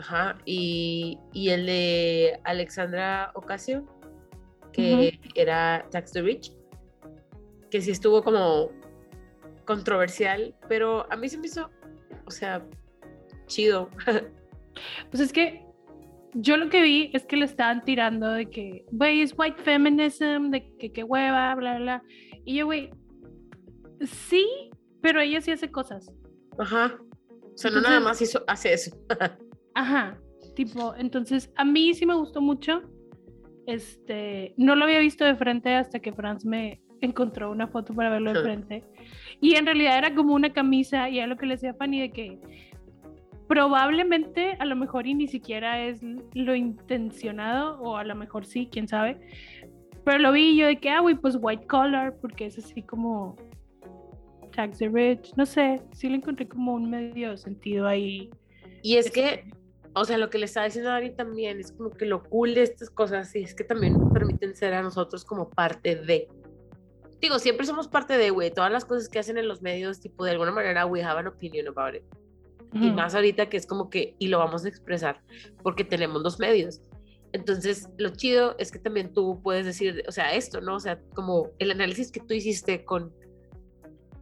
Ajá, 0.00 0.38
y, 0.46 1.18
y 1.34 1.50
el 1.50 1.66
de 1.66 2.40
Alexandra 2.44 3.32
Ocasio, 3.34 3.84
que 4.72 5.20
era 5.34 5.86
Tax 5.90 6.12
the 6.12 6.22
Rich, 6.22 6.52
que 7.70 7.82
sí 7.82 7.90
estuvo 7.90 8.22
como 8.22 8.70
controversial, 9.66 10.54
pero 10.68 11.06
a 11.12 11.16
mí 11.16 11.28
se 11.28 11.36
me 11.36 11.48
hizo, 11.48 11.68
o 12.26 12.30
sea, 12.30 12.66
chido. 13.46 13.90
Pues 15.10 15.20
es 15.20 15.32
que 15.32 15.66
yo 16.32 16.56
lo 16.56 16.70
que 16.70 16.80
vi 16.80 17.10
es 17.12 17.26
que 17.26 17.36
le 17.36 17.44
estaban 17.44 17.84
tirando 17.84 18.28
de 18.28 18.48
que, 18.48 18.86
güey, 18.92 19.20
es 19.20 19.34
white 19.36 19.60
feminism, 19.62 20.50
de 20.50 20.74
que 20.78 20.92
qué 20.92 21.02
hueva, 21.02 21.54
bla, 21.56 21.78
bla. 21.78 22.02
Y 22.44 22.54
yo, 22.54 22.66
güey, 22.66 22.88
sí, 24.06 24.70
pero 25.02 25.20
ella 25.20 25.40
sí 25.42 25.50
hace 25.50 25.70
cosas. 25.70 26.10
Ajá. 26.56 26.98
O 27.52 27.58
sea, 27.58 27.72
no 27.72 27.80
nada 27.82 28.00
más 28.00 28.22
hizo, 28.22 28.42
hace 28.46 28.72
eso. 28.72 28.96
Ajá, 29.74 30.18
tipo, 30.54 30.94
entonces 30.96 31.50
a 31.56 31.64
mí 31.64 31.94
sí 31.94 32.06
me 32.06 32.14
gustó 32.14 32.40
mucho. 32.40 32.82
Este, 33.66 34.54
no 34.56 34.74
lo 34.74 34.84
había 34.84 34.98
visto 34.98 35.24
de 35.24 35.36
frente 35.36 35.74
hasta 35.74 36.00
que 36.00 36.12
Franz 36.12 36.44
me 36.44 36.80
encontró 37.00 37.50
una 37.50 37.66
foto 37.68 37.94
para 37.94 38.10
verlo 38.10 38.32
de 38.32 38.42
frente. 38.42 38.84
Y 39.40 39.54
en 39.54 39.66
realidad 39.66 39.98
era 39.98 40.14
como 40.14 40.34
una 40.34 40.52
camisa 40.52 41.08
y 41.08 41.18
era 41.18 41.26
lo 41.26 41.36
que 41.36 41.46
le 41.46 41.54
decía 41.54 41.70
a 41.70 41.74
Fanny 41.74 42.00
de 42.00 42.10
que 42.10 42.38
probablemente 43.48 44.56
a 44.60 44.64
lo 44.64 44.76
mejor 44.76 45.06
y 45.06 45.14
ni 45.14 45.26
siquiera 45.26 45.82
es 45.82 46.00
lo 46.34 46.54
intencionado 46.54 47.80
o 47.80 47.96
a 47.96 48.04
lo 48.04 48.14
mejor 48.14 48.46
sí, 48.46 48.68
quién 48.70 48.86
sabe. 48.86 49.18
Pero 50.04 50.18
lo 50.18 50.32
vi 50.32 50.56
yo 50.56 50.66
de 50.66 50.76
que, 50.76 50.90
ah, 50.90 51.00
güey, 51.00 51.16
pues 51.16 51.36
white 51.40 51.66
collar, 51.66 52.16
porque 52.20 52.46
es 52.46 52.58
así 52.58 52.82
como 52.82 53.36
tax 54.52 54.78
the 54.78 54.88
rich, 54.88 55.32
no 55.36 55.46
sé, 55.46 55.80
sí 55.92 56.08
le 56.08 56.16
encontré 56.16 56.48
como 56.48 56.74
un 56.74 56.90
medio 56.90 57.36
sentido 57.36 57.86
ahí. 57.86 58.30
Y 58.82 58.96
es 58.96 59.10
que 59.10 59.44
o 59.94 60.04
sea, 60.04 60.18
lo 60.18 60.30
que 60.30 60.38
le 60.38 60.46
estaba 60.46 60.66
diciendo 60.66 60.90
a 60.90 60.96
Ari 60.96 61.10
también 61.10 61.58
es 61.58 61.72
como 61.72 61.90
que 61.90 62.06
lo 62.06 62.22
cool 62.24 62.54
de 62.54 62.62
estas 62.62 62.90
cosas 62.90 63.34
y 63.34 63.42
es 63.42 63.54
que 63.54 63.64
también 63.64 63.94
nos 63.94 64.12
permiten 64.12 64.54
ser 64.54 64.74
a 64.74 64.82
nosotros 64.82 65.24
como 65.24 65.50
parte 65.50 65.96
de. 65.96 66.28
Digo, 67.20 67.38
siempre 67.38 67.66
somos 67.66 67.88
parte 67.88 68.16
de, 68.16 68.30
güey, 68.30 68.50
todas 68.50 68.70
las 68.70 68.84
cosas 68.84 69.08
que 69.08 69.18
hacen 69.18 69.36
en 69.36 69.48
los 69.48 69.62
medios, 69.62 70.00
tipo, 70.00 70.24
de 70.24 70.30
alguna 70.30 70.52
manera, 70.52 70.86
we 70.86 71.02
have 71.02 71.18
an 71.18 71.26
opinion 71.26 71.66
about 71.68 71.94
it. 71.94 72.04
Y 72.72 72.86
Ujú. 72.86 72.96
más 72.96 73.14
ahorita 73.14 73.48
que 73.48 73.56
es 73.56 73.66
como 73.66 73.90
que, 73.90 74.14
y 74.18 74.28
lo 74.28 74.38
vamos 74.38 74.64
a 74.64 74.68
expresar, 74.68 75.20
porque 75.62 75.84
tenemos 75.84 76.22
los 76.22 76.38
medios. 76.38 76.80
Entonces, 77.32 77.88
lo 77.98 78.10
chido 78.10 78.56
es 78.58 78.70
que 78.70 78.78
también 78.78 79.12
tú 79.12 79.40
puedes 79.42 79.66
decir, 79.66 80.02
o 80.08 80.12
sea, 80.12 80.34
esto, 80.34 80.60
¿no? 80.60 80.76
O 80.76 80.80
sea, 80.80 81.00
como 81.14 81.50
el 81.58 81.70
análisis 81.70 82.10
que 82.10 82.20
tú 82.20 82.32
hiciste 82.34 82.84
con 82.84 83.12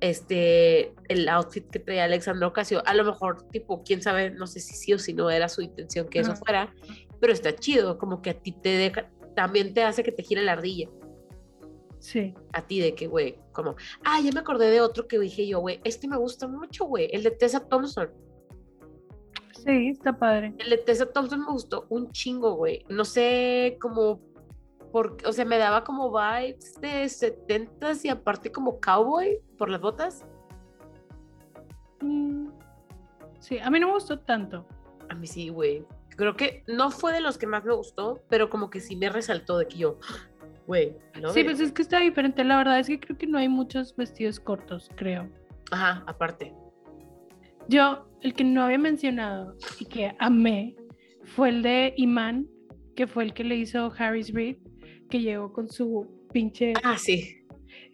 este, 0.00 0.94
el 1.08 1.28
outfit 1.28 1.68
que 1.70 1.78
traía 1.78 2.04
Alexandra 2.04 2.46
Ocasio, 2.46 2.82
a 2.86 2.94
lo 2.94 3.04
mejor, 3.04 3.48
tipo, 3.48 3.82
quién 3.82 4.02
sabe, 4.02 4.30
no 4.30 4.46
sé 4.46 4.60
si 4.60 4.74
sí 4.74 4.92
o 4.92 4.98
si 4.98 5.12
no 5.12 5.30
era 5.30 5.48
su 5.48 5.62
intención 5.62 6.08
que 6.08 6.20
eso 6.20 6.36
fuera, 6.36 6.72
pero 7.20 7.32
está 7.32 7.54
chido, 7.54 7.98
como 7.98 8.22
que 8.22 8.30
a 8.30 8.34
ti 8.34 8.52
te 8.52 8.68
deja, 8.70 9.10
también 9.34 9.74
te 9.74 9.82
hace 9.82 10.02
que 10.02 10.12
te 10.12 10.22
gire 10.22 10.42
la 10.42 10.52
ardilla, 10.52 10.88
Sí. 11.98 12.32
a 12.52 12.62
ti 12.66 12.78
de 12.80 12.94
que, 12.94 13.08
güey, 13.08 13.38
como, 13.52 13.74
ah, 14.04 14.20
ya 14.22 14.30
me 14.32 14.40
acordé 14.40 14.70
de 14.70 14.80
otro 14.80 15.08
que 15.08 15.18
dije 15.18 15.46
yo, 15.48 15.58
güey, 15.60 15.80
este 15.84 16.06
me 16.06 16.16
gusta 16.16 16.46
mucho, 16.46 16.84
güey, 16.84 17.08
el 17.12 17.24
de 17.24 17.32
Tessa 17.32 17.60
Thompson. 17.66 18.10
Sí, 19.64 19.88
está 19.88 20.16
padre. 20.16 20.54
El 20.58 20.70
de 20.70 20.78
Tessa 20.78 21.06
Thompson 21.06 21.40
me 21.40 21.50
gustó 21.50 21.86
un 21.88 22.12
chingo, 22.12 22.54
güey. 22.54 22.84
No 22.88 23.04
sé 23.04 23.76
cómo, 23.80 24.20
por, 24.92 25.16
o 25.24 25.32
sea, 25.32 25.44
me 25.44 25.58
daba 25.58 25.84
como 25.84 26.10
vibes 26.10 26.80
de 26.80 27.04
70s 27.04 28.04
y 28.04 28.08
aparte 28.08 28.50
como 28.52 28.80
cowboy 28.80 29.40
por 29.56 29.70
las 29.70 29.80
botas. 29.80 30.24
Mm, 32.00 32.48
Sí, 33.40 33.58
a 33.58 33.70
mí 33.70 33.80
no 33.80 33.86
me 33.88 33.94
gustó 33.94 34.18
tanto. 34.18 34.66
A 35.08 35.14
mí 35.14 35.26
sí, 35.26 35.48
güey. 35.48 35.84
Creo 36.16 36.36
que 36.36 36.64
no 36.66 36.90
fue 36.90 37.12
de 37.12 37.20
los 37.20 37.38
que 37.38 37.46
más 37.46 37.64
me 37.64 37.72
gustó, 37.72 38.22
pero 38.28 38.50
como 38.50 38.70
que 38.70 38.80
sí 38.80 38.96
me 38.96 39.08
resaltó 39.08 39.56
de 39.58 39.68
que 39.68 39.78
yo, 39.78 39.98
güey, 40.66 40.96
¿no? 41.20 41.30
Sí, 41.30 41.44
pues 41.44 41.60
es 41.60 41.72
que 41.72 41.82
está 41.82 42.00
diferente. 42.00 42.42
La 42.42 42.56
verdad 42.56 42.80
es 42.80 42.88
que 42.88 42.98
creo 42.98 43.16
que 43.16 43.26
no 43.26 43.38
hay 43.38 43.48
muchos 43.48 43.94
vestidos 43.94 44.40
cortos, 44.40 44.90
creo. 44.96 45.28
Ajá, 45.70 46.02
aparte. 46.06 46.52
Yo, 47.68 48.08
el 48.20 48.34
que 48.34 48.42
no 48.44 48.64
había 48.64 48.78
mencionado 48.78 49.54
y 49.78 49.84
que 49.84 50.14
amé 50.18 50.74
fue 51.24 51.50
el 51.50 51.62
de 51.62 51.94
Iman, 51.96 52.48
que 52.96 53.06
fue 53.06 53.22
el 53.24 53.32
que 53.32 53.44
le 53.44 53.54
hizo 53.56 53.92
Harris 53.96 54.32
Reid, 54.34 54.56
que 55.08 55.20
llegó 55.20 55.52
con 55.52 55.68
su 55.68 56.06
pinche 56.32 56.72
Ah, 56.84 56.96
sí. 56.98 57.34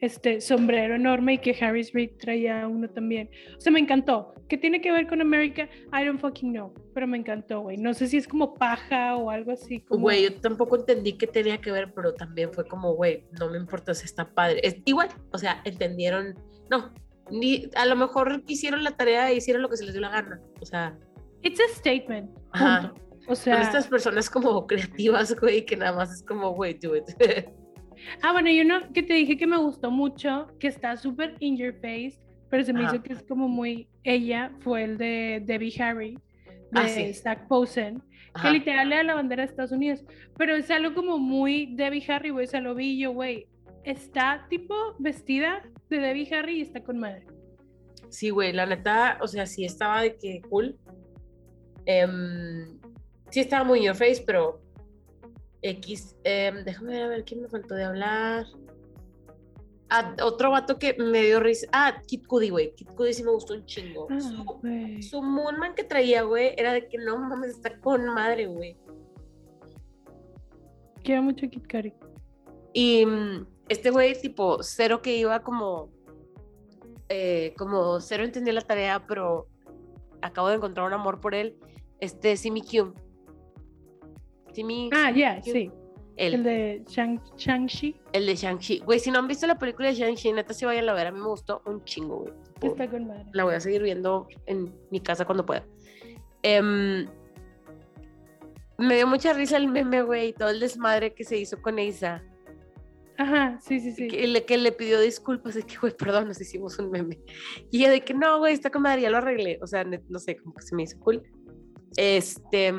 este 0.00 0.40
sombrero 0.40 0.96
enorme 0.96 1.34
y 1.34 1.38
que 1.38 1.56
Harris 1.58 1.92
Reid 1.92 2.10
traía 2.18 2.66
uno 2.68 2.88
también. 2.88 3.30
O 3.56 3.60
sea, 3.60 3.72
me 3.72 3.80
encantó. 3.80 4.34
¿Qué 4.48 4.58
tiene 4.58 4.80
que 4.80 4.92
ver 4.92 5.06
con 5.06 5.20
América? 5.22 5.68
I 5.92 6.04
don't 6.04 6.20
fucking 6.20 6.52
know, 6.52 6.74
pero 6.92 7.06
me 7.06 7.16
encantó, 7.16 7.60
güey. 7.62 7.78
No 7.78 7.94
sé 7.94 8.08
si 8.08 8.18
es 8.18 8.28
como 8.28 8.54
paja 8.54 9.16
o 9.16 9.30
algo 9.30 9.52
así. 9.52 9.80
Como... 9.80 10.02
Güey, 10.02 10.24
yo 10.24 10.40
tampoco 10.40 10.76
entendí 10.76 11.14
qué 11.14 11.26
tenía 11.26 11.58
que 11.58 11.72
ver, 11.72 11.92
pero 11.94 12.12
también 12.12 12.52
fue 12.52 12.66
como, 12.66 12.94
güey, 12.94 13.24
no 13.38 13.50
me 13.50 13.56
importa 13.56 13.94
si 13.94 14.04
está 14.04 14.28
padre. 14.28 14.60
Es 14.62 14.76
igual, 14.84 15.08
o 15.32 15.38
sea, 15.38 15.62
entendieron, 15.64 16.34
no, 16.70 16.92
ni, 17.30 17.70
a 17.74 17.86
lo 17.86 17.96
mejor 17.96 18.42
hicieron 18.46 18.84
la 18.84 18.96
tarea 18.96 19.30
e 19.30 19.36
hicieron 19.36 19.62
lo 19.62 19.70
que 19.70 19.78
se 19.78 19.84
les 19.84 19.94
dio 19.94 20.02
la 20.02 20.10
gana. 20.10 20.40
O 20.60 20.66
sea, 20.66 20.98
It's 21.42 21.60
a 21.60 21.74
statement. 21.74 22.30
Ajá. 22.52 22.94
O 23.28 23.34
sea, 23.34 23.62
estas 23.62 23.86
personas 23.86 24.28
como 24.28 24.66
creativas, 24.66 25.34
güey, 25.40 25.64
que 25.64 25.76
nada 25.76 25.92
más 25.96 26.12
es 26.12 26.22
como, 26.22 26.50
güey, 26.52 26.74
do 26.74 26.94
it. 26.96 27.04
ah, 28.22 28.32
bueno, 28.32 28.50
y 28.50 28.60
uno 28.60 28.92
que 28.92 29.02
te 29.02 29.14
dije 29.14 29.36
que 29.36 29.46
me 29.46 29.56
gustó 29.56 29.90
mucho, 29.90 30.48
que 30.58 30.68
está 30.68 30.96
súper 30.96 31.36
in 31.40 31.56
your 31.56 31.74
face, 31.74 32.18
pero 32.50 32.64
se 32.64 32.72
me 32.72 32.80
Ajá. 32.84 32.94
hizo 32.96 33.02
que 33.02 33.12
es 33.14 33.22
como 33.22 33.48
muy 33.48 33.88
ella, 34.02 34.52
fue 34.60 34.84
el 34.84 34.98
de 34.98 35.42
Debbie 35.44 35.74
Harry, 35.82 36.18
de 36.70 36.80
Ah, 36.80 36.88
sí. 36.88 37.14
Zach 37.14 37.46
Posen, 37.48 38.02
Ajá. 38.34 38.48
que 38.48 38.58
literal 38.58 38.88
le 38.90 38.96
da 38.96 39.02
la 39.04 39.14
bandera 39.14 39.42
de 39.42 39.48
Estados 39.50 39.72
Unidos, 39.72 40.04
pero 40.36 40.54
es 40.54 40.70
algo 40.70 40.94
como 40.94 41.18
muy 41.18 41.74
Debbie 41.76 42.04
Harry, 42.08 42.30
güey, 42.30 42.44
o 42.46 42.48
sea, 42.48 42.60
lo 42.60 42.74
vi 42.74 42.98
yo, 42.98 43.12
güey, 43.12 43.46
está 43.84 44.46
tipo 44.50 44.74
vestida 44.98 45.62
de 45.88 45.98
Debbie 45.98 46.34
Harry 46.34 46.58
y 46.58 46.60
está 46.62 46.82
con 46.82 46.98
madre. 46.98 47.26
Sí, 48.10 48.30
güey, 48.30 48.52
la 48.52 48.66
neta, 48.66 49.18
o 49.20 49.26
sea, 49.26 49.46
sí 49.46 49.64
estaba 49.64 50.02
de 50.02 50.16
que 50.16 50.40
cool. 50.48 50.76
Em, 51.86 52.78
sí 53.34 53.40
estaba 53.40 53.64
muy 53.64 53.80
in 53.80 53.86
your 53.86 53.96
face, 53.96 54.22
pero 54.24 54.60
X, 55.60 56.16
em, 56.22 56.62
déjame 56.64 56.92
ver 56.92 57.02
a 57.02 57.08
ver 57.08 57.24
quién 57.24 57.42
me 57.42 57.48
faltó 57.48 57.74
de 57.74 57.82
hablar. 57.84 58.46
Ah, 59.90 60.14
otro 60.22 60.50
vato 60.50 60.78
que 60.78 60.94
me 60.94 61.22
dio 61.22 61.40
risa. 61.40 61.66
Ah, 61.72 62.00
Kid 62.06 62.26
Cudi, 62.26 62.50
güey. 62.50 62.74
Kid 62.74 62.88
Cudi 62.96 63.12
sí 63.12 63.22
me 63.24 63.30
gustó 63.32 63.54
un 63.54 63.64
chingo. 63.66 64.06
Ah, 64.10 64.20
Su, 64.20 64.44
su 65.02 65.22
Moonman 65.22 65.74
que 65.74 65.82
traía, 65.84 66.22
güey, 66.22 66.52
era 66.56 66.72
de 66.72 66.86
que 66.88 66.96
no 66.98 67.18
mames, 67.18 67.50
está 67.50 67.78
con 67.80 68.06
madre, 68.06 68.46
güey. 68.46 68.76
Quiero 71.02 71.22
mucho 71.22 71.46
a 71.46 71.48
Kit 71.48 71.70
Cudi. 71.70 71.92
Y 72.72 73.04
mm, 73.06 73.46
este 73.68 73.90
güey, 73.90 74.18
tipo, 74.20 74.62
cero 74.62 75.02
que 75.02 75.16
iba 75.16 75.42
como. 75.42 75.90
eh, 77.08 77.52
como 77.58 78.00
cero 78.00 78.24
entendía 78.24 78.52
la 78.54 78.62
tarea, 78.62 79.04
pero 79.06 79.48
acabo 80.22 80.48
de 80.48 80.56
encontrar 80.56 80.86
un 80.86 80.92
amor 80.94 81.20
por 81.20 81.34
él. 81.34 81.56
Este, 82.00 82.36
Simi 82.36 82.62
Q. 82.62 82.94
Simi. 84.54 84.90
Ah, 84.92 85.10
ya, 85.10 85.40
Q, 85.40 85.50
sí, 85.52 85.70
él, 86.16 86.34
el 86.34 86.42
de 86.44 86.82
Shang- 86.86 87.20
Shang-Chi, 87.36 87.96
el 88.12 88.26
de 88.26 88.34
Shang-Chi. 88.36 88.78
Güey, 88.84 89.00
si 89.00 89.10
no 89.10 89.18
han 89.18 89.28
visto 89.28 89.46
la 89.46 89.58
película 89.58 89.88
de 89.88 89.94
Shang-Chi, 89.94 90.32
neta, 90.32 90.54
sí 90.54 90.64
vayan 90.64 90.88
a 90.88 90.92
ver. 90.94 91.08
A 91.08 91.12
mí 91.12 91.18
me 91.20 91.26
gustó 91.26 91.62
un 91.66 91.82
chingo, 91.84 92.20
güey. 92.20 92.32
Está 92.62 92.88
con 92.88 93.06
madre. 93.08 93.24
La 93.32 93.44
voy 93.44 93.54
a 93.54 93.60
seguir 93.60 93.82
viendo 93.82 94.28
en 94.46 94.72
mi 94.90 95.00
casa 95.00 95.24
cuando 95.24 95.44
pueda. 95.44 95.66
Em, 96.42 97.06
me 98.78 98.96
dio 98.96 99.06
mucha 99.06 99.32
risa 99.32 99.56
el 99.56 99.68
meme, 99.68 100.02
güey, 100.02 100.32
todo 100.32 100.50
el 100.50 100.60
desmadre 100.60 101.14
que 101.14 101.24
se 101.24 101.36
hizo 101.38 101.60
con 101.62 101.78
Isa. 101.78 102.22
Ajá, 103.16 103.58
sí, 103.60 103.78
sí, 103.78 103.92
sí. 103.92 104.08
que, 104.08 104.26
le, 104.26 104.44
que 104.44 104.58
le 104.58 104.72
pidió 104.72 105.00
disculpas 105.00 105.54
de 105.54 105.62
que, 105.62 105.76
güey, 105.78 105.96
perdón, 105.96 106.26
nos 106.28 106.40
hicimos 106.40 106.78
un 106.80 106.90
meme. 106.90 107.20
Y 107.70 107.78
ella 107.80 107.90
de 107.90 108.00
que, 108.00 108.12
no, 108.14 108.38
güey, 108.38 108.52
está 108.54 108.70
con 108.70 108.82
madre, 108.82 109.02
ya 109.02 109.10
lo 109.10 109.18
arreglé. 109.18 109.58
O 109.62 109.66
sea, 109.68 109.84
no 109.84 110.18
sé, 110.18 110.36
como 110.36 110.52
que 110.54 110.62
se 110.62 110.74
me 110.74 110.82
hizo 110.82 110.98
cool. 111.00 111.22
Este. 111.96 112.72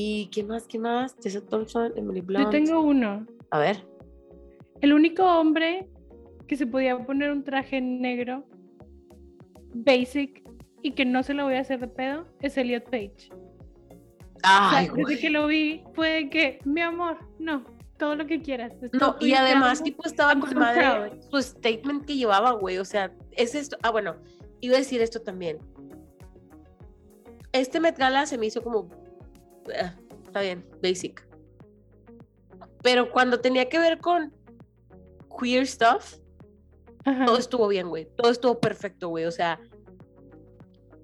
¿Y 0.00 0.26
qué 0.26 0.44
más? 0.44 0.68
¿Qué 0.68 0.78
más? 0.78 1.16
Tessa 1.16 1.40
Thompson, 1.40 1.92
Emily 1.96 2.20
Yo 2.20 2.26
Blunt. 2.26 2.50
tengo 2.50 2.80
uno. 2.80 3.26
A 3.50 3.58
ver. 3.58 3.84
El 4.80 4.92
único 4.92 5.24
hombre 5.24 5.88
que 6.46 6.56
se 6.56 6.68
podía 6.68 6.96
poner 7.04 7.32
un 7.32 7.42
traje 7.42 7.80
negro, 7.80 8.44
basic, 9.74 10.48
y 10.82 10.92
que 10.92 11.04
no 11.04 11.24
se 11.24 11.34
lo 11.34 11.42
voy 11.42 11.54
a 11.54 11.62
hacer 11.62 11.80
de 11.80 11.88
pedo, 11.88 12.28
es 12.42 12.56
Elliot 12.56 12.84
Page. 12.84 13.28
O 13.32 14.40
sea, 14.40 14.70
Ay, 14.70 14.86
desde 14.86 15.02
güey. 15.02 15.18
que 15.18 15.30
lo 15.30 15.48
vi 15.48 15.82
fue 15.94 16.28
que, 16.30 16.60
mi 16.64 16.80
amor, 16.80 17.18
no, 17.40 17.64
todo 17.98 18.14
lo 18.14 18.24
que 18.28 18.40
quieras. 18.40 18.72
No, 18.92 19.16
y 19.20 19.32
además, 19.32 19.78
amo". 19.80 19.84
tipo, 19.84 20.06
estaba 20.06 20.38
con 20.38 20.54
madre 20.56 21.10
su 21.28 21.42
statement 21.42 22.04
que 22.04 22.16
llevaba, 22.16 22.52
güey. 22.52 22.78
O 22.78 22.84
sea, 22.84 23.12
es 23.32 23.56
esto. 23.56 23.76
Ah, 23.82 23.90
bueno, 23.90 24.14
iba 24.60 24.76
a 24.76 24.78
decir 24.78 25.02
esto 25.02 25.20
también. 25.22 25.58
Este 27.50 27.80
Met 27.80 27.98
Gala 27.98 28.26
se 28.26 28.38
me 28.38 28.46
hizo 28.46 28.62
como. 28.62 28.88
Ah, 29.80 29.94
está 30.26 30.40
bien, 30.40 30.64
basic. 30.82 31.26
Pero 32.82 33.10
cuando 33.10 33.40
tenía 33.40 33.68
que 33.68 33.78
ver 33.78 33.98
con 33.98 34.32
queer 35.40 35.66
stuff, 35.66 36.16
Ajá. 37.04 37.26
todo 37.26 37.38
estuvo 37.38 37.68
bien, 37.68 37.88
güey. 37.88 38.06
Todo 38.16 38.30
estuvo 38.30 38.58
perfecto, 38.60 39.08
güey. 39.08 39.24
O 39.24 39.30
sea, 39.30 39.58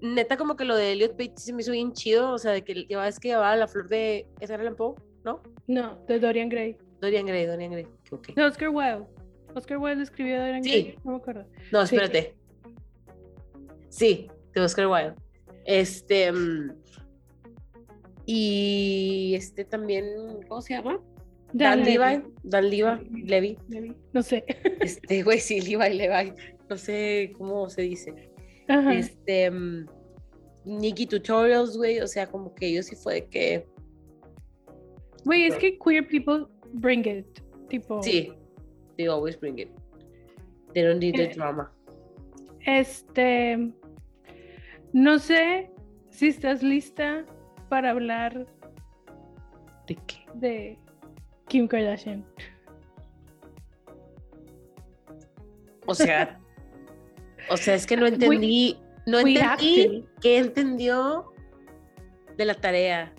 neta, 0.01 0.37
como 0.37 0.55
que 0.55 0.65
lo 0.65 0.75
de 0.75 0.91
Elliot 0.93 1.17
Page 1.17 1.33
se 1.35 1.53
me 1.53 1.61
hizo 1.61 1.71
bien 1.71 1.91
chido. 1.93 2.31
O 2.31 2.37
sea, 2.37 2.51
de 2.51 2.63
que 2.63 2.73
llevaba, 2.85 3.07
es 3.07 3.19
que 3.19 3.29
llevaba 3.29 3.55
la 3.55 3.67
flor 3.67 3.87
de. 3.89 4.27
¿Esa 4.39 4.55
era 4.55 4.63
la 4.63 4.71
Poe? 4.75 4.95
¿No? 5.23 5.41
No, 5.67 5.97
de 6.07 6.19
Dorian 6.19 6.49
Gray. 6.49 6.77
Dorian 7.01 7.25
Gray, 7.25 7.45
Dorian 7.45 7.71
Gray. 7.71 7.87
Ok. 8.11 8.27
De 8.35 8.43
Oscar 8.43 8.69
Wilde. 8.69 9.05
Oscar 9.53 9.77
Wilde 9.77 10.03
escribió 10.03 10.37
Dorian 10.39 10.63
Sí. 10.63 10.69
Gray. 10.69 10.99
No 11.03 11.11
me 11.11 11.17
acuerdo. 11.17 11.45
No, 11.71 11.81
espérate. 11.81 12.35
Sí, 13.89 14.29
de 14.53 14.61
Oscar 14.61 14.87
Wilde. 14.87 15.15
Este. 15.65 16.31
mm, 16.31 16.71
Y 18.25 19.33
este 19.35 19.65
también, 19.65 20.05
¿cómo 20.47 20.61
se 20.61 20.73
llama? 20.73 20.99
Dan, 21.53 21.83
Levy. 21.85 21.97
Levi. 21.97 22.23
Dan 22.43 22.69
Levi. 22.69 23.57
Levi. 23.69 23.95
No 24.13 24.21
sé. 24.23 24.43
Este, 24.81 25.23
güey, 25.23 25.39
sí, 25.39 25.61
Levi, 25.61 25.95
Levi. 25.95 26.33
No 26.69 26.77
sé 26.77 27.31
cómo 27.37 27.69
se 27.69 27.83
dice. 27.83 28.13
Ajá. 28.67 28.93
Este. 28.93 29.49
mm, 29.51 29.85
Nikki 30.65 31.05
Tutorials, 31.05 31.77
güey. 31.77 31.99
O 32.01 32.07
sea, 32.07 32.27
como 32.27 32.53
que 32.55 32.67
ellos 32.67 32.87
sí 32.87 32.95
fue 32.95 33.15
de 33.15 33.25
que. 33.27 33.67
Güey, 35.23 35.45
es 35.45 35.55
que 35.55 35.77
queer 35.77 36.07
people 36.07 36.45
bring 36.73 37.05
it. 37.07 37.25
Tipo. 37.69 38.01
Sí. 38.01 38.33
They 38.97 39.07
always 39.07 39.39
bring 39.39 39.59
it. 39.59 39.69
They 40.73 40.83
don't 40.83 40.99
need 40.99 41.15
the 41.15 41.25
Eh, 41.25 41.33
drama. 41.35 41.71
Este. 42.65 43.71
No 44.93 45.19
sé 45.19 45.69
si 46.09 46.27
estás 46.27 46.63
lista 46.63 47.25
para 47.69 47.91
hablar 47.91 48.45
¿De 49.87 49.95
qué? 50.07 50.25
de 50.33 50.79
Kim 51.47 51.67
Kardashian. 51.67 52.25
O 55.85 55.93
sea, 55.93 56.39
o 57.49 57.57
sea, 57.57 57.75
es 57.75 57.85
que 57.85 57.97
no 57.97 58.07
entendí, 58.07 58.77
no 59.05 59.21
we 59.21 59.35
entendí 59.35 60.05
qué 60.21 60.37
entendió 60.37 61.31
de 62.37 62.45
la 62.45 62.55
tarea. 62.55 63.13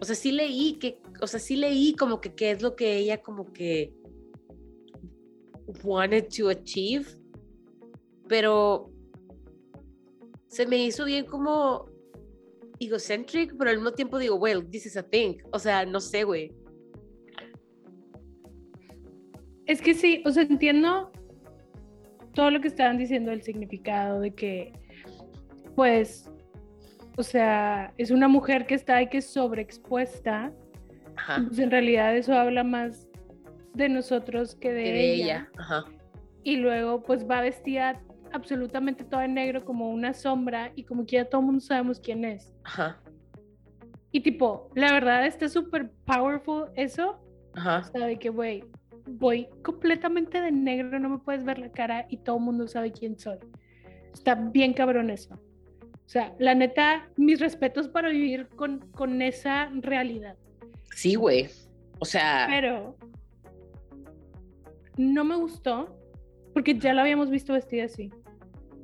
O 0.00 0.04
sea, 0.04 0.16
sí 0.16 0.32
leí 0.32 0.74
que, 0.74 1.00
o 1.20 1.26
sea, 1.26 1.38
sí 1.38 1.56
leí 1.56 1.94
como 1.94 2.20
que 2.20 2.34
qué 2.34 2.50
es 2.52 2.62
lo 2.62 2.74
que 2.74 2.96
ella 2.96 3.22
como 3.22 3.52
que 3.52 3.92
wanted 5.84 6.28
to 6.28 6.48
achieve, 6.48 7.06
pero 8.28 8.90
se 10.48 10.66
me 10.66 10.84
hizo 10.84 11.04
bien 11.04 11.24
como 11.24 11.86
egocentric, 12.86 13.54
pero 13.58 13.70
al 13.70 13.76
mismo 13.76 13.92
tiempo 13.92 14.18
digo, 14.18 14.36
well, 14.36 14.68
this 14.68 14.86
is 14.86 14.96
a 14.96 15.02
thing. 15.02 15.38
O 15.52 15.58
sea, 15.58 15.84
no 15.84 16.00
sé, 16.00 16.24
güey. 16.24 16.52
Es 19.66 19.80
que 19.80 19.94
sí, 19.94 20.22
o 20.24 20.30
sea, 20.30 20.42
entiendo 20.42 21.12
todo 22.34 22.50
lo 22.50 22.60
que 22.60 22.68
estaban 22.68 22.98
diciendo, 22.98 23.30
el 23.30 23.42
significado 23.42 24.20
de 24.20 24.34
que, 24.34 24.72
pues, 25.76 26.30
o 27.16 27.22
sea, 27.22 27.92
es 27.98 28.10
una 28.10 28.28
mujer 28.28 28.66
que 28.66 28.74
está 28.74 28.96
ahí 28.96 29.08
que 29.08 29.18
es 29.18 29.26
sobreexpuesta. 29.26 30.52
Ajá. 31.16 31.44
Pues 31.46 31.58
en 31.58 31.70
realidad 31.70 32.16
eso 32.16 32.34
habla 32.34 32.64
más 32.64 33.08
de 33.74 33.88
nosotros 33.88 34.54
que 34.54 34.72
de, 34.72 34.84
que 34.84 34.92
de 34.92 35.14
ella. 35.14 35.24
ella. 35.24 35.50
Ajá. 35.58 35.84
Y 36.42 36.56
luego 36.56 37.02
pues 37.02 37.28
va 37.28 37.40
vestida 37.40 38.02
absolutamente 38.32 39.04
toda 39.04 39.24
en 39.24 39.34
negro 39.34 39.64
como 39.64 39.90
una 39.90 40.14
sombra 40.14 40.72
y 40.74 40.84
como 40.84 41.06
que 41.06 41.16
ya 41.16 41.24
todo 41.24 41.40
el 41.40 41.46
mundo 41.46 41.60
sabemos 41.60 42.00
quién 42.00 42.24
es. 42.24 42.52
Ajá. 42.64 43.00
Y 44.10 44.20
tipo, 44.20 44.70
la 44.74 44.92
verdad 44.92 45.26
está 45.26 45.48
súper 45.48 45.90
powerful 46.04 46.70
eso. 46.76 47.18
Ajá. 47.54 47.90
De 47.98 48.18
que, 48.18 48.28
güey, 48.28 48.64
voy 49.06 49.48
completamente 49.62 50.40
de 50.40 50.52
negro, 50.52 50.98
no 50.98 51.08
me 51.08 51.18
puedes 51.18 51.44
ver 51.44 51.58
la 51.58 51.70
cara 51.70 52.06
y 52.08 52.18
todo 52.18 52.36
el 52.36 52.42
mundo 52.42 52.66
sabe 52.68 52.92
quién 52.92 53.18
soy. 53.18 53.38
Está 54.12 54.34
bien 54.34 54.74
cabrón 54.74 55.10
eso. 55.10 55.34
O 55.34 56.08
sea, 56.12 56.34
la 56.38 56.54
neta, 56.54 57.08
mis 57.16 57.40
respetos 57.40 57.88
para 57.88 58.10
vivir 58.10 58.48
con, 58.48 58.80
con 58.92 59.22
esa 59.22 59.70
realidad. 59.72 60.36
Sí, 60.94 61.14
güey. 61.14 61.48
O 62.00 62.04
sea, 62.04 62.46
Pero 62.50 62.96
no 64.96 65.24
me 65.24 65.36
gustó 65.36 65.96
porque 66.52 66.78
ya 66.78 66.92
la 66.92 67.02
habíamos 67.02 67.30
visto 67.30 67.52
vestida 67.52 67.84
así. 67.84 68.10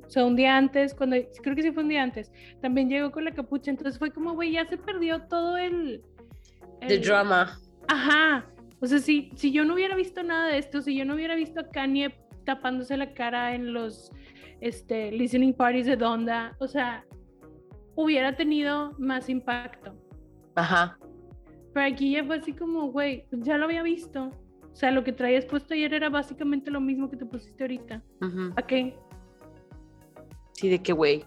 O 0.09 0.11
sea, 0.11 0.25
un 0.25 0.35
día 0.35 0.57
antes, 0.57 0.95
cuando 0.95 1.17
creo 1.43 1.55
que 1.55 1.61
sí 1.61 1.71
fue 1.71 1.83
un 1.83 1.89
día 1.89 2.01
antes, 2.01 2.31
también 2.63 2.89
llegó 2.89 3.11
con 3.11 3.25
la 3.25 3.31
capucha, 3.31 3.69
entonces 3.69 3.99
fue 3.99 4.09
como, 4.11 4.33
güey, 4.33 4.53
ya 4.53 4.65
se 4.65 4.75
perdió 4.75 5.21
todo 5.27 5.55
el... 5.55 6.01
the 6.81 6.95
el- 6.95 7.01
drama. 7.03 7.59
Ajá. 7.87 8.49
O 8.79 8.87
sea, 8.87 8.97
si, 8.97 9.29
si 9.35 9.51
yo 9.51 9.65
no 9.65 9.75
hubiera 9.75 9.95
visto 9.95 10.23
nada 10.23 10.47
de 10.47 10.57
esto, 10.57 10.81
si 10.81 10.97
yo 10.97 11.05
no 11.05 11.13
hubiera 11.13 11.35
visto 11.35 11.59
a 11.59 11.69
Kanye 11.69 12.15
tapándose 12.43 12.97
la 12.97 13.13
cara 13.13 13.53
en 13.53 13.71
los 13.71 14.11
este, 14.61 15.11
listening 15.11 15.53
parties 15.53 15.85
de 15.85 15.95
Donda, 15.95 16.55
o 16.59 16.67
sea, 16.67 17.05
hubiera 17.93 18.35
tenido 18.35 18.95
más 18.97 19.29
impacto. 19.29 19.93
Ajá. 20.55 20.97
Pero 21.71 21.85
aquí 21.85 22.13
ya 22.13 22.23
fue 22.23 22.37
así 22.37 22.53
como, 22.53 22.91
güey, 22.91 23.27
pues 23.29 23.43
ya 23.43 23.59
lo 23.59 23.65
había 23.65 23.83
visto. 23.83 24.31
O 24.71 24.75
sea, 24.75 24.89
lo 24.89 25.03
que 25.03 25.11
traías 25.11 25.45
puesto 25.45 25.75
ayer 25.75 25.93
era 25.93 26.09
básicamente 26.09 26.71
lo 26.71 26.81
mismo 26.81 27.11
que 27.11 27.17
te 27.17 27.25
pusiste 27.27 27.63
ahorita. 27.63 28.01
ujú. 28.21 28.53
¿A 28.55 28.61
qué? 28.63 28.97
Sí, 30.59 30.67
de 30.67 30.83
qué, 30.83 30.91
güey. 30.91 31.23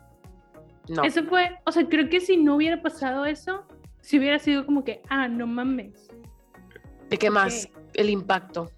No. 0.91 1.05
Eso 1.05 1.25
fue, 1.25 1.59
o 1.65 1.73
sea, 1.73 1.89
creo 1.89 2.11
que 2.11 2.21
si 2.21 2.37
no 2.37 2.57
hubiera 2.57 2.83
pasado 2.83 3.25
eso, 3.25 3.65
si 4.03 4.19
hubiera 4.19 4.39
sido 4.39 4.67
como 4.67 4.85
que, 4.85 5.01
ah, 5.09 5.27
no 5.27 5.47
mames. 5.47 6.11
¿De 7.09 7.17
qué 7.17 7.31
más? 7.31 7.67
El 7.95 8.11
impacto. 8.11 8.71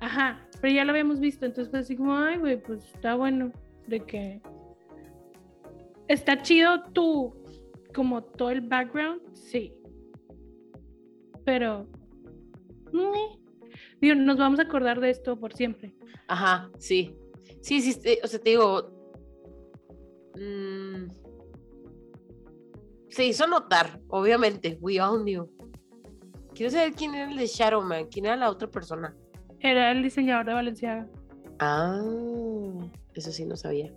Ajá, 0.00 0.44
pero 0.60 0.74
ya 0.74 0.84
lo 0.84 0.90
habíamos 0.90 1.20
visto, 1.20 1.46
entonces 1.46 1.70
fue 1.70 1.78
así 1.78 1.94
como, 1.94 2.16
ay, 2.16 2.38
güey, 2.38 2.60
pues 2.60 2.84
está 2.84 3.14
bueno, 3.14 3.52
de 3.86 4.00
que 4.00 4.42
está 6.08 6.42
chido 6.42 6.82
tú, 6.92 7.32
como 7.94 8.24
todo 8.24 8.50
el 8.50 8.62
background, 8.62 9.22
sí, 9.34 9.72
pero, 11.44 11.86
digo, 14.00 14.16
nos 14.16 14.36
vamos 14.36 14.58
a 14.58 14.64
acordar 14.64 14.98
de 14.98 15.10
esto 15.10 15.38
por 15.38 15.52
siempre. 15.52 15.94
Ajá, 16.26 16.72
sí. 16.78 17.16
Sí, 17.60 17.80
sí, 17.80 17.92
sí, 17.92 18.18
o 18.24 18.26
sea, 18.26 18.40
te 18.40 18.50
digo. 18.50 18.91
Mm, 20.34 21.08
se 23.08 23.26
hizo 23.26 23.46
notar, 23.46 24.00
obviamente. 24.08 24.78
We 24.80 25.00
all 25.00 25.22
knew. 25.22 25.50
Quiero 26.54 26.70
saber 26.70 26.92
quién 26.92 27.14
era 27.14 27.30
el 27.30 27.36
de 27.36 27.46
Shadowman, 27.46 28.06
quién 28.06 28.26
era 28.26 28.36
la 28.36 28.50
otra 28.50 28.70
persona. 28.70 29.14
Era 29.60 29.90
el 29.92 30.02
diseñador 30.02 30.46
de 30.46 30.54
Valenciaga. 30.54 31.08
Ah, 31.58 32.00
eso 33.14 33.32
sí 33.32 33.44
no 33.44 33.56
sabía. 33.56 33.92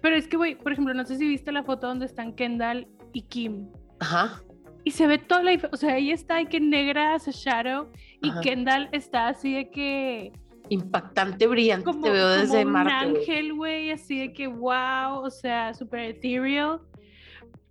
Pero 0.00 0.16
es 0.16 0.28
que, 0.28 0.36
güey, 0.36 0.54
por 0.56 0.72
ejemplo, 0.72 0.94
no 0.94 1.04
sé 1.04 1.16
si 1.16 1.26
viste 1.26 1.52
la 1.52 1.62
foto 1.62 1.86
donde 1.86 2.06
están 2.06 2.34
Kendall 2.34 2.88
y 3.12 3.22
Kim. 3.22 3.70
Ajá. 4.00 4.42
Y 4.84 4.90
se 4.90 5.06
ve 5.06 5.18
toda 5.18 5.42
la... 5.42 5.58
O 5.70 5.76
sea, 5.76 5.96
ella 5.96 6.14
está 6.14 6.36
de 6.36 6.46
que 6.46 6.60
negra 6.60 7.14
hace 7.14 7.30
Shadow 7.30 7.88
y 8.20 8.30
Ajá. 8.30 8.40
Kendall 8.40 8.88
está 8.92 9.28
así 9.28 9.54
de 9.54 9.70
que... 9.70 10.32
Impactante, 10.72 11.46
brillante. 11.46 11.84
como, 11.84 12.02
te 12.02 12.10
veo 12.10 12.28
desde 12.30 12.48
como 12.64 12.66
un 12.66 12.72
Marte. 12.72 12.92
ángel, 12.92 13.52
güey, 13.54 13.90
así 13.90 14.18
de 14.18 14.32
que 14.32 14.46
wow, 14.46 15.20
o 15.22 15.30
sea, 15.30 15.74
super 15.74 16.00
ethereal. 16.00 16.80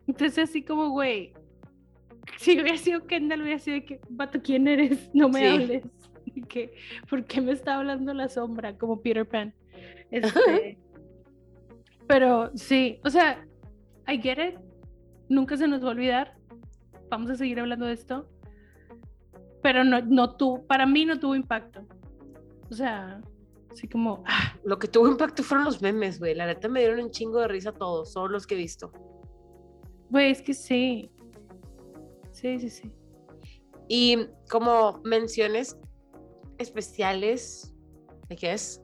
Entonces, 0.07 0.49
así 0.49 0.61
como, 0.63 0.89
güey, 0.89 1.33
si 2.37 2.59
hubiera 2.59 2.77
sido 2.77 3.05
Kendall, 3.07 3.41
hubiera 3.41 3.59
sido 3.59 3.75
de 3.75 3.85
que, 3.85 3.99
vato, 4.09 4.39
¿quién 4.41 4.67
eres? 4.67 5.09
No 5.13 5.29
me 5.29 5.39
Sí. 5.39 5.45
hables. 5.47 5.83
Que, 6.47 6.73
¿Por 7.09 7.25
qué 7.25 7.41
me 7.41 7.51
está 7.51 7.75
hablando 7.77 8.13
la 8.13 8.29
sombra? 8.29 8.77
Como 8.77 9.01
Peter 9.01 9.27
Pan. 9.27 9.53
Este, 10.11 10.77
pero 12.07 12.51
sí, 12.55 12.99
o 13.03 13.09
sea, 13.09 13.45
I 14.07 14.17
get 14.21 14.37
it. 14.37 14.59
Nunca 15.27 15.57
se 15.57 15.67
nos 15.67 15.83
va 15.83 15.87
a 15.87 15.91
olvidar. 15.91 16.35
Vamos 17.09 17.31
a 17.31 17.35
seguir 17.35 17.59
hablando 17.59 17.85
de 17.85 17.93
esto. 17.93 18.29
Pero 19.61 19.83
no, 19.83 20.01
no 20.01 20.35
tuvo, 20.35 20.65
para 20.67 20.85
mí 20.85 21.05
no 21.05 21.19
tuvo 21.19 21.35
impacto. 21.35 21.85
O 22.71 22.73
sea, 22.73 23.21
así 23.69 23.87
como, 23.87 24.23
ah, 24.25 24.57
Lo 24.63 24.79
que 24.79 24.87
tuvo 24.87 25.07
impacto 25.07 25.43
fueron 25.43 25.65
los 25.65 25.81
memes, 25.81 26.19
güey. 26.19 26.33
La 26.33 26.45
neta 26.45 26.69
me 26.69 26.79
dieron 26.79 27.01
un 27.01 27.11
chingo 27.11 27.39
de 27.41 27.49
risa 27.49 27.73
todos, 27.73 28.13
todos 28.13 28.31
los 28.31 28.47
que 28.47 28.55
he 28.55 28.57
visto. 28.57 28.91
güey, 30.09 30.31
es 30.31 30.41
que 30.41 30.53
sí. 30.53 31.11
Sí, 32.31 32.59
sí, 32.59 32.69
sí. 32.69 32.91
Y 33.87 34.27
como 34.49 35.01
menciones 35.03 35.77
especiales, 36.57 37.75
¿de 38.29 38.35
qué 38.37 38.53
es? 38.53 38.81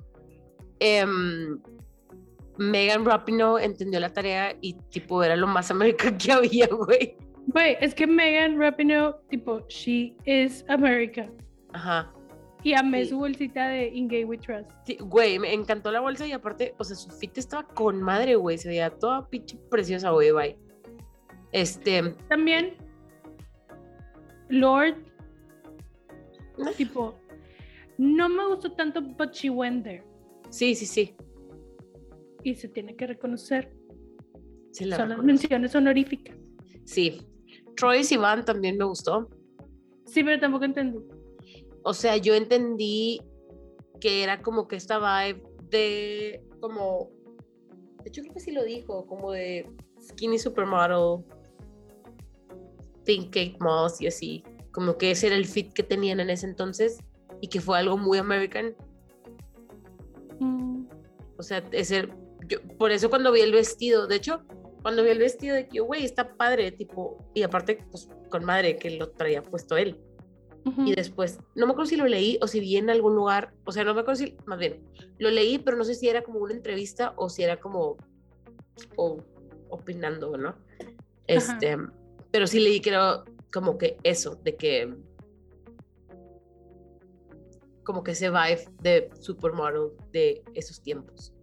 Megan 2.58 3.06
Rapinoe 3.06 3.64
entendió 3.64 4.00
la 4.00 4.12
tarea 4.12 4.56
y 4.62 4.74
tipo 4.90 5.24
era 5.24 5.36
lo 5.36 5.48
más 5.48 5.72
americano 5.72 6.18
que 6.18 6.32
había, 6.32 6.68
güey. 6.68 7.16
Güey, 7.48 7.78
es 7.80 7.96
que 7.96 8.06
Megan 8.06 8.60
Rapinoe, 8.60 9.16
tipo, 9.30 9.66
she 9.70 10.18
is 10.26 10.66
America. 10.68 11.30
Ajá. 11.72 12.14
Y 12.68 12.74
amé 12.74 13.04
Sí. 13.06 13.12
su 13.12 13.18
bolsita 13.20 13.70
de 13.70 13.88
In 13.88 14.10
Gay 14.10 14.26
We 14.26 14.38
Trust. 14.40 14.70
Sí, 14.86 14.98
güey, 15.00 15.40
me 15.40 15.54
encantó 15.54 15.90
la 15.90 16.02
bolsa 16.02 16.28
y 16.28 16.34
aparte, 16.34 16.76
o 16.78 16.84
sea, 16.84 16.98
su 16.98 17.10
fit 17.12 17.38
estaba 17.38 17.64
con 17.66 18.02
madre, 18.02 18.36
güey. 18.36 18.58
Se 18.58 18.68
veía 18.68 18.90
toda 18.90 19.30
pinche 19.30 19.58
preciosa, 19.70 20.10
güey, 20.12 20.32
bye. 20.34 20.58
Este, 21.54 22.14
También, 22.28 22.74
Lord, 24.50 24.96
Eh. 26.58 26.74
tipo, 26.76 27.16
no 27.98 28.28
me 28.28 28.46
gustó 28.48 28.74
tanto, 28.74 29.02
but 29.02 29.32
she 29.32 29.50
went 29.50 29.86
there. 29.86 30.04
sí, 30.50 30.76
sí, 30.76 30.86
sí. 30.86 31.16
Y 32.44 32.56
se 32.56 32.68
tiene 32.68 32.98
que 32.98 33.08
reconocer. 33.08 33.72
sí 34.72 34.84
la 34.86 34.98
Son 34.98 35.08
las 35.10 35.24
menciones 35.24 35.74
honoríficas. 35.74 36.36
Sí. 36.84 37.26
Troy 37.78 38.04
Sivan 38.04 38.44
también 38.44 38.78
me 38.78 38.84
gustó. 38.84 39.30
Sí, 40.06 40.22
pero 40.24 40.38
tampoco 40.40 40.66
entendí. 40.66 41.00
O 41.88 41.94
sea, 41.94 42.18
yo 42.18 42.36
entendí 42.36 43.22
que 44.02 44.22
era 44.22 44.42
como 44.42 44.68
que 44.68 44.76
esta 44.76 45.00
vibe 45.00 45.42
de 45.70 46.44
como 46.60 47.10
de 48.04 48.10
hecho 48.10 48.22
creo 48.22 48.34
que 48.34 48.42
sí 48.42 48.52
lo 48.52 48.66
dijo, 48.66 49.08
como 49.08 49.32
de 49.32 49.66
skinny 50.02 50.38
supermodel, 50.38 51.24
pink 53.06 53.34
cake 53.34 53.58
moss 53.62 54.02
y 54.02 54.08
así, 54.08 54.44
como 54.74 54.98
que 54.98 55.12
ese 55.12 55.28
era 55.28 55.38
el 55.38 55.46
fit 55.46 55.72
que 55.72 55.82
tenían 55.82 56.20
en 56.20 56.30
ese 56.30 56.46
entonces 56.46 56.98
y 57.40 57.48
que 57.48 57.62
fue 57.62 57.80
algo 57.80 57.98
muy 57.98 58.18
American. 58.18 58.76
Mm, 60.42 60.88
O 61.38 61.42
sea, 61.42 61.64
ese, 61.72 62.10
yo, 62.50 62.62
por 62.78 62.92
eso 62.92 63.10
cuando 63.10 63.32
vi 63.32 63.40
el 63.40 63.54
vestido, 63.54 64.08
de 64.08 64.18
hecho, 64.18 64.42
cuando 64.82 65.04
vi 65.04 65.12
el 65.12 65.20
vestido 65.20 65.56
de 65.56 65.70
que, 65.70 65.80
güey, 65.80 66.04
está 66.04 66.36
padre, 66.36 66.74
tipo, 66.74 67.18
y 67.34 67.44
aparte, 67.44 67.82
pues 67.92 68.10
con 68.30 68.44
madre 68.44 68.76
que 68.76 68.90
lo 68.90 69.10
traía 69.12 69.42
puesto 69.42 69.78
él. 69.78 70.02
Y 70.86 70.96
después, 70.96 71.40
no 71.56 71.66
me 71.66 71.72
acuerdo 71.72 71.90
si 71.90 71.96
lo 71.96 72.08
leí 72.08 72.38
o 72.42 72.48
si 72.48 72.60
vi 72.60 72.78
en 72.78 72.90
algún 72.90 73.16
lugar, 73.16 73.54
o 73.66 73.72
sea, 73.72 73.84
no 73.84 73.94
me 73.94 74.02
acuerdo 74.02 74.18
si, 74.18 74.36
más 74.46 74.60
bien, 74.60 74.84
lo 75.18 75.30
leí, 75.30 75.58
pero 75.60 75.78
no 75.78 75.84
sé 75.84 75.96
si 75.96 76.10
era 76.10 76.24
como 76.24 76.40
una 76.40 76.54
entrevista 76.54 77.14
o 77.16 77.30
si 77.30 77.44
era 77.44 77.60
como, 77.60 77.98
o 78.96 79.18
opinando, 79.70 80.38
¿no? 80.38 80.56
Este, 81.28 81.78
pero 82.32 82.48
sí 82.48 82.60
leí 82.60 82.82
era 82.86 83.24
como 83.52 83.78
que 83.78 83.98
eso, 84.04 84.36
de 84.36 84.56
que, 84.56 84.94
como 87.84 88.04
que 88.04 88.12
ese 88.12 88.30
vibe 88.30 88.66
de 88.82 89.10
supermodel 89.20 89.92
de 90.12 90.44
esos 90.54 90.82
tiempos. 90.82 91.34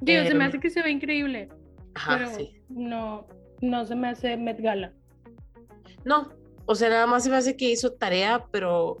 Digo, 0.00 0.24
se 0.24 0.34
me 0.34 0.44
hace 0.44 0.60
que 0.60 0.70
se 0.70 0.82
ve 0.82 0.90
increíble, 0.90 1.48
Ajá, 1.94 2.18
pero 2.18 2.34
sí. 2.34 2.60
no, 2.68 3.26
no 3.60 3.84
se 3.86 3.94
me 3.94 4.08
hace 4.08 4.36
Met 4.36 4.60
Gala. 4.60 4.92
No, 6.04 6.28
o 6.66 6.74
sea, 6.74 6.88
nada 6.88 7.06
más 7.06 7.24
se 7.24 7.30
me 7.30 7.36
hace 7.36 7.56
que 7.56 7.70
hizo 7.70 7.92
tarea, 7.92 8.46
pero 8.50 8.98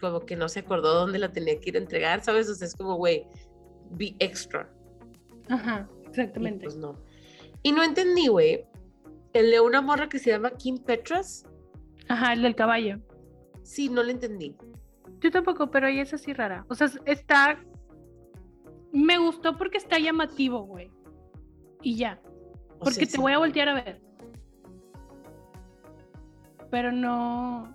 como 0.00 0.20
que 0.20 0.36
no 0.36 0.48
se 0.48 0.60
acordó 0.60 0.94
dónde 0.94 1.18
la 1.18 1.32
tenía 1.32 1.58
que 1.60 1.70
ir 1.70 1.76
a 1.76 1.80
entregar, 1.80 2.22
¿sabes? 2.24 2.48
O 2.48 2.54
sea, 2.54 2.66
es 2.66 2.74
como, 2.74 2.96
güey, 2.96 3.26
be 3.90 4.16
extra. 4.18 4.68
Ajá, 5.48 5.88
Y 6.02 6.06
exactamente. 6.08 6.64
pues 6.64 6.76
no. 6.76 6.98
Y 7.62 7.72
no 7.72 7.82
entendí, 7.84 8.26
güey. 8.28 8.64
El 9.32 9.50
de 9.50 9.60
una 9.60 9.80
morra 9.80 10.08
que 10.08 10.18
se 10.18 10.30
llama 10.30 10.50
Kim 10.50 10.78
Petras, 10.78 11.46
Ajá, 12.08 12.32
el 12.32 12.42
del 12.42 12.54
caballo. 12.56 13.00
sí, 13.62 13.88
no 13.88 14.02
le 14.02 14.12
entendí. 14.12 14.56
Yo 15.20 15.30
tampoco, 15.30 15.70
pero 15.70 15.86
ella 15.86 16.02
es 16.02 16.12
así 16.12 16.32
rara. 16.32 16.66
O 16.68 16.74
sea, 16.74 16.90
está. 17.06 17.62
Me 18.92 19.18
gustó 19.18 19.56
porque 19.56 19.78
está 19.78 19.98
llamativo, 19.98 20.62
güey. 20.64 20.90
Y 21.80 21.96
ya. 21.96 22.20
O 22.78 22.84
Porque 22.84 22.94
sea, 22.94 23.06
te 23.06 23.12
sí. 23.12 23.20
voy 23.20 23.32
a 23.32 23.38
voltear 23.38 23.68
a 23.68 23.74
ver. 23.74 24.02
Pero 26.72 26.90
no. 26.90 27.72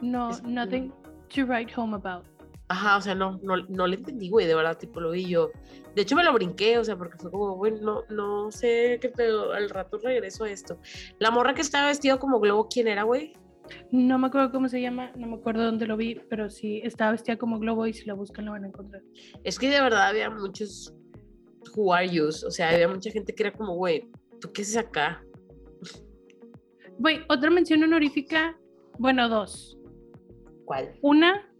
No, 0.00 0.30
Es- 0.30 0.42
nothing 0.44 0.92
to 1.34 1.46
write 1.46 1.72
home 1.74 1.96
about. 1.96 2.24
Ajá, 2.68 2.96
o 2.96 3.00
sea, 3.00 3.14
no, 3.14 3.38
no, 3.42 3.56
no 3.68 3.86
le 3.86 3.96
entendí, 3.96 4.28
güey, 4.30 4.46
de 4.46 4.54
verdad, 4.54 4.78
tipo, 4.78 5.00
lo 5.00 5.10
vi 5.10 5.26
yo. 5.26 5.50
De 5.94 6.02
hecho, 6.02 6.14
me 6.16 6.22
lo 6.24 6.32
brinqué, 6.32 6.78
o 6.78 6.84
sea, 6.84 6.96
porque 6.96 7.18
fue 7.18 7.30
como, 7.30 7.54
güey, 7.56 7.72
no, 7.80 8.02
no 8.08 8.50
sé 8.50 8.98
qué 9.00 9.08
pedo, 9.10 9.52
al 9.52 9.68
rato 9.68 9.98
regreso 9.98 10.44
a 10.44 10.50
esto. 10.50 10.78
La 11.18 11.30
morra 11.30 11.54
que 11.54 11.60
estaba 11.62 11.88
vestido 11.88 12.18
como 12.18 12.40
globo, 12.40 12.68
¿quién 12.68 12.88
era, 12.88 13.02
güey? 13.02 13.32
No 13.90 14.18
me 14.18 14.26
acuerdo 14.26 14.52
cómo 14.52 14.68
se 14.68 14.80
llama, 14.80 15.12
no 15.16 15.26
me 15.28 15.36
acuerdo 15.36 15.64
dónde 15.64 15.86
lo 15.86 15.96
vi, 15.96 16.20
pero 16.28 16.50
sí 16.50 16.80
estaba 16.84 17.12
vestida 17.12 17.36
como 17.36 17.58
globo 17.58 17.86
y 17.86 17.92
si 17.94 18.04
la 18.06 18.14
buscan 18.14 18.44
la 18.46 18.52
van 18.52 18.64
a 18.64 18.68
encontrar. 18.68 19.02
Es 19.44 19.58
que 19.58 19.68
de 19.70 19.80
verdad 19.80 20.08
había 20.08 20.30
muchos 20.30 20.94
who 21.76 21.92
are 21.92 22.08
yous, 22.08 22.42
o 22.44 22.50
sea, 22.50 22.70
había 22.70 22.88
mucha 22.88 23.10
gente 23.10 23.34
que 23.34 23.42
era 23.44 23.52
como, 23.52 23.74
güey, 23.76 24.10
¿tú 24.40 24.50
qué 24.52 24.62
haces 24.62 24.76
acá? 24.76 25.22
Güey, 27.02 27.18
otra 27.28 27.50
mención 27.50 27.82
honorífica, 27.82 28.56
bueno, 28.96 29.28
dos. 29.28 29.76
¿Cuál? 30.66 30.94
Una 31.02 31.50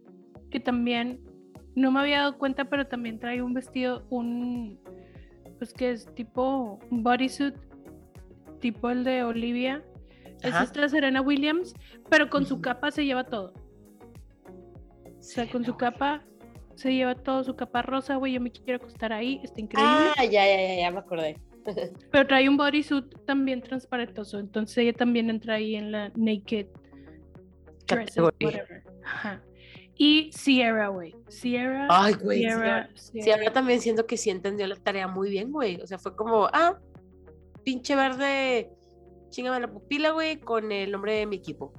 que 0.49 0.61
también 0.61 1.19
no 1.75 1.91
me 1.91 1.99
había 1.99 2.19
dado 2.19 2.37
cuenta, 2.37 2.69
pero 2.69 2.87
también 2.87 3.19
trae 3.19 3.41
un 3.41 3.53
vestido, 3.53 4.07
un 4.09 4.79
pues 5.57 5.73
que 5.73 5.91
es 5.91 6.05
tipo 6.15 6.79
un 6.89 7.03
bodysuit, 7.03 7.55
tipo 8.61 8.89
el 8.89 9.03
de 9.03 9.25
Olivia. 9.25 9.83
Es 10.41 10.53
Ajá. 10.53 10.63
esta 10.63 10.87
Serena 10.87 11.19
Williams, 11.19 11.73
pero 12.09 12.29
con 12.29 12.45
su 12.45 12.61
capa 12.61 12.89
se 12.91 13.03
lleva 13.03 13.25
todo. 13.25 13.53
O 15.19 15.23
sea, 15.23 15.49
con 15.49 15.65
su 15.65 15.75
capa 15.75 16.23
se 16.75 16.93
lleva 16.93 17.15
todo, 17.15 17.43
su 17.43 17.57
capa 17.57 17.81
rosa, 17.81 18.15
güey. 18.15 18.31
Yo 18.31 18.39
me 18.39 18.49
quiero 18.49 18.77
acostar 18.77 19.11
ahí, 19.11 19.41
está 19.43 19.59
increíble. 19.59 19.91
Ah, 20.17 20.23
ya, 20.23 20.45
ya, 20.45 20.55
ya, 20.55 20.75
ya 20.83 20.91
me 20.91 20.99
acordé. 20.99 21.35
Pero 22.11 22.27
trae 22.27 22.49
un 22.49 22.57
bodysuit 22.57 23.05
también 23.25 23.61
transparentoso, 23.61 24.39
entonces 24.39 24.77
ella 24.79 24.93
también 24.93 25.29
entra 25.29 25.55
ahí 25.55 25.75
en 25.75 25.91
la 25.91 26.11
naked 26.15 26.67
dresses, 27.87 28.17
whatever. 28.17 28.83
Ajá. 29.05 29.43
Y 29.95 30.31
Sierra, 30.33 30.87
güey. 30.87 31.15
Sierra. 31.27 31.87
Ay, 31.89 32.13
güey, 32.15 32.39
sí, 32.39 32.43
Sierra, 32.45 32.89
Sí, 32.95 33.31
ahora 33.31 33.53
también 33.53 33.79
siento 33.79 34.05
que 34.07 34.17
sí 34.17 34.29
entendió 34.29 34.65
la 34.67 34.75
tarea 34.75 35.07
muy 35.07 35.29
bien, 35.29 35.51
güey. 35.51 35.79
O 35.81 35.87
sea, 35.87 35.99
fue 35.99 36.15
como, 36.15 36.47
ah, 36.51 36.79
pinche 37.63 37.95
verde, 37.95 38.71
chingame 39.29 39.59
la 39.59 39.71
pupila, 39.71 40.11
güey, 40.11 40.39
con 40.39 40.71
el 40.71 40.91
nombre 40.91 41.13
de 41.13 41.25
mi 41.27 41.35
equipo. 41.35 41.73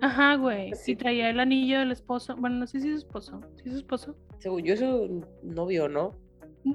Ajá, 0.00 0.36
güey. 0.36 0.72
Sí. 0.74 0.92
Y 0.92 0.96
traía 0.96 1.30
el 1.30 1.40
anillo 1.40 1.78
del 1.78 1.92
esposo. 1.92 2.36
Bueno, 2.36 2.56
no 2.56 2.66
sé 2.66 2.80
si 2.80 2.88
es 2.88 3.00
su 3.00 3.06
esposo. 3.06 3.40
¿Sí 3.56 3.62
es 3.66 3.72
su 3.72 3.78
esposo? 3.78 4.16
Según 4.38 4.62
yo, 4.62 4.74
es 4.74 4.80
su 4.80 5.24
novio, 5.42 5.88
¿no? 5.88 6.14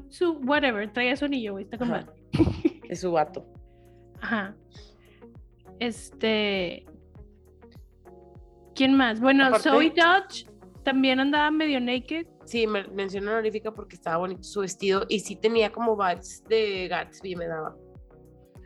Su, 0.09 0.33
whatever. 0.45 0.91
Traía 0.93 1.15
su 1.15 1.25
anillo, 1.25 1.53
güey. 1.53 1.65
Está 1.65 1.77
con 1.77 1.89
madre. 1.89 2.07
Es 2.89 3.01
su 3.01 3.11
vato. 3.11 3.45
Ajá. 4.21 4.55
Este. 5.79 6.85
¿Quién 8.75 8.95
más? 8.95 9.19
Bueno, 9.19 9.45
Aparte- 9.45 9.69
Zoe 9.69 9.89
Dodge 9.95 10.45
también 10.83 11.19
andaba 11.19 11.49
medio 11.51 11.79
naked. 11.79 12.27
Sí, 12.45 12.67
me 12.67 12.83
mencionó 12.89 13.31
honorífica 13.31 13.71
porque 13.73 13.95
estaba 13.95 14.17
bonito 14.17 14.43
su 14.43 14.61
vestido 14.61 15.05
y 15.09 15.19
sí 15.19 15.35
tenía 15.35 15.71
como 15.71 15.95
vibes 15.95 16.43
de 16.49 16.87
Gatsby, 16.89 17.35
me 17.35 17.47
daba. 17.47 17.75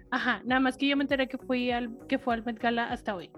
Ajá, 0.10 0.42
nada 0.46 0.60
más 0.62 0.78
que 0.78 0.88
yo 0.88 0.98
me 0.98 1.04
enteré 1.04 1.28
que 1.28 1.38
fui 1.38 1.70
al 1.72 1.96
que 2.08 2.18
fue 2.18 2.34
al 2.34 2.44
Met 2.44 2.60
Gala 2.60 2.90
hasta 2.90 3.16
hoy. 3.16 3.30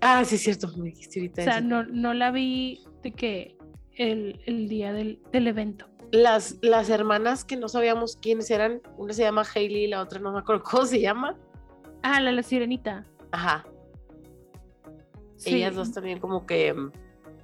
Ah, 0.00 0.24
sí, 0.24 0.34
es 0.34 0.42
cierto, 0.42 0.68
me 0.76 0.86
dijiste 0.86 1.20
ahorita 1.20 1.42
O 1.42 1.44
sea, 1.44 1.58
eso. 1.58 1.66
no, 1.66 1.84
no 1.84 2.14
la 2.14 2.30
vi 2.32 2.82
de 3.02 3.12
que 3.12 3.56
el, 3.94 4.40
el 4.46 4.68
día 4.68 4.92
del, 4.92 5.20
del 5.30 5.46
evento. 5.46 5.86
Las, 6.12 6.58
las 6.60 6.88
hermanas 6.90 7.44
que 7.44 7.56
no 7.56 7.68
sabíamos 7.68 8.16
quiénes 8.16 8.50
eran, 8.50 8.80
una 8.98 9.12
se 9.14 9.22
llama 9.22 9.42
Hailey 9.54 9.84
y 9.84 9.88
la 9.88 10.00
otra 10.02 10.20
no 10.20 10.30
me 10.32 10.38
acuerdo 10.38 10.62
cómo 10.70 10.84
se 10.86 11.00
llama. 11.00 11.36
Ah, 12.02 12.20
la, 12.20 12.30
la 12.32 12.42
sirenita. 12.42 13.06
Ajá, 13.32 13.66
Sí. 15.36 15.56
ellas 15.56 15.74
dos 15.74 15.90
también 15.90 16.20
como 16.20 16.46
que, 16.46 16.72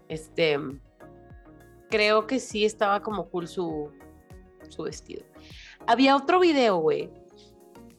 este, 0.06 0.56
creo 1.90 2.28
que 2.28 2.38
sí 2.38 2.64
estaba 2.64 3.02
como 3.02 3.28
cool 3.28 3.48
su, 3.48 3.90
su 4.68 4.82
vestido. 4.84 5.24
Había 5.86 6.14
otro 6.14 6.38
video, 6.38 6.76
güey. 6.76 7.10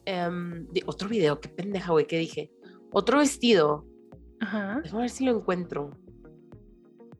em, 0.06 0.66
otro 0.86 1.08
video, 1.08 1.38
qué 1.40 1.48
pendeja, 1.50 1.92
güey, 1.92 2.06
que 2.06 2.16
dije. 2.16 2.50
Otro 2.92 3.18
vestido, 3.18 3.84
Ajá. 4.40 4.80
déjame 4.82 5.02
ver 5.02 5.10
si 5.10 5.24
lo 5.24 5.32
encuentro. 5.36 5.90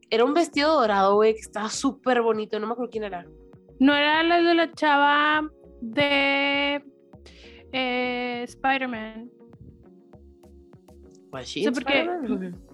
Era 0.09 0.25
un 0.25 0.33
vestido 0.33 0.73
dorado, 0.79 1.15
güey, 1.15 1.33
que 1.35 1.39
estaba 1.41 1.69
súper 1.69 2.21
bonito, 2.23 2.59
no 2.59 2.65
me 2.67 2.73
acuerdo 2.73 2.89
quién 2.91 3.03
era. 3.03 3.27
No 3.81 3.95
era 3.95 4.21
la 4.21 4.41
de 4.41 4.53
la 4.53 4.71
chava 4.73 5.41
de 5.81 6.83
eh, 7.73 8.43
Spider-Man. 8.43 9.31
¿Was 11.31 11.47
she 11.47 11.61
Sí, 11.61 11.67
in 11.67 11.73
porque? 11.73 12.05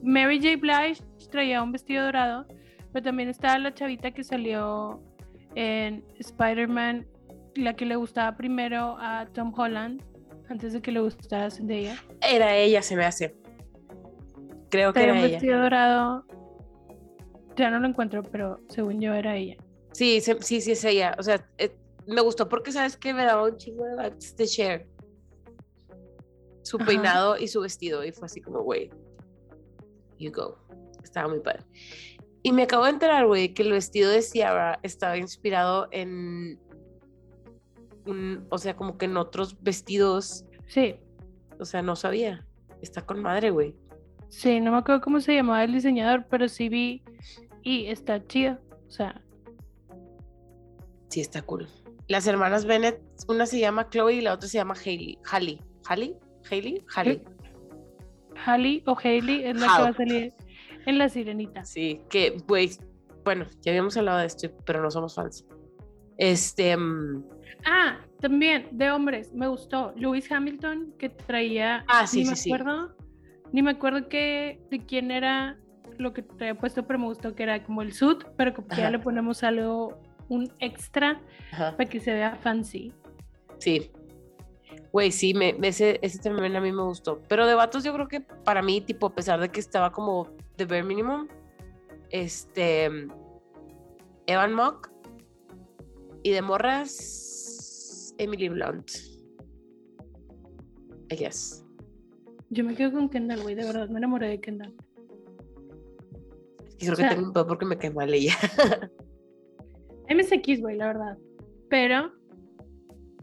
Mary 0.03 0.37
J. 0.39 0.57
Blige 0.57 1.01
traía 1.31 1.63
un 1.63 1.71
vestido 1.71 2.03
dorado, 2.05 2.45
pero 2.91 3.03
también 3.03 3.29
estaba 3.29 3.57
la 3.57 3.73
chavita 3.73 4.11
que 4.11 4.21
salió 4.23 5.01
en 5.55 6.03
Spider-Man, 6.19 7.07
la 7.55 7.73
que 7.73 7.85
le 7.85 7.95
gustaba 7.95 8.35
primero 8.35 8.97
a 8.99 9.27
Tom 9.33 9.53
Holland, 9.57 10.01
antes 10.49 10.73
de 10.73 10.81
que 10.81 10.91
le 10.91 10.99
gustara 10.99 11.49
Zendaya. 11.49 11.95
Era 12.21 12.53
ella, 12.57 12.81
se 12.81 12.97
me 12.97 13.05
hace. 13.05 13.33
Creo 14.69 14.91
que 14.91 14.99
Traía 14.99 15.11
era 15.11 15.13
un 15.13 15.25
ella. 15.25 15.27
vestido 15.37 15.61
dorado, 15.61 16.25
ya 17.55 17.71
no 17.71 17.79
lo 17.79 17.87
encuentro, 17.87 18.23
pero 18.23 18.59
según 18.67 18.99
yo 18.99 19.13
era 19.13 19.37
ella. 19.37 19.55
Sí, 19.97 20.21
se- 20.21 20.39
sí, 20.43 20.61
sí, 20.61 20.73
es 20.73 20.83
ella. 20.85 21.15
O 21.17 21.23
sea, 21.23 21.43
eh, 21.57 21.75
me 22.05 22.21
gustó 22.21 22.47
porque, 22.47 22.71
¿sabes 22.71 22.95
que 22.97 23.13
Me 23.15 23.25
daba 23.25 23.43
un 23.45 23.57
chingo 23.57 23.83
de 23.83 23.95
vibes 23.95 24.35
de 24.37 24.45
Cher. 24.45 24.87
Su 26.61 26.77
Ajá. 26.77 26.85
peinado 26.85 27.37
y 27.37 27.47
su 27.47 27.61
vestido. 27.61 28.03
Y 28.03 28.11
fue 28.11 28.27
así 28.27 28.39
como, 28.41 28.61
güey, 28.61 28.91
you 30.19 30.31
go. 30.31 30.59
Estaba 31.03 31.27
muy 31.29 31.39
padre. 31.39 31.63
Y 32.43 32.51
me 32.51 32.63
acabo 32.63 32.83
de 32.83 32.91
enterar, 32.91 33.25
güey, 33.25 33.53
que 33.55 33.63
el 33.63 33.71
vestido 33.71 34.11
de 34.11 34.21
Ciara 34.21 34.79
estaba 34.83 35.17
inspirado 35.17 35.87
en... 35.91 36.59
un- 38.05 38.45
o 38.51 38.57
sea, 38.59 38.75
como 38.75 38.97
que 38.99 39.05
en 39.05 39.17
otros 39.17 39.61
vestidos. 39.63 40.45
Sí, 40.67 40.95
O 41.59 41.65
sea, 41.65 41.81
no 41.81 41.95
sabía. 41.95 42.45
Está 42.83 43.01
con 43.03 43.19
madre, 43.21 43.49
güey. 43.49 43.73
sí, 44.29 44.59
no 44.59 44.71
me 44.71 44.77
acuerdo 44.77 45.01
cómo 45.01 45.19
se 45.21 45.33
llamaba 45.33 45.63
el 45.63 45.73
diseñador, 45.73 46.27
pero 46.29 46.47
sí 46.49 46.69
vi 46.69 47.03
y 47.63 47.87
está 47.87 48.23
chido. 48.27 48.59
O 48.87 48.91
sea, 48.91 49.21
Sí, 51.09 51.21
está 51.21 51.41
cool. 51.41 51.67
Las 52.07 52.27
hermanas 52.27 52.65
Bennett, 52.65 53.01
una 53.27 53.45
se 53.45 53.59
llama 53.59 53.89
Chloe 53.89 54.15
y 54.15 54.21
la 54.21 54.33
otra 54.33 54.47
se 54.47 54.57
llama 54.57 54.75
Hailey. 54.75 55.17
Hailey. 55.29 55.59
¿Hailey? 55.87 56.15
¿Hailey? 56.49 56.83
Hailey. 56.95 57.21
Halle 58.45 58.83
o 58.85 58.97
Hailey 59.03 59.43
es 59.43 59.59
la 59.59 59.67
que 59.67 59.81
va 59.81 59.89
a 59.89 59.93
salir 59.93 60.33
en 60.85 60.97
La 60.97 61.09
Sirenita. 61.09 61.65
Sí, 61.65 62.01
que, 62.09 62.37
güey, 62.47 62.71
bueno, 63.25 63.45
ya 63.61 63.71
habíamos 63.71 63.97
hablado 63.97 64.19
de 64.19 64.27
esto, 64.27 64.49
pero 64.65 64.81
no 64.81 64.91
somos 64.91 65.15
fans. 65.15 65.45
Este, 66.17 66.77
mm, 66.77 67.23
Ah, 67.65 67.97
también, 68.21 68.67
de 68.71 68.91
hombres, 68.91 69.33
me 69.33 69.47
gustó. 69.47 69.93
Lewis 69.95 70.31
Hamilton, 70.31 70.93
que 70.97 71.09
traía. 71.09 71.83
Ah, 71.87 72.07
sí, 72.07 72.19
ni 72.19 72.23
sí, 72.25 72.29
me 72.29 72.35
sí. 72.35 72.53
acuerdo. 72.53 72.95
Ni 73.51 73.61
me 73.61 73.71
acuerdo 73.71 74.07
que, 74.09 74.61
de 74.69 74.85
quién 74.85 75.11
era 75.11 75.57
lo 75.97 76.13
que 76.13 76.21
traía 76.21 76.55
puesto, 76.55 76.85
pero 76.85 76.99
me 76.99 77.05
gustó 77.05 77.33
que 77.35 77.43
era 77.43 77.63
como 77.63 77.81
el 77.81 77.93
suit, 77.93 78.23
pero 78.35 78.53
como 78.53 78.67
que 78.67 78.77
ya 78.77 78.91
le 78.91 78.99
ponemos 78.99 79.43
algo, 79.43 80.01
un 80.29 80.51
extra 80.59 81.21
ajá, 81.51 81.75
para 81.77 81.89
que 81.89 81.99
se 81.99 82.13
vea 82.13 82.35
fancy. 82.35 82.93
sí. 83.59 83.91
Güey, 84.91 85.11
sí, 85.11 85.33
me, 85.33 85.55
ese, 85.63 85.99
ese 86.01 86.17
también 86.17 86.55
a 86.55 86.61
mí 86.61 86.71
me 86.71 86.81
gustó. 86.81 87.21
Pero 87.27 87.45
de 87.45 87.53
vatos 87.55 87.83
yo 87.83 87.93
creo 87.93 88.07
que 88.07 88.21
para 88.21 88.61
mí, 88.61 88.81
tipo, 88.81 89.07
a 89.07 89.13
pesar 89.13 89.39
de 89.39 89.49
que 89.49 89.59
estaba 89.59 89.91
como 89.91 90.29
de 90.57 90.65
bare 90.65 90.81
minimum, 90.83 91.27
este, 92.09 92.85
Evan 94.25 94.53
Mock 94.53 94.89
y 96.23 96.31
de 96.31 96.41
morras, 96.41 98.15
Emily 98.17 98.49
Blunt. 98.49 98.89
I 101.11 101.15
guess. 101.15 101.63
Yo 102.49 102.63
me 102.63 102.73
quedo 102.73 102.93
con 102.93 103.09
Kendall, 103.09 103.41
güey, 103.43 103.55
de 103.55 103.65
verdad, 103.65 103.89
me 103.89 103.99
enamoré 103.99 104.29
de 104.29 104.39
Kendall. 104.39 104.73
Y 106.79 106.85
creo 106.85 106.93
O 106.93 106.95
que 106.95 107.01
sea- 107.03 107.17
un 107.17 107.33
pedo 107.33 107.45
porque 107.45 107.65
me 107.65 107.77
cae 107.77 107.91
mal 107.91 108.11
ella. 108.13 108.35
MSX, 110.09 110.61
güey, 110.61 110.77
la 110.77 110.87
verdad. 110.87 111.17
Pero, 111.69 112.13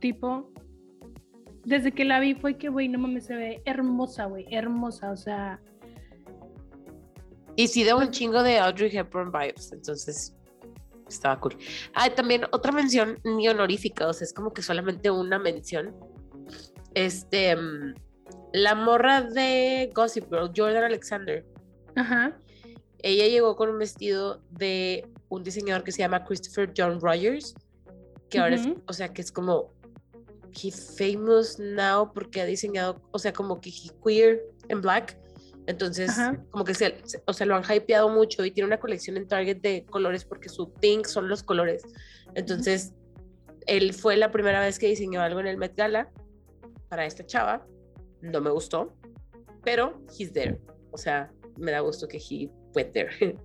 tipo, 0.00 0.52
desde 1.64 1.92
que 1.92 2.04
la 2.04 2.20
vi 2.20 2.34
fue 2.34 2.56
que, 2.56 2.68
güey, 2.68 2.88
no 2.88 2.98
mames, 2.98 3.26
se 3.26 3.34
ve 3.34 3.62
hermosa, 3.64 4.26
güey, 4.26 4.46
hermosa, 4.50 5.10
o 5.10 5.16
sea. 5.16 5.60
Y 7.56 7.68
sí, 7.68 7.84
de 7.84 7.94
un 7.94 8.10
chingo 8.10 8.42
de 8.42 8.58
Audrey 8.58 8.94
Hepburn 8.94 9.30
vibes, 9.30 9.72
entonces 9.72 10.36
estaba 11.08 11.38
cool. 11.40 11.56
Ah, 11.94 12.10
también 12.10 12.44
otra 12.52 12.72
mención 12.72 13.18
ni 13.24 13.48
honorífica, 13.48 14.08
o 14.08 14.12
sea, 14.12 14.24
es 14.24 14.32
como 14.32 14.52
que 14.52 14.62
solamente 14.62 15.10
una 15.10 15.38
mención. 15.38 15.94
Este, 16.94 17.56
mm, 17.56 17.94
la 18.52 18.74
morra 18.74 19.22
de 19.22 19.90
Gossip 19.94 20.28
Girl, 20.30 20.50
Jordan 20.54 20.84
Alexander. 20.84 21.44
Ajá. 21.96 22.36
Ella 23.06 23.26
llegó 23.28 23.54
con 23.54 23.68
un 23.68 23.78
vestido 23.78 24.40
de 24.50 25.06
un 25.28 25.42
diseñador 25.44 25.84
que 25.84 25.92
se 25.92 25.98
llama 25.98 26.24
Christopher 26.24 26.72
John 26.74 26.98
Rogers, 27.02 27.54
que 28.30 28.38
ahora 28.38 28.54
es, 28.54 28.66
o 28.86 28.92
sea, 28.94 29.12
que 29.12 29.20
es 29.20 29.30
como 29.30 29.74
he 30.54 30.70
famous 30.70 31.58
now 31.58 32.10
porque 32.14 32.40
ha 32.40 32.46
diseñado, 32.46 33.02
o 33.10 33.18
sea, 33.18 33.34
como 33.34 33.60
que 33.60 33.68
he 33.68 33.90
queer 34.02 34.42
en 34.68 34.80
black. 34.80 35.18
Entonces, 35.66 36.08
Ajá. 36.10 36.42
como 36.50 36.64
que 36.64 36.72
se, 36.72 36.94
se- 37.04 37.22
o 37.26 37.34
sea, 37.34 37.46
lo 37.46 37.56
han 37.56 37.62
hypeado 37.70 38.08
mucho 38.08 38.42
y 38.42 38.50
tiene 38.50 38.68
una 38.68 38.80
colección 38.80 39.18
en 39.18 39.28
Target 39.28 39.58
de 39.60 39.84
colores 39.90 40.24
porque 40.24 40.48
su 40.48 40.68
thing 40.80 41.04
son 41.04 41.28
los 41.28 41.42
colores. 41.42 41.82
Entonces, 42.34 42.94
él 43.66 43.92
fue 43.92 44.16
la 44.16 44.30
primera 44.30 44.60
vez 44.60 44.78
que 44.78 44.86
diseñó 44.88 45.20
algo 45.20 45.40
en 45.40 45.46
el 45.46 45.58
Met 45.58 45.76
Gala 45.76 46.10
para 46.88 47.04
esta 47.04 47.26
chava. 47.26 47.66
No 48.22 48.40
me 48.40 48.50
gustó, 48.50 48.94
pero 49.62 50.00
he's 50.18 50.32
there. 50.32 50.58
O 50.90 50.96
sea, 50.96 51.30
me 51.58 51.70
da 51.70 51.80
gusto 51.80 52.08
que 52.08 52.16
he 52.16 52.48
went 52.74 52.92
there. 52.92 53.10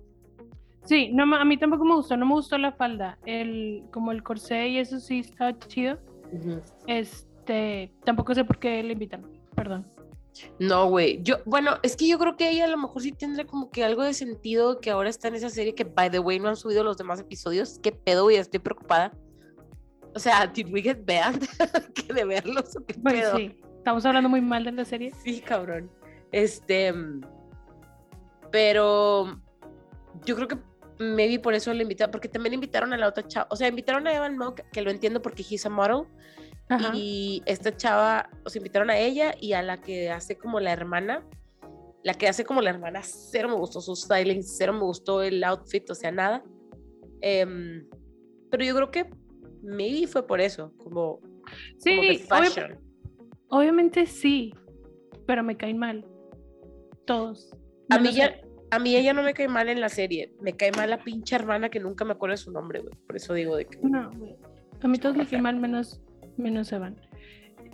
Sí, 0.82 1.10
no, 1.12 1.22
a 1.36 1.44
mí 1.44 1.58
tampoco 1.58 1.84
me 1.84 1.94
gustó, 1.94 2.16
no 2.16 2.24
me 2.26 2.32
gustó 2.32 2.56
la 2.56 2.72
falda, 2.72 3.18
el, 3.26 3.84
como 3.92 4.12
el 4.12 4.22
corsé 4.22 4.68
y 4.68 4.78
eso 4.78 4.98
sí 4.98 5.20
estaba 5.20 5.56
chido. 5.58 5.98
Ujú. 6.32 6.62
Este, 6.86 7.92
tampoco 8.02 8.34
sé 8.34 8.44
por 8.44 8.58
qué 8.58 8.82
le 8.82 8.94
invitan, 8.94 9.30
perdón. 9.54 9.86
No, 10.58 10.88
güey. 10.88 11.22
Yo, 11.22 11.36
bueno, 11.44 11.72
es 11.82 11.96
que 11.96 12.08
yo 12.08 12.18
creo 12.18 12.36
que 12.36 12.48
ella 12.50 12.64
a 12.64 12.68
lo 12.68 12.78
mejor 12.78 13.02
sí 13.02 13.12
tendrá 13.12 13.44
como 13.44 13.70
que 13.70 13.84
algo 13.84 14.02
de 14.02 14.14
sentido 14.14 14.80
que 14.80 14.90
ahora 14.90 15.10
está 15.10 15.28
en 15.28 15.34
esa 15.34 15.50
serie 15.50 15.74
que, 15.74 15.84
by 15.84 16.10
the 16.10 16.18
way, 16.18 16.40
no 16.40 16.48
han 16.48 16.56
subido 16.56 16.82
los 16.82 16.96
demás 16.96 17.20
episodios. 17.20 17.78
¿Qué 17.82 17.92
pedo, 17.92 18.24
güey? 18.24 18.36
Estoy 18.36 18.60
preocupada. 18.60 19.12
O 20.14 20.18
sea, 20.18 20.46
did 20.46 20.72
we 20.72 20.80
get 20.80 21.04
banned? 21.04 21.46
que 21.94 22.12
de 22.12 22.24
verlos 22.24 22.74
qué 22.86 22.94
Pues 22.94 23.14
pedo? 23.14 23.36
sí, 23.36 23.54
estamos 23.76 24.04
hablando 24.06 24.28
muy 24.30 24.40
mal 24.40 24.64
de 24.64 24.72
la 24.72 24.84
serie. 24.86 25.12
Sí, 25.22 25.40
cabrón. 25.40 25.90
Este, 26.32 26.92
mm, 26.92 27.20
pero 28.50 29.40
yo 30.24 30.36
creo 30.36 30.48
que 30.48 30.58
maybe 30.98 31.38
por 31.38 31.54
eso 31.54 31.72
le 31.72 31.82
invitaron, 31.82 32.10
porque 32.10 32.28
también 32.28 32.54
invitaron 32.54 32.92
a 32.92 32.96
la 32.96 33.08
otra 33.08 33.26
chava, 33.26 33.46
o 33.50 33.56
sea, 33.56 33.68
invitaron 33.68 34.06
a 34.06 34.14
Evan 34.14 34.36
Mock, 34.36 34.60
que 34.72 34.82
lo 34.82 34.90
entiendo 34.90 35.22
porque 35.22 35.44
he's 35.48 35.64
a 35.64 35.70
model, 35.70 36.04
Ajá. 36.68 36.92
y 36.94 37.42
esta 37.46 37.74
chava, 37.76 38.28
o 38.44 38.50
sea, 38.50 38.60
invitaron 38.60 38.90
a 38.90 38.98
ella 38.98 39.34
y 39.40 39.54
a 39.54 39.62
la 39.62 39.80
que 39.80 40.10
hace 40.10 40.36
como 40.36 40.60
la 40.60 40.72
hermana, 40.72 41.26
la 42.02 42.14
que 42.14 42.28
hace 42.28 42.44
como 42.44 42.60
la 42.60 42.70
hermana, 42.70 43.02
cero 43.02 43.48
me 43.48 43.54
gustó 43.56 43.80
su 43.80 43.94
styling, 43.96 44.42
cero 44.42 44.72
me 44.72 44.80
gustó 44.80 45.22
el 45.22 45.42
outfit, 45.44 45.88
o 45.90 45.94
sea, 45.94 46.10
nada. 46.12 46.42
Em, 47.20 47.86
pero 48.50 48.64
yo 48.64 48.74
creo 48.74 48.90
que 48.90 49.10
maybe 49.62 50.06
fue 50.06 50.26
por 50.26 50.40
eso, 50.40 50.72
como, 50.78 51.20
Sí, 51.78 51.96
como 51.96 52.08
de 52.08 52.18
fashion. 52.18 52.80
obviamente 53.48 54.06
sí, 54.06 54.54
pero 55.26 55.42
me 55.42 55.56
caen 55.56 55.78
mal. 55.78 56.06
Todos. 57.06 57.54
A 57.90 57.98
mí, 57.98 58.12
ya, 58.12 58.34
a 58.70 58.78
mí 58.78 58.96
ella 58.96 59.12
no 59.12 59.22
me 59.22 59.34
cae 59.34 59.48
mal 59.48 59.68
en 59.68 59.80
la 59.80 59.88
serie. 59.88 60.32
Me 60.40 60.56
cae 60.56 60.72
mal 60.72 60.90
la 60.90 61.02
pinche 61.02 61.34
hermana 61.34 61.68
que 61.68 61.80
nunca 61.80 62.04
me 62.04 62.12
acuerdo 62.12 62.34
de 62.34 62.38
su 62.38 62.52
nombre, 62.52 62.80
güey. 62.80 62.94
Por 63.06 63.16
eso 63.16 63.34
digo 63.34 63.56
de 63.56 63.66
que. 63.66 63.78
No, 63.82 64.10
güey. 64.12 64.36
A 64.82 64.88
mí 64.88 64.98
todos 64.98 65.16
me 65.16 65.26
caen 65.26 65.42
mal 65.42 65.56
menos, 65.56 66.00
menos 66.36 66.72
Evan. 66.72 66.96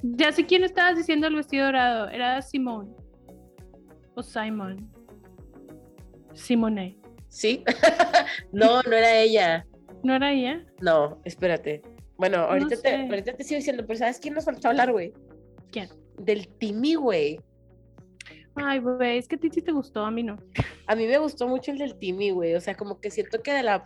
Ya 0.02 0.32
sé 0.32 0.46
quién 0.46 0.64
estabas 0.64 0.96
diciendo 0.96 1.26
el 1.26 1.36
vestido 1.36 1.66
dorado. 1.66 2.08
Era 2.08 2.40
Simone. 2.42 2.90
O 4.14 4.22
Simon. 4.22 4.90
Simone. 6.34 6.98
¿Sí? 7.28 7.62
no, 8.52 8.82
no 8.82 8.92
era 8.92 9.18
ella. 9.20 9.66
¿No 10.02 10.14
era 10.14 10.32
ella? 10.32 10.64
No, 10.80 11.20
espérate. 11.24 11.82
Bueno, 12.16 12.38
ahorita, 12.38 12.70
te, 12.70 12.76
sé. 12.76 12.96
ahorita 12.96 13.36
te 13.36 13.44
sigo 13.44 13.58
diciendo, 13.58 13.84
pero 13.86 13.98
¿sabes 13.98 14.18
quién 14.18 14.34
nos 14.34 14.44
faltó 14.44 14.68
hablar, 14.68 14.92
güey? 14.92 15.12
¿Quién? 15.70 15.88
Del 16.18 16.48
Timmy, 16.58 16.94
güey. 16.94 17.40
Ay, 18.56 18.78
güey, 18.80 19.18
es 19.18 19.28
que 19.28 19.36
a 19.36 19.38
ti 19.38 19.48
sí 19.52 19.62
te 19.62 19.72
gustó, 19.72 20.04
a 20.04 20.10
mí 20.10 20.22
no. 20.22 20.36
A 20.86 20.96
mí 20.96 21.06
me 21.06 21.18
gustó 21.18 21.46
mucho 21.46 21.70
el 21.72 21.78
del 21.78 21.98
Timmy, 21.98 22.30
güey. 22.30 22.54
O 22.54 22.60
sea, 22.60 22.74
como 22.74 23.00
que 23.00 23.10
siento 23.10 23.42
que 23.42 23.52
de 23.52 23.62
la. 23.62 23.82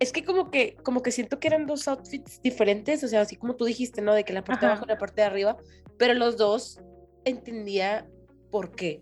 Es 0.00 0.12
que 0.12 0.24
como 0.24 0.50
que, 0.50 0.76
como 0.82 1.02
que 1.02 1.12
siento 1.12 1.38
que 1.38 1.48
eran 1.48 1.66
dos 1.66 1.86
outfits 1.88 2.40
diferentes. 2.42 3.04
O 3.04 3.08
sea, 3.08 3.20
así 3.20 3.36
como 3.36 3.54
tú 3.56 3.64
dijiste, 3.64 4.02
¿no? 4.02 4.14
De 4.14 4.24
que 4.24 4.32
la 4.32 4.42
parte 4.42 4.66
de 4.66 4.72
abajo 4.72 4.84
y 4.86 4.88
la 4.88 4.98
parte 4.98 5.20
de 5.20 5.26
arriba. 5.26 5.56
Pero 5.98 6.14
los 6.14 6.36
dos 6.36 6.80
entendía 7.24 8.08
por 8.50 8.74
qué. 8.74 9.00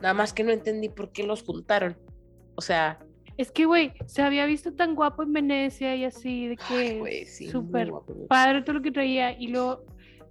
Nada 0.00 0.14
más 0.14 0.32
que 0.32 0.44
no 0.44 0.52
entendí 0.52 0.88
por 0.88 1.12
qué 1.12 1.22
los 1.24 1.42
juntaron. 1.42 1.96
O 2.54 2.62
sea, 2.62 2.98
Es 3.38 3.50
que, 3.50 3.66
güey, 3.66 3.92
se 4.06 4.22
había 4.22 4.46
visto 4.46 4.72
tan 4.72 4.94
guapo 4.94 5.22
en 5.22 5.32
Venecia 5.32 5.94
y 5.94 6.04
así, 6.04 6.48
de 6.48 6.56
que 6.56 7.26
sí, 7.26 7.50
súper 7.50 7.90
güey. 7.90 8.26
padre 8.28 8.62
todo 8.62 8.74
lo 8.76 8.82
que 8.82 8.90
traía 8.90 9.38
y 9.38 9.48
luego 9.48 9.84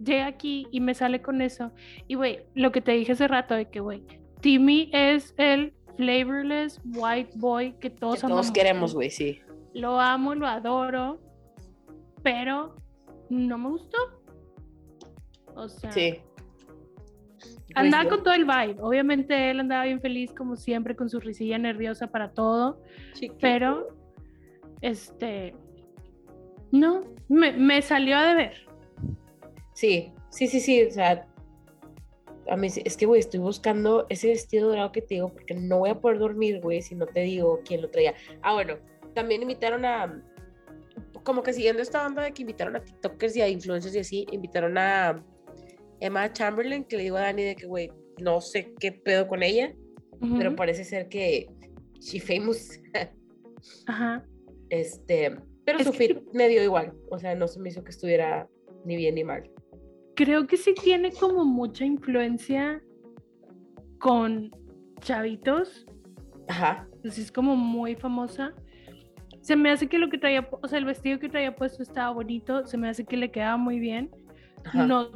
llega 0.04 0.28
aquí 0.28 0.68
y 0.72 0.80
me 0.82 0.94
sale 0.94 1.22
con 1.22 1.42
eso. 1.42 1.72
Y, 2.08 2.16
güey, 2.16 2.46
lo 2.54 2.72
que 2.72 2.82
te 2.82 2.92
dije 2.94 3.14
hace 3.14 3.28
rato 3.28 3.54
de 3.56 3.70
que, 3.70 3.80
güey, 3.80 4.04
Timmy 4.42 4.90
es 4.94 5.34
el 5.38 5.74
flavorless 5.98 6.82
white 6.86 7.32
boy 7.36 7.74
que 7.80 7.90
todos 7.90 8.22
Que 8.22 8.28
todos 8.28 8.52
queremos, 8.52 8.94
güey, 8.94 9.10
sí. 9.10 9.40
Lo 9.74 10.00
amo, 10.00 10.36
lo 10.36 10.48
adoro, 10.48 11.20
pero 12.24 12.76
no 13.30 13.58
me 13.58 13.70
gustó. 13.70 13.98
O 15.56 15.70
sea, 15.70 15.92
Sí. 15.92 16.20
andaba 17.76 18.04
Pues 18.04 18.12
yo- 18.12 18.16
con 18.18 18.24
todo 18.24 18.34
el 18.34 18.46
vibe. 18.46 18.82
Obviamente 18.82 19.50
él 19.52 19.60
andaba 19.62 19.86
bien 19.86 20.02
feliz, 20.02 20.34
como 20.34 20.56
siempre, 20.56 20.96
con 20.96 21.10
su 21.10 21.20
risilla 21.20 21.58
nerviosa 21.58 22.08
para 22.08 22.32
todo. 22.32 22.82
Chiquito. 23.14 23.38
Pero, 23.40 23.88
este, 24.82 25.56
no, 26.72 27.04
me, 27.30 27.54
me 27.54 27.82
salió 27.82 28.18
a 28.18 28.26
deber. 28.26 28.65
Sí, 29.76 30.12
sí, 30.30 30.48
sí, 30.48 30.60
sí. 30.60 30.84
O 30.84 30.90
sea, 30.92 31.28
a 32.50 32.58
mí 32.58 32.68
es 32.84 32.98
que, 32.98 33.06
güey, 33.06 33.20
estoy 33.20 33.40
buscando 33.40 34.06
ese 34.10 34.30
vestido 34.30 34.70
dorado 34.70 34.92
que 34.92 35.02
te 35.02 35.16
digo 35.16 35.30
porque 35.34 35.54
no 35.54 35.80
voy 35.80 35.90
a 35.92 36.00
poder 36.00 36.18
dormir, 36.20 36.60
güey, 36.62 36.82
si 36.82 36.96
no 36.96 37.06
te 37.06 37.20
digo 37.22 37.60
quién 37.66 37.82
lo 37.84 37.90
traía. 37.90 38.14
Ah, 38.42 38.54
bueno, 38.54 38.78
también 39.14 39.42
invitaron 39.42 39.86
a, 39.86 40.24
como 41.24 41.44
que 41.44 41.54
siguiendo 41.54 41.82
esta 41.82 42.02
banda 42.02 42.24
de 42.24 42.32
que 42.34 42.42
invitaron 42.44 42.76
a 42.76 42.84
TikTokers 42.84 43.36
y 43.36 43.42
a 43.42 43.50
influencers 43.50 43.96
y 43.96 44.00
así, 44.00 44.26
invitaron 44.32 44.78
a 44.78 45.24
Emma 46.00 46.32
Chamberlain, 46.34 46.84
que 46.86 46.98
le 46.98 47.04
digo 47.04 47.18
a 47.18 47.22
Dani 47.22 47.44
de 47.44 47.56
que, 47.56 47.66
güey, 47.68 47.92
no 48.22 48.42
sé 48.42 48.74
qué 48.80 48.92
pedo 48.92 49.28
con 49.28 49.44
ella, 49.44 49.74
pero 50.38 50.56
parece 50.56 50.84
ser 50.86 51.10
que 51.10 51.48
she 52.00 52.20
famous. 52.20 52.80
Ajá. 53.88 54.24
este, 54.70 55.36
pero 55.66 55.80
Es 55.80 55.86
su 55.86 55.92
que- 55.92 55.98
fit 55.98 56.18
me 56.34 56.48
dio 56.48 56.64
igual, 56.64 56.94
o 57.10 57.18
sea, 57.20 57.34
no 57.36 57.48
se 57.48 57.60
me 57.60 57.70
hizo 57.70 57.84
que 57.84 57.90
estuviera 57.92 58.48
ni 58.86 58.96
bien 58.96 59.16
ni 59.16 59.24
mal. 59.24 59.50
Creo 60.16 60.48
que 60.48 60.58
sí 60.58 60.74
tiene 60.82 61.12
como 61.12 61.44
mucha 61.46 61.86
influencia 61.86 62.82
con 64.00 64.52
chavitos. 65.02 65.86
Ajá. 66.48 66.88
Pues 67.02 67.18
es 67.18 67.32
como 67.32 67.56
muy 67.56 67.96
famosa. 67.96 68.54
Se 69.42 69.56
me 69.56 69.70
hace 69.70 69.88
que 69.88 70.00
lo 70.00 70.10
que 70.10 70.18
traía, 70.18 70.48
o 70.50 70.68
sea, 70.68 70.80
el 70.80 70.86
vestido 70.86 71.20
que 71.20 71.30
traía 71.30 71.56
puesto 71.56 71.84
estaba 71.84 72.12
bonito. 72.12 72.66
Se 72.66 72.78
me 72.78 72.90
hace 72.90 73.06
que 73.06 73.18
le 73.18 73.30
quedaba 73.32 73.58
muy 73.58 73.80
bien. 73.80 74.10
ajá. 74.64 74.88
No, 74.88 75.10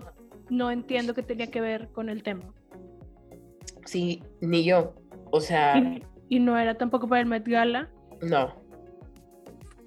no 0.49 0.69
entiendo 0.71 1.13
qué 1.13 1.23
tenía 1.23 1.47
que 1.49 1.61
ver 1.61 1.89
con 1.91 2.09
el 2.09 2.21
tema. 2.23 2.53
Sí, 3.85 4.21
ni 4.41 4.63
yo. 4.63 4.93
O 5.31 5.39
sea, 5.41 5.77
Y, 5.77 6.03
y 6.27 6.39
no 6.39 6.57
era 6.57 6.75
tampoco 6.77 7.07
para 7.07 7.21
el 7.21 7.27
Met 7.27 7.47
Gala. 7.47 7.89
no. 8.21 8.53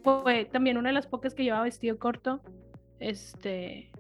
Fue 0.03 0.47
también 0.47 0.79
una 0.79 0.89
de 0.89 0.95
las 0.95 1.07
pocas 1.07 1.33
que 1.33 1.45
llevaba 1.45 1.63
vestido 1.63 1.97
corto. 1.97 2.41
Este. 2.99 3.92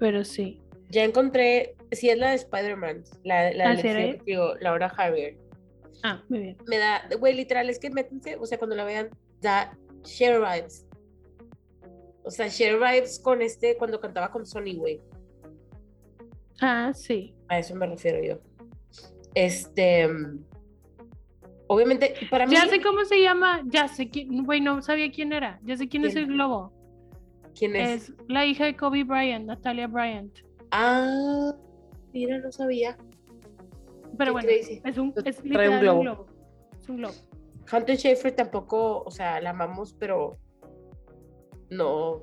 Pero 0.00 0.24
sí. 0.24 0.60
Ya 0.88 1.04
encontré, 1.04 1.76
sí 1.92 2.08
es 2.08 2.18
la 2.18 2.30
de 2.30 2.36
Spider-Man, 2.36 3.04
la, 3.22 3.52
la 3.52 3.70
¿Ah, 3.70 3.76
te 3.76 4.20
digo, 4.26 4.54
Laura 4.60 4.88
Javier. 4.88 5.36
Ah, 6.02 6.20
muy 6.28 6.40
bien. 6.40 6.56
Me 6.66 6.78
da, 6.78 7.02
güey, 7.20 7.34
literal, 7.34 7.70
es 7.70 7.78
que 7.78 7.90
métanse, 7.90 8.36
o 8.36 8.46
sea, 8.46 8.58
cuando 8.58 8.74
la 8.74 8.84
vean, 8.84 9.10
da 9.40 9.76
share 10.02 10.40
vibes. 10.40 10.86
O 12.24 12.30
sea, 12.30 12.48
share 12.48 12.76
vibes 12.76 13.20
con 13.20 13.40
este, 13.42 13.76
cuando 13.76 14.00
cantaba 14.00 14.32
con 14.32 14.44
Sony, 14.44 14.74
güey. 14.76 15.00
Ah, 16.60 16.92
sí. 16.94 17.34
A 17.48 17.58
eso 17.58 17.74
me 17.76 17.86
refiero 17.86 18.22
yo. 18.22 18.40
Este, 19.34 20.08
obviamente, 21.66 22.14
para 22.30 22.46
mí, 22.46 22.54
Ya 22.54 22.66
sé 22.66 22.80
cómo 22.80 23.04
se 23.04 23.20
llama. 23.20 23.62
Ya 23.66 23.88
sé 23.88 24.08
quién. 24.08 24.44
Güey, 24.44 24.60
no 24.60 24.82
sabía 24.82 25.10
quién 25.10 25.32
era. 25.32 25.60
Ya 25.62 25.76
sé 25.76 25.88
quién, 25.88 26.04
es 26.04 26.16
el 26.16 26.26
globo. 26.26 26.72
¿Quién 27.58 27.76
es? 27.76 28.08
Es 28.08 28.14
la 28.28 28.46
hija 28.46 28.64
de 28.64 28.76
Kobe 28.76 29.04
Bryant, 29.04 29.46
Natalia 29.46 29.86
Bryant. 29.86 30.38
Ah, 30.70 31.52
mira, 32.12 32.38
no 32.38 32.50
sabía. 32.52 32.96
Pero 34.16 34.32
bueno, 34.32 34.48
crazy. 34.48 34.80
es 34.84 34.98
un, 34.98 35.12
Trae 35.14 35.30
es 35.30 35.40
un 35.40 35.80
globo. 35.80 36.00
globo. 36.00 36.26
Es 36.80 36.88
un 36.88 36.96
globo. 36.98 37.14
Hunter 37.72 37.96
Schaefer 37.96 38.32
tampoco, 38.32 39.02
o 39.02 39.10
sea, 39.10 39.40
la 39.40 39.50
amamos, 39.50 39.94
pero 39.94 40.38
no, 41.70 42.22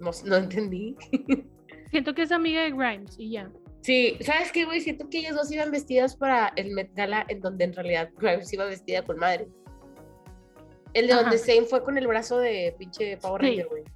no, 0.00 0.10
no 0.24 0.36
entendí. 0.36 0.96
Siento 1.90 2.14
que 2.14 2.22
es 2.22 2.32
amiga 2.32 2.62
de 2.62 2.70
Grimes 2.72 3.16
y 3.18 3.30
ya. 3.32 3.50
Sí, 3.80 4.16
¿sabes 4.20 4.50
qué, 4.50 4.64
güey? 4.64 4.80
Siento 4.80 5.08
que 5.08 5.18
ellas 5.18 5.36
dos 5.36 5.50
iban 5.52 5.70
vestidas 5.70 6.16
para 6.16 6.52
el 6.56 6.70
Met 6.72 6.90
Gala, 6.94 7.24
en 7.28 7.40
donde 7.40 7.64
en 7.64 7.72
realidad 7.74 8.10
Grimes 8.16 8.52
iba 8.52 8.64
vestida 8.64 9.02
con 9.04 9.18
madre. 9.18 9.48
El 10.94 11.06
de 11.06 11.12
Ajá. 11.12 11.22
donde 11.22 11.38
Zane 11.38 11.66
fue 11.66 11.82
con 11.82 11.98
el 11.98 12.06
brazo 12.06 12.38
de 12.38 12.74
pinche 12.78 13.16
Power. 13.18 13.42
Ranger, 13.42 13.66
güey. 13.68 13.82
Sí, 13.84 13.90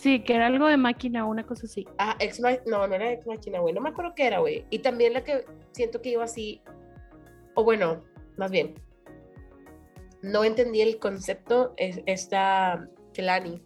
que 0.00 0.34
era 0.34 0.46
algo 0.46 0.66
de 0.66 0.76
máquina 0.76 1.24
una 1.26 1.46
cosa 1.46 1.66
así. 1.66 1.86
Ah, 1.98 2.16
ex 2.20 2.40
no, 2.40 2.48
no 2.66 2.94
era 2.94 3.12
ex 3.12 3.26
machina, 3.26 3.60
güey. 3.60 3.72
No 3.74 3.80
me 3.80 3.90
acuerdo 3.90 4.12
qué 4.14 4.26
era, 4.26 4.38
güey. 4.40 4.64
Y 4.70 4.80
también 4.80 5.12
la 5.12 5.24
que 5.24 5.44
siento 5.72 6.00
que 6.02 6.10
iba 6.10 6.24
así, 6.24 6.60
o 7.54 7.64
bueno, 7.64 8.02
más 8.36 8.50
bien, 8.50 8.74
no 10.22 10.44
entendí 10.44 10.80
el 10.80 10.98
concepto, 10.98 11.74
es 11.76 12.00
esta 12.06 12.88
Kelani. 13.12 13.62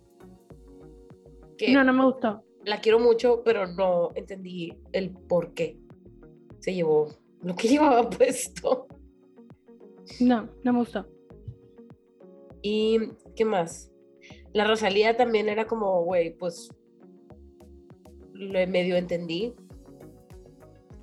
Que 1.57 1.73
No, 1.73 1.83
no 1.85 1.93
me 1.93 2.05
gustó. 2.05 2.43
la 2.65 2.81
quiero 2.81 2.99
mucho, 2.99 3.43
pero 3.45 3.67
no 3.67 4.11
entendí 4.15 4.77
el 4.93 5.11
por 5.13 5.55
qué 5.55 5.79
se 6.61 6.75
llevó 6.75 7.09
lo 7.43 7.55
que 7.55 7.69
llevaba 7.69 8.09
puesto. 8.11 8.87
No, 10.21 10.49
no 10.65 10.73
me 10.73 10.79
gustó. 10.81 11.07
¿Y 12.63 12.99
qué 13.37 13.45
más? 13.45 13.88
La 14.59 14.65
Rosalía 14.65 15.17
también 15.17 15.49
era 15.49 15.69
como, 15.69 16.03
güey, 16.03 16.37
pues 16.37 16.69
lo 18.33 18.67
medio 18.67 18.97
entendí. 18.97 19.55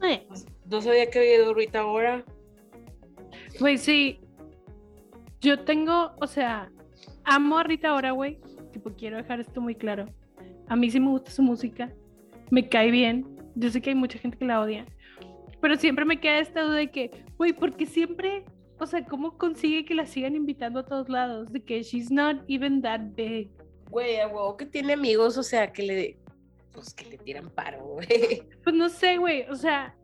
Eh, 0.04 0.28
No 0.70 0.82
sabía 0.82 1.10
que 1.10 1.20
había 1.20 1.36
ido 1.38 1.54
Rita 1.54 1.80
ahora. 1.80 2.26
Güey, 3.58 3.78
sí. 3.78 4.20
Yo 5.40 5.64
tengo, 5.64 6.12
o 6.20 6.28
sea, 6.28 6.70
amo 7.24 7.58
a 7.58 7.64
Rita 7.64 7.92
ahora, 7.92 8.12
güey. 8.12 8.42
Tipo, 8.74 8.92
quiero 8.92 9.16
dejar 9.16 9.40
esto 9.40 9.62
muy 9.62 9.76
claro. 9.76 10.04
A 10.68 10.76
mí 10.76 10.92
sí 10.92 11.00
me 11.00 11.12
gusta 11.12 11.32
su 11.32 11.42
música. 11.42 11.94
Me 12.52 12.68
cae 12.68 12.92
bien. 12.92 13.26
Yo 13.56 13.70
sé 13.70 13.82
que 13.82 13.92
hay 13.92 13.96
mucha 13.96 14.20
gente 14.20 14.38
que 14.38 14.44
la 14.44 14.60
odia. 14.60 14.86
Pero 15.62 15.78
siempre 15.78 16.04
me 16.04 16.20
queda 16.20 16.40
esta 16.40 16.62
duda 16.62 16.76
de 16.76 16.92
que, 16.92 17.24
güey, 17.38 17.54
porque 17.54 17.86
siempre, 17.86 18.44
o 18.80 18.86
sea, 18.86 19.06
¿cómo 19.06 19.38
consigue 19.38 19.86
que 19.86 19.96
la 19.96 20.06
sigan 20.06 20.36
invitando 20.36 20.80
a 20.80 20.86
todos 20.86 21.10
lados? 21.10 21.52
De 21.52 21.64
que 21.64 21.82
she's 21.84 22.12
not 22.12 22.38
even 22.48 22.82
that 22.82 23.02
big. 23.16 23.50
Güey, 23.90 24.20
a 24.20 24.28
huevo 24.28 24.58
que 24.58 24.66
tiene 24.66 24.94
amigos, 24.94 25.38
o 25.38 25.44
sea, 25.44 25.72
que 25.72 25.84
le, 25.84 26.18
pues 26.74 26.94
que 26.94 27.06
le 27.06 27.18
tiran 27.18 27.50
paro, 27.50 27.84
güey. 27.86 28.08
Pues 28.64 28.76
no 28.76 28.90
sé, 28.90 29.18
güey, 29.18 29.44
o 29.50 29.56
sea, 29.56 29.96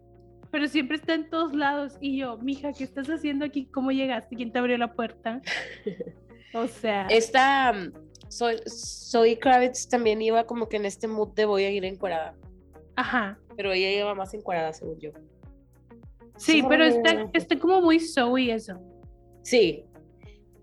pero 0.51 0.67
siempre 0.67 0.97
está 0.97 1.13
en 1.13 1.29
todos 1.29 1.53
lados. 1.55 1.97
Y 1.99 2.17
yo, 2.17 2.37
mija, 2.37 2.73
¿qué 2.73 2.83
estás 2.83 3.07
haciendo 3.09 3.45
aquí? 3.45 3.65
¿Cómo 3.65 3.91
llegaste? 3.91 4.35
¿Quién 4.35 4.51
te 4.51 4.59
abrió 4.59 4.77
la 4.77 4.93
puerta? 4.93 5.41
O 6.53 6.67
sea, 6.67 7.07
Esta, 7.07 7.71
mm, 7.71 7.93
soy, 8.27 8.57
soy 8.65 9.37
Kravitz 9.37 9.87
también 9.87 10.21
iba 10.21 10.45
como 10.45 10.67
que 10.67 10.75
en 10.75 10.85
este 10.85 11.07
mood 11.07 11.29
de 11.29 11.45
voy 11.45 11.63
a 11.63 11.69
ir 11.71 11.85
encuerada, 11.85 12.35
ajá. 12.97 13.39
pero 13.55 13.71
ella 13.71 13.89
iba 13.89 14.13
más 14.15 14.33
encuerada, 14.33 14.73
según 14.73 14.99
yo. 14.99 15.11
Sí, 16.41 16.63
pero 16.67 16.85
está, 16.85 17.29
está 17.33 17.59
como 17.59 17.81
muy 17.81 17.99
Zoe 17.99 18.51
eso. 18.51 18.79
Sí. 19.43 19.83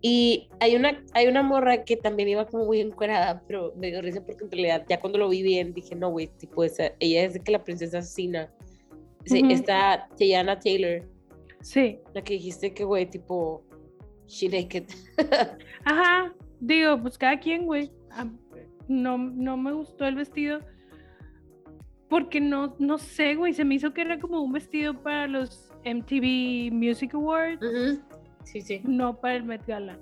Y 0.01 0.49
hay 0.61 0.76
una, 0.76 1.03
hay 1.12 1.26
una 1.26 1.43
morra 1.43 1.85
que 1.85 1.97
también 1.97 2.29
iba 2.29 2.47
como 2.47 2.66
muy 2.66 2.81
encuerada, 2.81 3.43
pero 3.47 3.72
me 3.76 3.89
dio 3.91 4.01
risa 4.01 4.24
porque 4.24 4.45
en 4.45 4.51
realidad 4.51 4.85
ya 4.89 5.01
cuando 5.01 5.18
lo 5.18 5.29
vi 5.29 5.43
bien 5.43 5.72
dije, 5.74 5.95
no, 5.97 6.11
güey, 6.11 6.29
tipo, 6.39 6.62
esa, 6.64 6.93
ella 7.01 7.24
es 7.24 7.35
de 7.35 7.41
que 7.41 7.53
la 7.53 7.64
princesa 7.64 7.99
asesina. 7.99 8.53
Sí, 9.24 9.43
está 9.51 10.09
Tiana 10.16 10.59
Taylor, 10.59 11.03
Sí. 11.61 11.99
la 12.14 12.22
que 12.22 12.35
dijiste 12.35 12.72
que, 12.72 12.85
güey, 12.85 13.07
tipo, 13.07 13.62
she 14.26 14.49
naked. 14.49 14.85
Ajá. 15.85 16.33
Digo, 16.61 17.01
pues 17.03 17.18
cada 17.18 17.39
quien, 17.39 17.66
güey. 17.66 17.91
Ah, 18.11 18.26
No, 18.89 19.18
no 19.18 19.57
me 19.57 19.72
gustó 19.72 20.07
el 20.07 20.14
vestido. 20.14 20.61
Porque 22.09 22.41
no, 22.41 22.74
no 22.79 22.99
sé, 22.99 23.35
güey. 23.35 23.53
Se 23.53 23.64
me 23.64 23.74
hizo 23.74 23.93
que 23.93 24.01
era 24.01 24.18
como 24.18 24.41
un 24.41 24.53
vestido 24.53 25.03
para 25.03 25.26
los 25.26 25.68
MTV 25.85 26.72
Music 26.72 27.14
Awards. 27.14 27.61
Sí, 28.45 28.61
sí. 28.61 28.81
no 28.85 29.18
para 29.20 29.37
el 29.37 29.45
Met 29.45 29.66
Gala. 29.66 29.99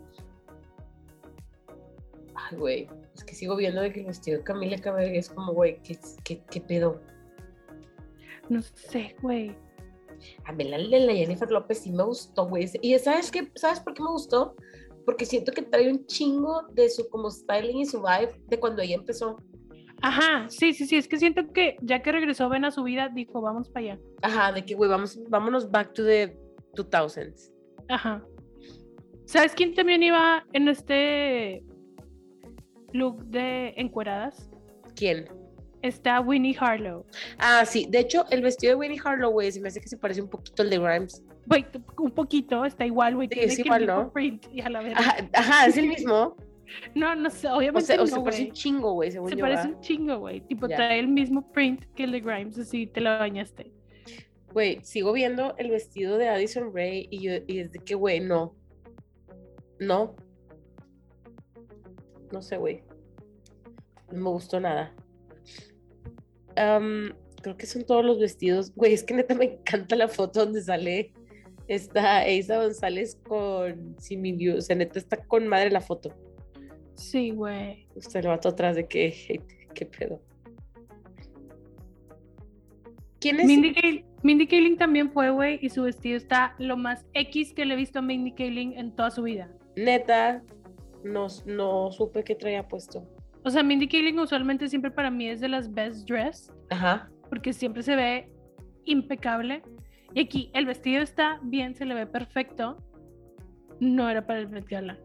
Ay, 2.34 2.56
güey, 2.56 2.88
es 3.14 3.24
que 3.24 3.34
sigo 3.34 3.56
viendo 3.56 3.80
de 3.80 3.92
que 3.92 4.00
el 4.00 4.06
vestido 4.06 4.38
de 4.38 4.44
Camila 4.44 4.78
Cabello 4.78 5.18
es 5.18 5.30
como, 5.30 5.52
güey, 5.52 5.80
¿qué, 5.82 5.98
qué, 6.22 6.42
qué 6.50 6.60
pedo? 6.60 7.00
No 8.48 8.62
sé, 8.62 9.16
güey. 9.22 9.56
A 10.44 10.52
mí 10.52 10.64
la 10.64 10.78
de 10.78 11.00
la 11.00 11.12
Jennifer 11.12 11.50
López 11.50 11.78
sí 11.78 11.92
me 11.92 12.04
gustó, 12.04 12.46
güey. 12.46 12.70
Y 12.82 12.98
¿sabes 12.98 13.30
qué? 13.30 13.50
¿Sabes 13.54 13.80
por 13.80 13.94
qué 13.94 14.02
me 14.02 14.10
gustó? 14.10 14.54
Porque 15.04 15.26
siento 15.26 15.52
que 15.52 15.62
trae 15.62 15.90
un 15.90 16.06
chingo 16.06 16.62
de 16.72 16.88
su 16.88 17.08
como 17.08 17.30
styling 17.30 17.78
y 17.78 17.86
su 17.86 18.00
vibe 18.00 18.40
de 18.46 18.60
cuando 18.60 18.82
ella 18.82 18.96
empezó. 18.96 19.36
Ajá, 20.02 20.46
sí, 20.48 20.72
sí, 20.72 20.86
sí. 20.86 20.96
Es 20.96 21.08
que 21.08 21.18
siento 21.18 21.52
que 21.52 21.76
ya 21.80 22.02
que 22.02 22.12
regresó 22.12 22.48
Ben 22.48 22.64
a 22.64 22.70
su 22.70 22.82
vida, 22.82 23.08
dijo, 23.08 23.40
vamos 23.40 23.68
para 23.70 23.86
allá. 23.86 24.00
Ajá, 24.22 24.52
de 24.52 24.64
que, 24.64 24.74
güey, 24.74 24.90
vamos, 24.90 25.18
vámonos 25.28 25.70
back 25.70 25.92
to 25.94 26.04
the 26.04 26.36
2000s. 26.74 27.52
Ajá. 27.88 28.22
¿Sabes 29.24 29.54
quién 29.54 29.74
también 29.74 30.02
iba 30.02 30.44
en 30.52 30.68
este 30.68 31.64
look 32.92 33.24
de 33.26 33.74
encueradas? 33.76 34.50
¿Quién? 34.94 35.28
Está 35.82 36.20
Winnie 36.20 36.56
Harlow. 36.58 37.04
Ah, 37.38 37.64
sí. 37.64 37.86
De 37.88 38.00
hecho, 38.00 38.24
el 38.30 38.42
vestido 38.42 38.72
de 38.72 38.76
Winnie 38.76 39.00
Harlow, 39.02 39.30
güey, 39.30 39.50
se 39.52 39.60
me 39.60 39.68
hace 39.68 39.80
que 39.80 39.88
se 39.88 39.96
parece 39.96 40.22
un 40.22 40.28
poquito 40.28 40.62
al 40.62 40.70
de 40.70 40.78
Grimes. 40.78 41.22
Güey, 41.46 41.66
un 41.98 42.10
poquito, 42.10 42.64
está 42.64 42.86
igual, 42.86 43.14
güey. 43.14 43.28
Sí, 43.30 43.40
es 43.40 43.58
igual, 43.58 43.86
¿no? 43.86 44.12
print 44.12 44.46
y 44.52 44.60
a 44.60 44.68
la. 44.68 44.80
Ajá, 44.80 45.16
ajá, 45.32 45.66
es 45.66 45.76
el 45.76 45.88
mismo. 45.88 46.36
No, 46.94 47.14
no 47.14 47.30
sé, 47.30 47.48
O 47.48 47.56
obviamente 47.56 47.86
sea, 47.86 47.96
o 47.96 48.00
no, 48.00 48.06
se 48.06 48.20
parece 48.20 48.42
un 48.44 48.52
chingo, 48.52 48.92
güey, 48.92 49.10
según 49.12 49.28
Se 49.28 49.36
yo. 49.36 49.40
parece 49.42 49.68
un 49.68 49.80
chingo, 49.80 50.18
güey. 50.18 50.40
Tipo, 50.40 50.68
Ya. 50.68 50.76
trae 50.76 50.98
el 50.98 51.08
mismo 51.08 51.50
print 51.52 51.84
que 51.94 52.04
el 52.04 52.12
de 52.12 52.20
Grimes, 52.20 52.58
así 52.58 52.86
te 52.86 53.00
lo 53.00 53.10
bañaste. 53.18 53.70
Güey, 54.52 54.80
sigo 54.82 55.12
viendo 55.12 55.54
el 55.58 55.70
vestido 55.70 56.16
de 56.18 56.28
Addison 56.28 56.72
Ray 56.74 57.08
y, 57.10 57.20
yo, 57.22 57.32
y 57.46 57.58
es 57.60 57.72
de 57.72 57.78
que, 57.78 57.94
güey, 57.94 58.20
no. 58.20 58.54
No. 59.78 60.16
No 62.32 62.42
sé, 62.42 62.56
güey. 62.56 62.82
No 64.10 64.18
me 64.24 64.30
gustó 64.30 64.58
nada. 64.60 64.94
Creo 66.54 67.56
que 67.56 67.66
son 67.66 67.84
todos 67.84 68.04
los 68.04 68.18
vestidos. 68.18 68.74
Güey, 68.74 68.94
es 68.94 69.04
que 69.04 69.14
neta 69.14 69.34
me 69.34 69.44
encanta 69.44 69.94
la 69.94 70.08
foto 70.08 70.40
donde 70.44 70.62
sale 70.62 71.12
esta 71.68 72.26
Eiza 72.26 72.56
González 72.56 73.18
con 73.28 73.94
Simi 73.98 74.32
View. 74.32 74.56
O 74.56 74.60
sea, 74.60 74.74
neta 74.74 74.98
está 74.98 75.18
con 75.26 75.46
madre 75.46 75.70
la 75.70 75.80
foto. 75.80 76.14
Sí, 76.96 77.30
güey. 77.30 77.86
Usted 77.94 78.24
lo 78.24 78.30
vato 78.30 78.48
atrás 78.48 78.76
de 78.76 78.86
que, 78.86 79.42
qué 79.74 79.86
pedo. 79.86 80.20
¿Quién 83.20 83.40
es? 83.40 83.46
Mindy, 83.46 83.72
Kaling, 83.72 84.04
Mindy 84.22 84.46
Kaling 84.46 84.76
también 84.76 85.10
fue, 85.10 85.30
güey, 85.30 85.58
y 85.62 85.68
su 85.70 85.82
vestido 85.82 86.16
está 86.16 86.54
lo 86.58 86.76
más 86.76 87.06
X 87.14 87.52
que 87.54 87.64
le 87.64 87.74
he 87.74 87.76
visto 87.76 87.98
a 87.98 88.02
Mindy 88.02 88.32
Kaling 88.32 88.74
en 88.74 88.94
toda 88.94 89.10
su 89.10 89.22
vida. 89.22 89.50
Neta, 89.76 90.42
no, 91.04 91.26
no 91.44 91.90
supe 91.92 92.24
qué 92.24 92.34
traía 92.34 92.66
puesto. 92.66 93.06
O 93.44 93.50
sea, 93.50 93.62
Mindy 93.62 93.88
Kaling 93.88 94.18
usualmente 94.18 94.68
siempre 94.68 94.90
para 94.90 95.10
mí 95.10 95.28
es 95.28 95.40
de 95.40 95.48
las 95.48 95.72
best 95.72 96.08
dressed, 96.08 96.52
Ajá. 96.70 97.08
porque 97.28 97.52
siempre 97.52 97.82
se 97.82 97.94
ve 97.94 98.30
impecable. 98.84 99.62
Y 100.14 100.20
aquí 100.20 100.50
el 100.54 100.66
vestido 100.66 101.02
está 101.02 101.40
bien, 101.42 101.74
se 101.74 101.84
le 101.84 101.94
ve 101.94 102.06
perfecto. 102.06 102.76
No 103.80 104.08
era 104.08 104.26
para 104.26 104.40
el 104.40 104.48
Met 104.48 104.66
Gala. 104.66 104.98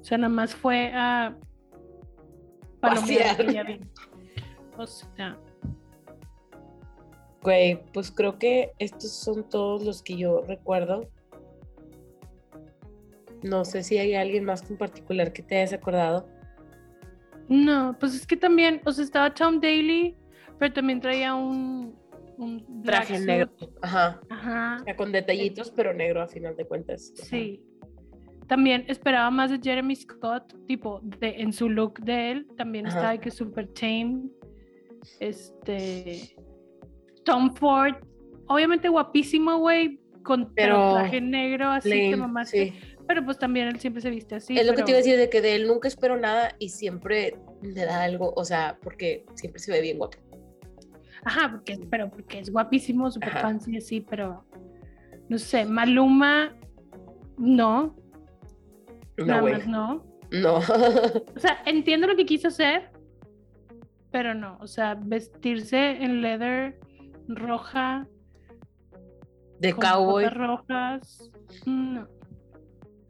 O 0.00 0.04
sea, 0.04 0.18
nada 0.18 0.32
más 0.32 0.54
fue 0.54 0.92
a 0.94 1.36
palomear 2.80 3.52
ya 3.52 3.62
vi. 3.62 3.80
O 4.76 4.86
sea, 4.86 5.38
Güey, 7.42 7.82
pues 7.92 8.10
creo 8.10 8.38
que 8.38 8.72
estos 8.78 9.12
son 9.12 9.48
todos 9.48 9.82
los 9.84 10.02
que 10.02 10.16
yo 10.16 10.42
recuerdo. 10.42 11.08
No 13.42 13.64
sé 13.64 13.82
si 13.82 13.96
hay 13.96 14.14
alguien 14.14 14.44
más 14.44 14.68
en 14.70 14.76
particular 14.76 15.32
que 15.32 15.42
te 15.42 15.56
hayas 15.56 15.72
acordado. 15.72 16.28
no, 17.48 17.96
pues 17.98 18.14
es 18.14 18.26
que 18.26 18.36
también, 18.36 18.82
o 18.84 18.92
sea, 18.92 19.04
estaba 19.04 19.32
Tom 19.32 19.58
Daly, 19.60 20.14
pero 20.58 20.72
también 20.74 21.00
traía 21.00 21.34
un, 21.34 21.98
un 22.36 22.82
Traje 22.82 23.18
negro. 23.18 23.50
Ajá. 23.80 24.20
Ajá, 24.28 24.78
O 24.82 24.84
sea, 24.84 24.96
con 24.96 25.10
detallitos, 25.10 25.70
pero 25.70 25.94
negro 25.94 26.20
a 26.20 26.26
final 26.26 26.54
de 26.56 26.66
cuentas. 26.66 27.12
Ajá. 27.16 27.26
sí. 27.26 27.64
También 28.50 28.84
esperaba 28.88 29.30
más 29.30 29.52
de 29.52 29.60
Jeremy 29.62 29.94
Scott, 29.94 30.66
tipo, 30.66 31.00
de, 31.04 31.36
en 31.40 31.52
su 31.52 31.68
look 31.68 32.00
de 32.00 32.32
él. 32.32 32.48
También 32.56 32.84
Ajá. 32.84 32.96
estaba 32.96 33.12
de 33.12 33.20
que 33.20 33.30
super 33.30 33.68
tame. 33.68 34.22
Este. 35.20 36.34
Tom 37.24 37.54
Ford, 37.54 37.94
obviamente 38.48 38.88
guapísimo, 38.88 39.58
güey, 39.58 40.00
con 40.24 40.52
pero 40.52 40.94
traje 40.94 41.20
negro, 41.20 41.68
así 41.68 41.90
que 41.90 42.10
Lame, 42.10 42.16
mamaste. 42.16 42.72
sí. 42.72 42.96
Pero 43.06 43.24
pues 43.24 43.38
también 43.38 43.68
él 43.68 43.78
siempre 43.78 44.02
se 44.02 44.10
viste 44.10 44.34
así. 44.34 44.58
es 44.58 44.66
lo 44.66 44.74
que 44.74 44.82
te 44.82 44.90
iba 44.90 44.98
a 44.98 45.02
decir, 45.02 45.16
de 45.16 45.30
que 45.30 45.40
de 45.40 45.54
él 45.54 45.68
nunca 45.68 45.86
espero 45.86 46.16
nada 46.16 46.56
y 46.58 46.70
siempre 46.70 47.36
le 47.62 47.84
da 47.84 48.02
algo, 48.02 48.32
o 48.34 48.44
sea, 48.44 48.76
porque 48.82 49.24
siempre 49.34 49.60
se 49.60 49.70
ve 49.70 49.80
bien 49.80 49.98
guapo. 49.98 50.18
Ajá, 51.22 51.52
porque, 51.52 51.78
pero 51.88 52.10
porque 52.10 52.40
es 52.40 52.50
guapísimo, 52.50 53.08
super 53.12 53.28
Ajá. 53.28 53.42
fancy, 53.42 53.76
así, 53.76 54.00
pero 54.00 54.44
no 55.28 55.38
sé, 55.38 55.64
Maluma, 55.66 56.56
no, 57.38 57.94
No, 59.20 59.26
nada 59.26 59.40
güey. 59.40 59.54
más 59.54 59.66
no. 59.66 60.04
No. 60.30 60.56
O 61.36 61.38
sea, 61.38 61.58
entiendo 61.66 62.06
lo 62.06 62.16
que 62.16 62.26
quiso 62.26 62.48
hacer, 62.48 62.90
pero 64.10 64.34
no, 64.34 64.58
o 64.60 64.66
sea, 64.66 64.94
vestirse 65.00 66.02
en 66.02 66.20
leather 66.22 66.78
roja, 67.28 68.06
De 69.60 69.72
con 69.72 69.82
cowboy. 69.84 70.26
rojas, 70.26 71.30
no. 71.66 72.08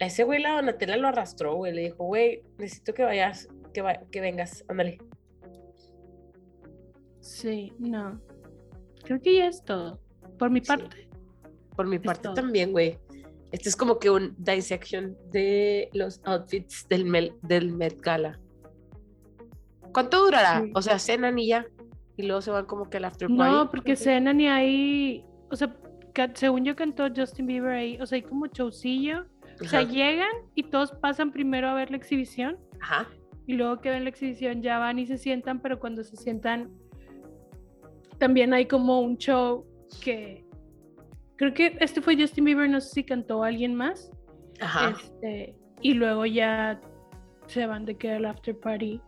A 0.01 0.07
ese 0.07 0.25
güey 0.25 0.41
la 0.41 0.53
Donatella 0.57 0.97
lo 0.97 1.09
arrastró, 1.09 1.55
güey. 1.57 1.75
Le 1.75 1.83
dijo, 1.83 2.05
güey, 2.05 2.43
necesito 2.59 2.95
que 2.95 3.05
vayas, 3.05 3.49
que, 3.75 3.83
va- 3.83 4.01
que 4.11 4.21
vengas, 4.23 4.65
ándale. 4.69 4.99
Sí, 7.21 7.73
no. 7.79 8.21
Creo 9.05 9.21
que 9.21 9.37
ya 9.37 9.47
es 9.47 9.63
todo. 9.65 10.01
Por 10.39 10.51
mi 10.51 10.61
Sí. 10.61 10.67
parte. 10.69 11.09
Por 11.77 11.87
mi 11.87 11.99
parte 11.99 12.29
también, 12.35 12.73
güey. 12.73 12.99
Este 13.53 13.69
es 13.69 13.77
como 13.77 13.99
que 13.99 14.11
un 14.11 14.35
dissection 14.39 15.17
de 15.33 15.89
los 15.93 16.21
outfits 16.25 16.87
del, 16.89 17.05
Mel- 17.05 17.35
del 17.43 17.73
Met 17.73 18.01
Gala. 18.01 18.39
¿Cuánto 19.93 20.25
durará? 20.25 20.63
Sí. 20.63 20.71
O 20.75 20.83
sea, 20.83 20.99
cenan 20.99 21.39
y 21.39 21.49
ya. 21.49 21.67
Y 22.17 22.25
luego 22.25 22.43
se 22.43 22.51
van 22.51 22.67
como 22.67 22.89
que 22.89 22.99
al 22.99 23.07
after 23.07 23.29
party. 23.29 23.53
No, 23.53 23.71
porque 23.71 23.97
cenan 23.97 24.41
y 24.41 24.47
ahí, 24.49 25.25
o 25.51 25.57
sea, 25.57 25.75
según 26.35 26.65
yo 26.65 26.77
cantó 26.77 27.09
Justin 27.15 27.47
Bieber 27.47 27.73
ahí, 27.73 27.99
o 28.01 28.07
sea, 28.07 28.17
hay 28.17 28.23
como 28.23 28.47
showcillo. 28.47 29.25
O 29.63 29.65
sea, 29.65 29.83
llegan 29.83 30.31
y 30.55 30.63
todos 30.65 30.93
pasan 30.93 31.33
primero 31.33 31.69
a 31.69 31.75
ver 31.75 31.91
la 31.91 31.99
exhibición 31.99 32.57
Ajá. 32.81 33.07
y 33.47 33.55
luego 33.55 33.81
que 33.83 33.91
ven 33.91 34.05
la 34.05 34.09
exhibición 34.11 34.63
ya 34.63 34.79
van 34.79 34.99
y 34.99 35.07
se 35.07 35.19
sientan, 35.19 35.61
pero 35.61 35.79
cuando 35.79 36.03
se 36.03 36.17
sientan 36.17 36.71
también 38.19 38.55
hay 38.55 38.65
como 38.67 39.01
un 39.03 39.19
show 39.19 39.67
que 40.03 40.47
creo 41.41 41.55
que 41.55 41.75
este 41.81 42.03
fue 42.03 42.17
Justin 42.21 42.45
Bieber, 42.45 42.69
no 42.69 42.83
sé 42.83 42.91
si 42.91 43.03
cantó 43.05 43.43
alguien 43.43 43.75
más. 43.75 44.13
Ajá. 44.61 44.91
Este, 44.91 45.55
y 45.81 45.95
luego 45.95 46.27
ya 46.27 46.79
se 47.47 47.65
van 47.65 47.87
de 47.87 47.97
que 47.97 48.15
el 48.15 48.27
after 48.27 48.55
party. 48.61 49.01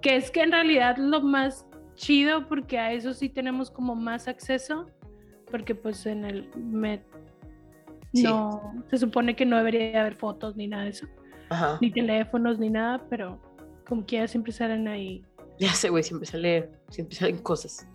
Que 0.00 0.14
es 0.14 0.30
que 0.30 0.42
en 0.42 0.52
realidad 0.52 0.96
lo 0.96 1.20
más 1.22 1.66
chido 1.96 2.46
porque 2.46 2.78
a 2.78 2.92
eso 2.92 3.12
sí 3.14 3.28
tenemos 3.28 3.68
como 3.68 3.96
más 3.96 4.28
acceso. 4.28 4.86
Porque 5.50 5.74
pues 5.74 6.06
en 6.06 6.24
el 6.24 6.48
Met 6.56 7.02
Sí. 8.12 8.22
no 8.24 8.72
se 8.88 8.98
supone 8.98 9.34
que 9.34 9.44
no 9.44 9.56
debería 9.56 10.00
haber 10.02 10.14
fotos 10.14 10.54
ni 10.56 10.68
nada 10.68 10.84
de 10.84 10.90
eso. 10.90 11.06
Ajá. 11.48 11.78
Ni 11.80 11.90
teléfonos 11.90 12.60
ni 12.60 12.70
nada, 12.70 13.04
pero 13.10 13.40
como 13.88 14.06
quiera 14.06 14.28
siempre 14.28 14.52
salen 14.52 14.86
ahí. 14.86 15.24
Ya 15.58 15.72
sé, 15.74 15.88
güey, 15.90 16.04
siempre 16.04 16.26
sale, 16.26 16.70
siempre 16.90 17.16
salen 17.16 17.38
cosas. 17.38 17.88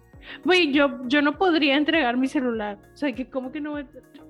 Güey, 0.43 0.71
yo, 0.71 0.99
yo 1.07 1.21
no 1.21 1.37
podría 1.37 1.75
entregar 1.75 2.17
mi 2.17 2.27
celular. 2.27 2.77
O 2.93 2.97
sea, 2.97 3.13
que 3.13 3.29
como 3.29 3.51
que 3.51 3.61
no... 3.61 3.75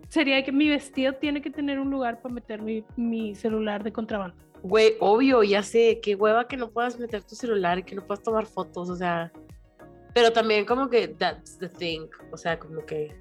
Sería 0.08 0.44
que 0.44 0.52
mi 0.52 0.70
vestido 0.70 1.14
tiene 1.14 1.42
que 1.42 1.50
tener 1.50 1.80
un 1.80 1.90
lugar 1.90 2.22
para 2.22 2.34
meter 2.34 2.62
mi, 2.62 2.84
mi 2.96 3.34
celular 3.36 3.84
de 3.84 3.92
contrabando. 3.92 4.36
Güey, 4.62 4.94
obvio, 5.00 5.44
ya 5.44 5.62
sé, 5.64 6.00
qué 6.02 6.16
hueva 6.16 6.48
que 6.48 6.58
no 6.58 6.70
puedas 6.72 7.00
meter 7.00 7.24
tu 7.24 7.36
celular 7.36 7.80
y 7.80 7.84
que 7.84 7.96
no 7.96 8.06
puedas 8.06 8.24
tomar 8.24 8.46
fotos, 8.46 8.90
o 8.90 8.96
sea. 8.96 9.32
Pero 10.14 10.32
también 10.32 10.66
como 10.66 10.90
que 10.90 11.08
that's 11.10 11.58
the 11.60 11.68
thing, 11.70 12.08
o 12.32 12.38
sea, 12.38 12.58
como 12.58 12.86
que. 12.86 13.16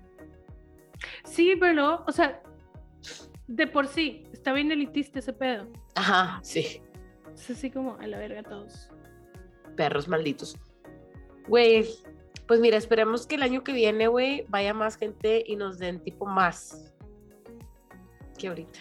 Sí, 1.24 1.54
pero, 1.58 2.04
o 2.06 2.12
sea, 2.12 2.40
de 3.46 3.66
por 3.66 3.86
sí, 3.88 4.24
está 4.32 4.52
bien 4.52 4.70
elitista 4.72 5.18
ese 5.18 5.32
pedo. 5.32 5.66
Ajá, 5.96 6.40
sí, 6.42 6.80
Es 7.34 7.50
así 7.50 7.70
como 7.70 7.96
a 7.96 8.06
la 8.06 8.18
verga 8.18 8.42
todos. 8.42 8.88
perros 9.76 10.06
malditos. 10.08 10.56
Güey, 11.48 11.84
pues 12.46 12.60
mira, 12.60 12.76
esperemos 12.76 13.26
que 13.26 13.36
el 13.36 13.42
año 13.42 13.64
que 13.64 13.72
viene, 13.72 14.06
güey, 14.08 14.44
vaya 14.48 14.74
más 14.74 14.96
gente 14.96 15.42
y 15.46 15.56
nos 15.56 15.78
den 15.78 16.00
tipo 16.00 16.26
más 16.26 16.92
que 18.38 18.48
ahorita. 18.48 18.80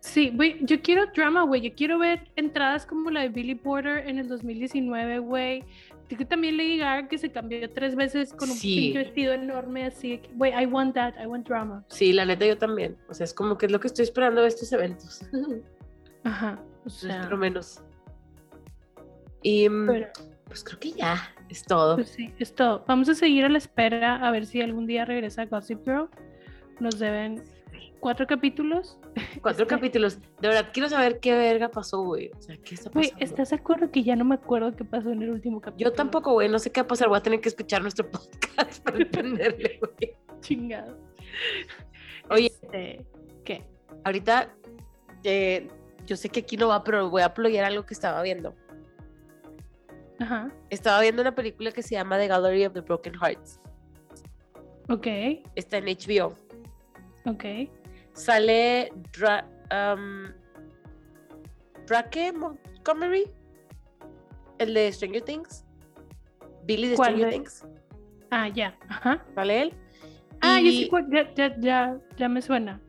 Sí, 0.00 0.32
güey, 0.34 0.64
yo 0.64 0.80
quiero 0.80 1.06
drama, 1.14 1.42
güey. 1.42 1.60
Yo 1.60 1.74
quiero 1.74 1.98
ver 1.98 2.28
entradas 2.36 2.86
como 2.86 3.10
la 3.10 3.20
de 3.20 3.28
Billy 3.28 3.54
Porter 3.54 4.08
en 4.08 4.18
el 4.18 4.26
2019, 4.28 5.18
güey. 5.18 5.64
Que 6.08 6.24
también 6.24 6.56
Lady 6.56 6.78
Gaga 6.78 7.06
que 7.06 7.18
se 7.18 7.30
cambió 7.30 7.68
tres 7.70 7.94
veces 7.94 8.32
con 8.32 8.48
un 8.48 8.56
Sí. 8.56 8.94
vestido 8.94 9.34
enorme 9.34 9.84
así. 9.84 10.22
Güey, 10.34 10.52
I 10.58 10.64
want 10.64 10.94
that, 10.94 11.12
I 11.22 11.26
want 11.26 11.46
drama. 11.46 11.84
Sí, 11.88 12.14
la 12.14 12.24
neta 12.24 12.46
yo 12.46 12.56
también. 12.56 12.96
O 13.10 13.14
sea, 13.14 13.24
es 13.24 13.34
como 13.34 13.58
que 13.58 13.66
es 13.66 13.72
lo 13.72 13.78
que 13.78 13.88
estoy 13.88 14.04
esperando 14.04 14.40
de 14.40 14.48
estos 14.48 14.72
eventos. 14.72 15.20
Ajá, 16.24 16.58
o 16.86 16.88
sea, 16.88 17.16
espero 17.18 17.36
menos. 17.36 17.82
Y 19.42 19.68
mm, 19.68 19.86
pero, 19.86 20.06
pues 20.48 20.64
creo 20.64 20.78
que 20.80 20.92
ya 20.92 21.34
es 21.48 21.62
todo. 21.64 21.96
pues 21.96 22.08
sí, 22.08 22.32
es 22.38 22.54
todo. 22.54 22.84
Vamos 22.86 23.08
a 23.08 23.14
seguir 23.14 23.44
a 23.44 23.48
la 23.48 23.58
espera 23.58 24.16
a 24.16 24.30
ver 24.30 24.46
si 24.46 24.60
algún 24.60 24.86
día 24.86 25.04
regresa 25.04 25.44
Gossip 25.46 25.84
Girl. 25.84 26.08
Nos 26.80 26.98
deben 26.98 27.42
cuatro 28.00 28.26
capítulos. 28.26 28.98
Cuatro 29.42 29.64
Este- 29.64 29.74
capítulos. 29.74 30.18
De 30.40 30.48
verdad, 30.48 30.70
quiero 30.72 30.88
saber 30.88 31.18
qué 31.20 31.34
verga 31.36 31.68
pasó, 31.70 32.02
güey. 32.02 32.30
O 32.36 32.40
sea, 32.40 32.56
¿qué 32.58 32.74
está 32.76 32.90
Güey, 32.90 33.06
pasando? 33.10 33.24
¿estás 33.24 33.50
de 33.50 33.56
acuerdo 33.56 33.90
que 33.90 34.02
ya 34.04 34.14
no 34.16 34.24
me 34.24 34.36
acuerdo 34.36 34.74
qué 34.76 34.84
pasó 34.84 35.10
en 35.10 35.22
el 35.22 35.30
último 35.30 35.60
capítulo? 35.60 35.90
Yo 35.90 35.96
tampoco, 35.96 36.32
güey. 36.32 36.48
No 36.48 36.58
sé 36.58 36.70
qué 36.70 36.80
va 36.82 36.84
a 36.84 36.88
pasar. 36.88 37.08
Voy 37.08 37.18
a 37.18 37.22
tener 37.22 37.40
que 37.40 37.48
escuchar 37.48 37.82
nuestro 37.82 38.08
podcast 38.10 38.82
para 38.84 38.98
entenderle, 39.02 39.80
güey. 39.80 40.16
Chingado. 40.40 40.96
Oye, 42.30 42.46
Este, 42.46 43.04
¿qué? 43.44 43.64
ahorita 44.04 44.54
eh, 45.24 45.66
yo 46.06 46.16
sé 46.16 46.28
que 46.28 46.40
aquí 46.40 46.56
no 46.56 46.68
va, 46.68 46.84
pero 46.84 47.10
voy 47.10 47.22
a 47.22 47.34
ployar 47.34 47.64
algo 47.64 47.84
que 47.84 47.94
estaba 47.94 48.22
viendo. 48.22 48.54
Ajá. 50.20 50.50
Estaba 50.70 51.00
viendo 51.00 51.22
una 51.22 51.34
película 51.34 51.70
que 51.72 51.82
se 51.82 51.94
llama 51.94 52.18
The 52.18 52.26
Gallery 52.28 52.66
of 52.66 52.72
the 52.74 52.80
Broken 52.80 53.14
Hearts. 53.14 53.60
Ok, 54.88 55.06
Está 55.54 55.78
en 55.78 55.84
HBO. 55.86 56.34
ok. 57.26 57.44
Sale 58.14 58.90
Dra 59.16 59.46
um, 59.70 60.32
Drake 61.86 62.32
Montgomery, 62.32 63.30
el 64.58 64.74
de 64.74 64.92
Stranger 64.92 65.22
Things. 65.22 65.64
Billy 66.64 66.88
de 66.88 66.96
¿Cuál 66.96 67.10
Stranger 67.14 67.26
de- 67.26 67.32
Things. 67.32 67.66
Ah, 68.30 68.48
ya. 68.48 68.76
Ajá. 68.88 69.24
Sale 69.34 69.62
él. 69.62 69.74
Ah, 70.40 70.60
ya, 70.60 70.68
Y- 70.70 70.82
sé 70.84 70.88
cuál- 70.90 71.08
ya, 71.10 71.32
ya, 71.34 71.56
ya, 71.60 71.98
ya 72.16 72.28
me 72.28 72.42
suena. 72.42 72.80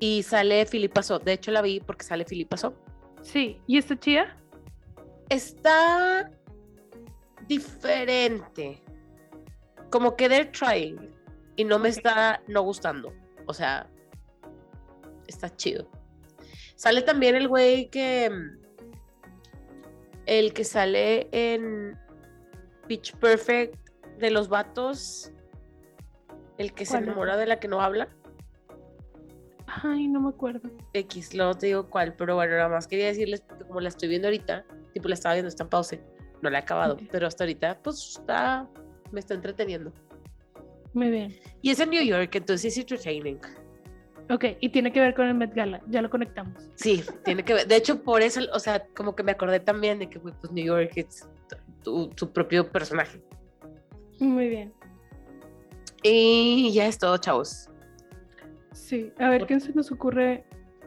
Y 0.00 0.22
sale 0.22 0.64
Philippa 0.66 1.02
So. 1.02 1.18
De 1.18 1.32
hecho, 1.34 1.50
la 1.50 1.60
vi 1.62 1.80
porque 1.80 2.04
sale 2.04 2.24
Philippa 2.24 2.56
So. 2.56 2.74
Sí. 3.22 3.60
¿Y 3.66 3.78
está 3.78 3.98
chida? 3.98 4.36
Está 5.28 6.30
diferente. 7.48 8.82
Como 9.90 10.16
que 10.16 10.28
they're 10.28 10.50
trying. 10.50 11.14
Y 11.56 11.64
no 11.64 11.78
me 11.78 11.88
está 11.88 12.40
no 12.46 12.62
gustando. 12.62 13.12
O 13.46 13.54
sea, 13.54 13.88
está 15.26 15.54
chido. 15.56 15.88
Sale 16.76 17.02
también 17.02 17.34
el 17.34 17.48
güey 17.48 17.90
que. 17.90 18.30
El 20.26 20.52
que 20.52 20.62
sale 20.62 21.28
en 21.32 21.98
Pitch 22.86 23.16
Perfect 23.16 23.76
de 24.18 24.30
los 24.30 24.48
vatos. 24.48 25.32
El 26.58 26.74
que 26.74 26.84
se 26.84 26.92
¿Cuál 26.92 27.04
enamora 27.04 27.36
de 27.36 27.46
la 27.46 27.58
que 27.58 27.68
no 27.68 27.80
habla. 27.80 28.08
Ay, 29.66 30.08
no 30.08 30.20
me 30.20 30.30
acuerdo. 30.30 30.70
X, 30.92 31.34
luego 31.34 31.54
te 31.54 31.66
digo 31.66 31.88
cuál, 31.88 32.14
pero 32.14 32.34
bueno, 32.34 32.56
nada 32.56 32.68
más 32.68 32.86
quería 32.86 33.06
decirles, 33.06 33.42
porque 33.42 33.64
como 33.64 33.80
la 33.80 33.88
estoy 33.88 34.08
viendo 34.08 34.28
ahorita, 34.28 34.64
tipo 34.92 35.08
la 35.08 35.14
estaba 35.14 35.34
viendo, 35.34 35.48
está 35.48 35.64
en 35.64 35.68
pause, 35.68 36.00
no 36.42 36.50
la 36.50 36.58
he 36.58 36.62
acabado, 36.62 36.96
pero 37.10 37.26
hasta 37.26 37.44
ahorita, 37.44 37.78
pues 37.82 38.16
está, 38.18 38.68
me 39.10 39.20
está 39.20 39.34
entreteniendo. 39.34 39.92
Muy 40.92 41.10
bien. 41.10 41.36
Y 41.62 41.70
es 41.70 41.80
en 41.80 41.90
New 41.90 42.02
York, 42.02 42.34
entonces 42.34 42.72
es 42.72 42.78
entertaining. 42.78 43.38
Ok, 44.30 44.44
y 44.60 44.68
tiene 44.68 44.92
que 44.92 45.00
ver 45.00 45.14
con 45.14 45.26
el 45.26 45.34
Met 45.34 45.54
Gala. 45.54 45.80
Ya 45.88 46.02
lo 46.02 46.10
conectamos. 46.10 46.68
Sí, 46.74 47.02
tiene 47.24 47.42
que 47.44 47.54
ver. 47.54 47.66
De 47.66 47.76
hecho, 47.76 48.02
por 48.02 48.20
eso, 48.20 48.40
o 48.52 48.58
sea, 48.58 48.86
como 48.94 49.16
que 49.16 49.22
me 49.22 49.32
acordé 49.32 49.58
también 49.60 49.98
de 49.98 50.10
que, 50.10 50.20
pues 50.20 50.34
New 50.50 50.66
York 50.66 50.92
es 50.96 51.26
tu, 51.82 52.08
tu 52.10 52.30
propio 52.30 52.70
personaje. 52.70 53.22
Muy 54.20 54.48
bien. 54.48 54.74
Y 56.02 56.72
ya 56.72 56.86
es 56.86 56.98
todo, 56.98 57.16
chavos. 57.16 57.70
Sí. 58.72 59.12
A 59.18 59.28
ver 59.30 59.46
qué 59.46 59.58
se 59.60 59.72
nos 59.72 59.90
ocurre 59.90 60.44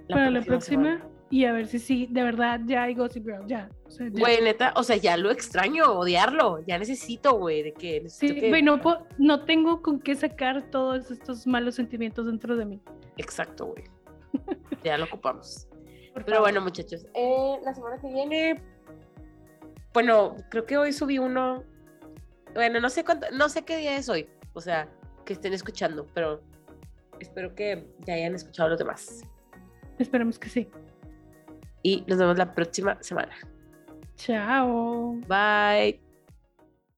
para 0.07 0.29
la 0.29 0.41
próxima. 0.41 0.83
semana. 0.83 1.10
Y 1.31 1.45
a 1.45 1.53
ver 1.53 1.65
si 1.65 1.79
sí, 1.79 2.07
de 2.11 2.23
verdad, 2.23 2.59
ya 2.65 2.83
hay 2.83 2.93
Gossip 2.93 3.23
Girl. 3.23 3.47
Ya. 3.47 3.69
O 3.85 3.89
sea, 3.89 4.07
ya. 4.09 4.19
Güey, 4.19 4.41
neta, 4.41 4.73
o 4.75 4.83
sea, 4.83 4.97
ya 4.97 5.15
lo 5.15 5.31
extraño, 5.31 5.85
odiarlo. 5.85 6.59
Ya 6.67 6.77
necesito, 6.77 7.37
güey, 7.37 7.63
de 7.63 7.73
que 7.73 8.01
necesito 8.01 8.33
Sí, 8.33 8.39
que... 8.41 8.49
güey, 8.49 8.61
no, 8.61 8.81
no 9.17 9.45
tengo 9.45 9.81
con 9.81 10.01
qué 10.01 10.13
sacar 10.13 10.69
todos 10.69 11.09
estos 11.09 11.47
malos 11.47 11.75
sentimientos 11.75 12.25
dentro 12.25 12.57
de 12.57 12.65
mí. 12.65 12.81
Exacto, 13.15 13.67
güey. 13.67 13.85
ya 14.83 14.97
lo 14.97 15.05
ocupamos. 15.05 15.69
Pero 16.25 16.41
bueno, 16.41 16.59
muchachos, 16.59 17.05
eh, 17.13 17.55
la 17.63 17.73
semana 17.73 17.97
que 18.01 18.07
viene, 18.07 18.61
bueno, 19.93 20.35
creo 20.49 20.65
que 20.65 20.77
hoy 20.77 20.91
subí 20.91 21.17
uno. 21.17 21.63
Bueno, 22.53 22.81
no 22.81 22.89
sé 22.89 23.05
cuánto, 23.05 23.27
no 23.31 23.47
sé 23.47 23.63
qué 23.63 23.77
día 23.77 23.95
es 23.95 24.09
hoy. 24.09 24.27
O 24.53 24.59
sea, 24.59 24.89
que 25.23 25.31
estén 25.31 25.53
escuchando, 25.53 26.05
pero 26.13 26.41
espero 27.21 27.55
que 27.55 27.87
ya 28.05 28.15
hayan 28.15 28.35
escuchado 28.35 28.67
los 28.69 28.79
demás. 28.79 29.21
Esperemos 29.97 30.37
que 30.37 30.49
sí. 30.49 30.69
Y 31.83 32.03
nos 32.07 32.17
vemos 32.17 32.37
la 32.37 32.53
próxima 32.53 32.97
semana. 33.01 33.33
Chao. 34.15 35.19
Bye. 35.27 36.10